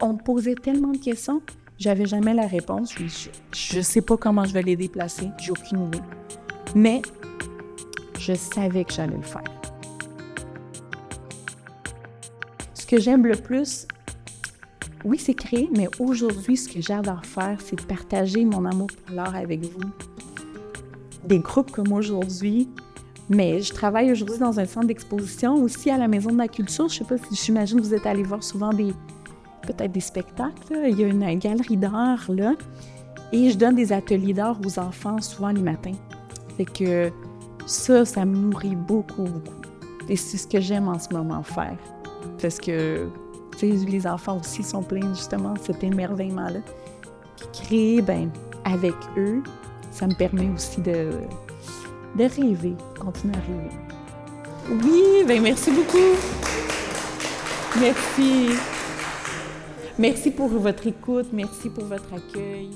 on 0.00 0.12
me 0.12 0.22
posait 0.22 0.56
tellement 0.56 0.92
de 0.92 0.98
questions, 0.98 1.40
j'avais 1.78 2.04
jamais 2.04 2.34
la 2.34 2.46
réponse. 2.46 2.94
Je, 2.94 3.76
ne 3.78 3.82
sais 3.82 4.02
pas 4.02 4.18
comment 4.18 4.44
je 4.44 4.52
vais 4.52 4.62
les 4.62 4.76
déplacer, 4.76 5.30
j'ai 5.38 5.52
aucune 5.52 5.86
idée. 5.86 6.00
Mais 6.74 7.00
je 8.18 8.34
savais 8.34 8.84
que 8.84 8.92
j'allais 8.92 9.16
le 9.16 9.22
faire. 9.22 9.44
Ce 12.74 12.84
que 12.84 13.00
j'aime 13.00 13.24
le 13.24 13.36
plus, 13.36 13.86
oui, 15.04 15.18
c'est 15.18 15.34
créer, 15.34 15.70
mais 15.76 15.88
aujourd'hui, 15.98 16.56
ce 16.56 16.68
que 16.68 16.80
j'adore 16.80 17.24
faire, 17.24 17.58
c'est 17.64 17.76
de 17.76 17.82
partager 17.82 18.44
mon 18.44 18.64
amour 18.64 18.88
pour 18.88 19.14
l'art 19.14 19.34
avec 19.34 19.64
vous. 19.64 19.90
Des 21.24 21.38
groupes 21.38 21.70
comme 21.70 21.92
aujourd'hui, 21.92 22.68
mais 23.28 23.60
je 23.60 23.72
travaille 23.72 24.10
aujourd'hui 24.10 24.38
dans 24.38 24.58
un 24.58 24.66
centre 24.66 24.86
d'exposition, 24.86 25.54
aussi 25.62 25.90
à 25.90 25.98
la 25.98 26.08
Maison 26.08 26.30
de 26.30 26.38
la 26.38 26.48
Culture. 26.48 26.88
Je 26.88 26.98
sais 26.98 27.04
pas 27.04 27.16
si 27.16 27.34
j'imagine 27.34 27.80
que 27.80 27.84
vous 27.84 27.94
êtes 27.94 28.06
allé 28.06 28.22
voir 28.22 28.42
souvent 28.42 28.72
des 28.72 28.92
peut-être 29.62 29.92
des 29.92 30.00
spectacles. 30.00 30.78
Il 30.88 30.98
y 30.98 31.04
a 31.04 31.08
une 31.08 31.38
galerie 31.38 31.76
d'art 31.76 32.30
là, 32.30 32.54
et 33.32 33.50
je 33.50 33.56
donne 33.56 33.76
des 33.76 33.92
ateliers 33.92 34.32
d'art 34.32 34.58
aux 34.64 34.78
enfants 34.78 35.20
souvent 35.20 35.50
les 35.50 35.62
matins. 35.62 35.96
Fait 36.56 36.64
que 36.64 37.10
ça, 37.66 38.04
ça 38.04 38.24
me 38.24 38.36
nourrit 38.36 38.76
beaucoup, 38.76 39.22
beaucoup. 39.22 39.54
Et 40.08 40.16
c'est 40.16 40.36
ce 40.36 40.48
que 40.48 40.60
j'aime 40.60 40.88
en 40.88 40.98
ce 40.98 41.14
moment 41.14 41.42
faire. 41.42 41.76
Parce 42.42 42.58
que, 42.58 43.08
les 43.62 44.06
enfants 44.06 44.38
aussi 44.38 44.62
sont 44.62 44.82
pleins 44.82 45.14
justement 45.14 45.54
de 45.54 45.58
cet 45.58 45.84
émerveillement-là. 45.84 46.60
Puis 47.36 47.48
créer, 47.52 48.02
ben, 48.02 48.30
avec 48.64 48.94
eux, 49.16 49.42
ça 49.90 50.06
me 50.06 50.14
permet 50.14 50.48
aussi 50.54 50.80
de, 50.80 51.10
de 52.16 52.28
continuer 52.98 53.34
à 53.34 53.40
rêver. 53.40 53.70
Oui, 54.84 55.24
ben 55.26 55.42
merci 55.42 55.70
beaucoup. 55.70 56.16
Merci. 57.80 58.50
Merci 59.98 60.30
pour 60.30 60.48
votre 60.48 60.86
écoute, 60.86 61.28
merci 61.32 61.68
pour 61.68 61.84
votre 61.84 62.14
accueil. 62.14 62.70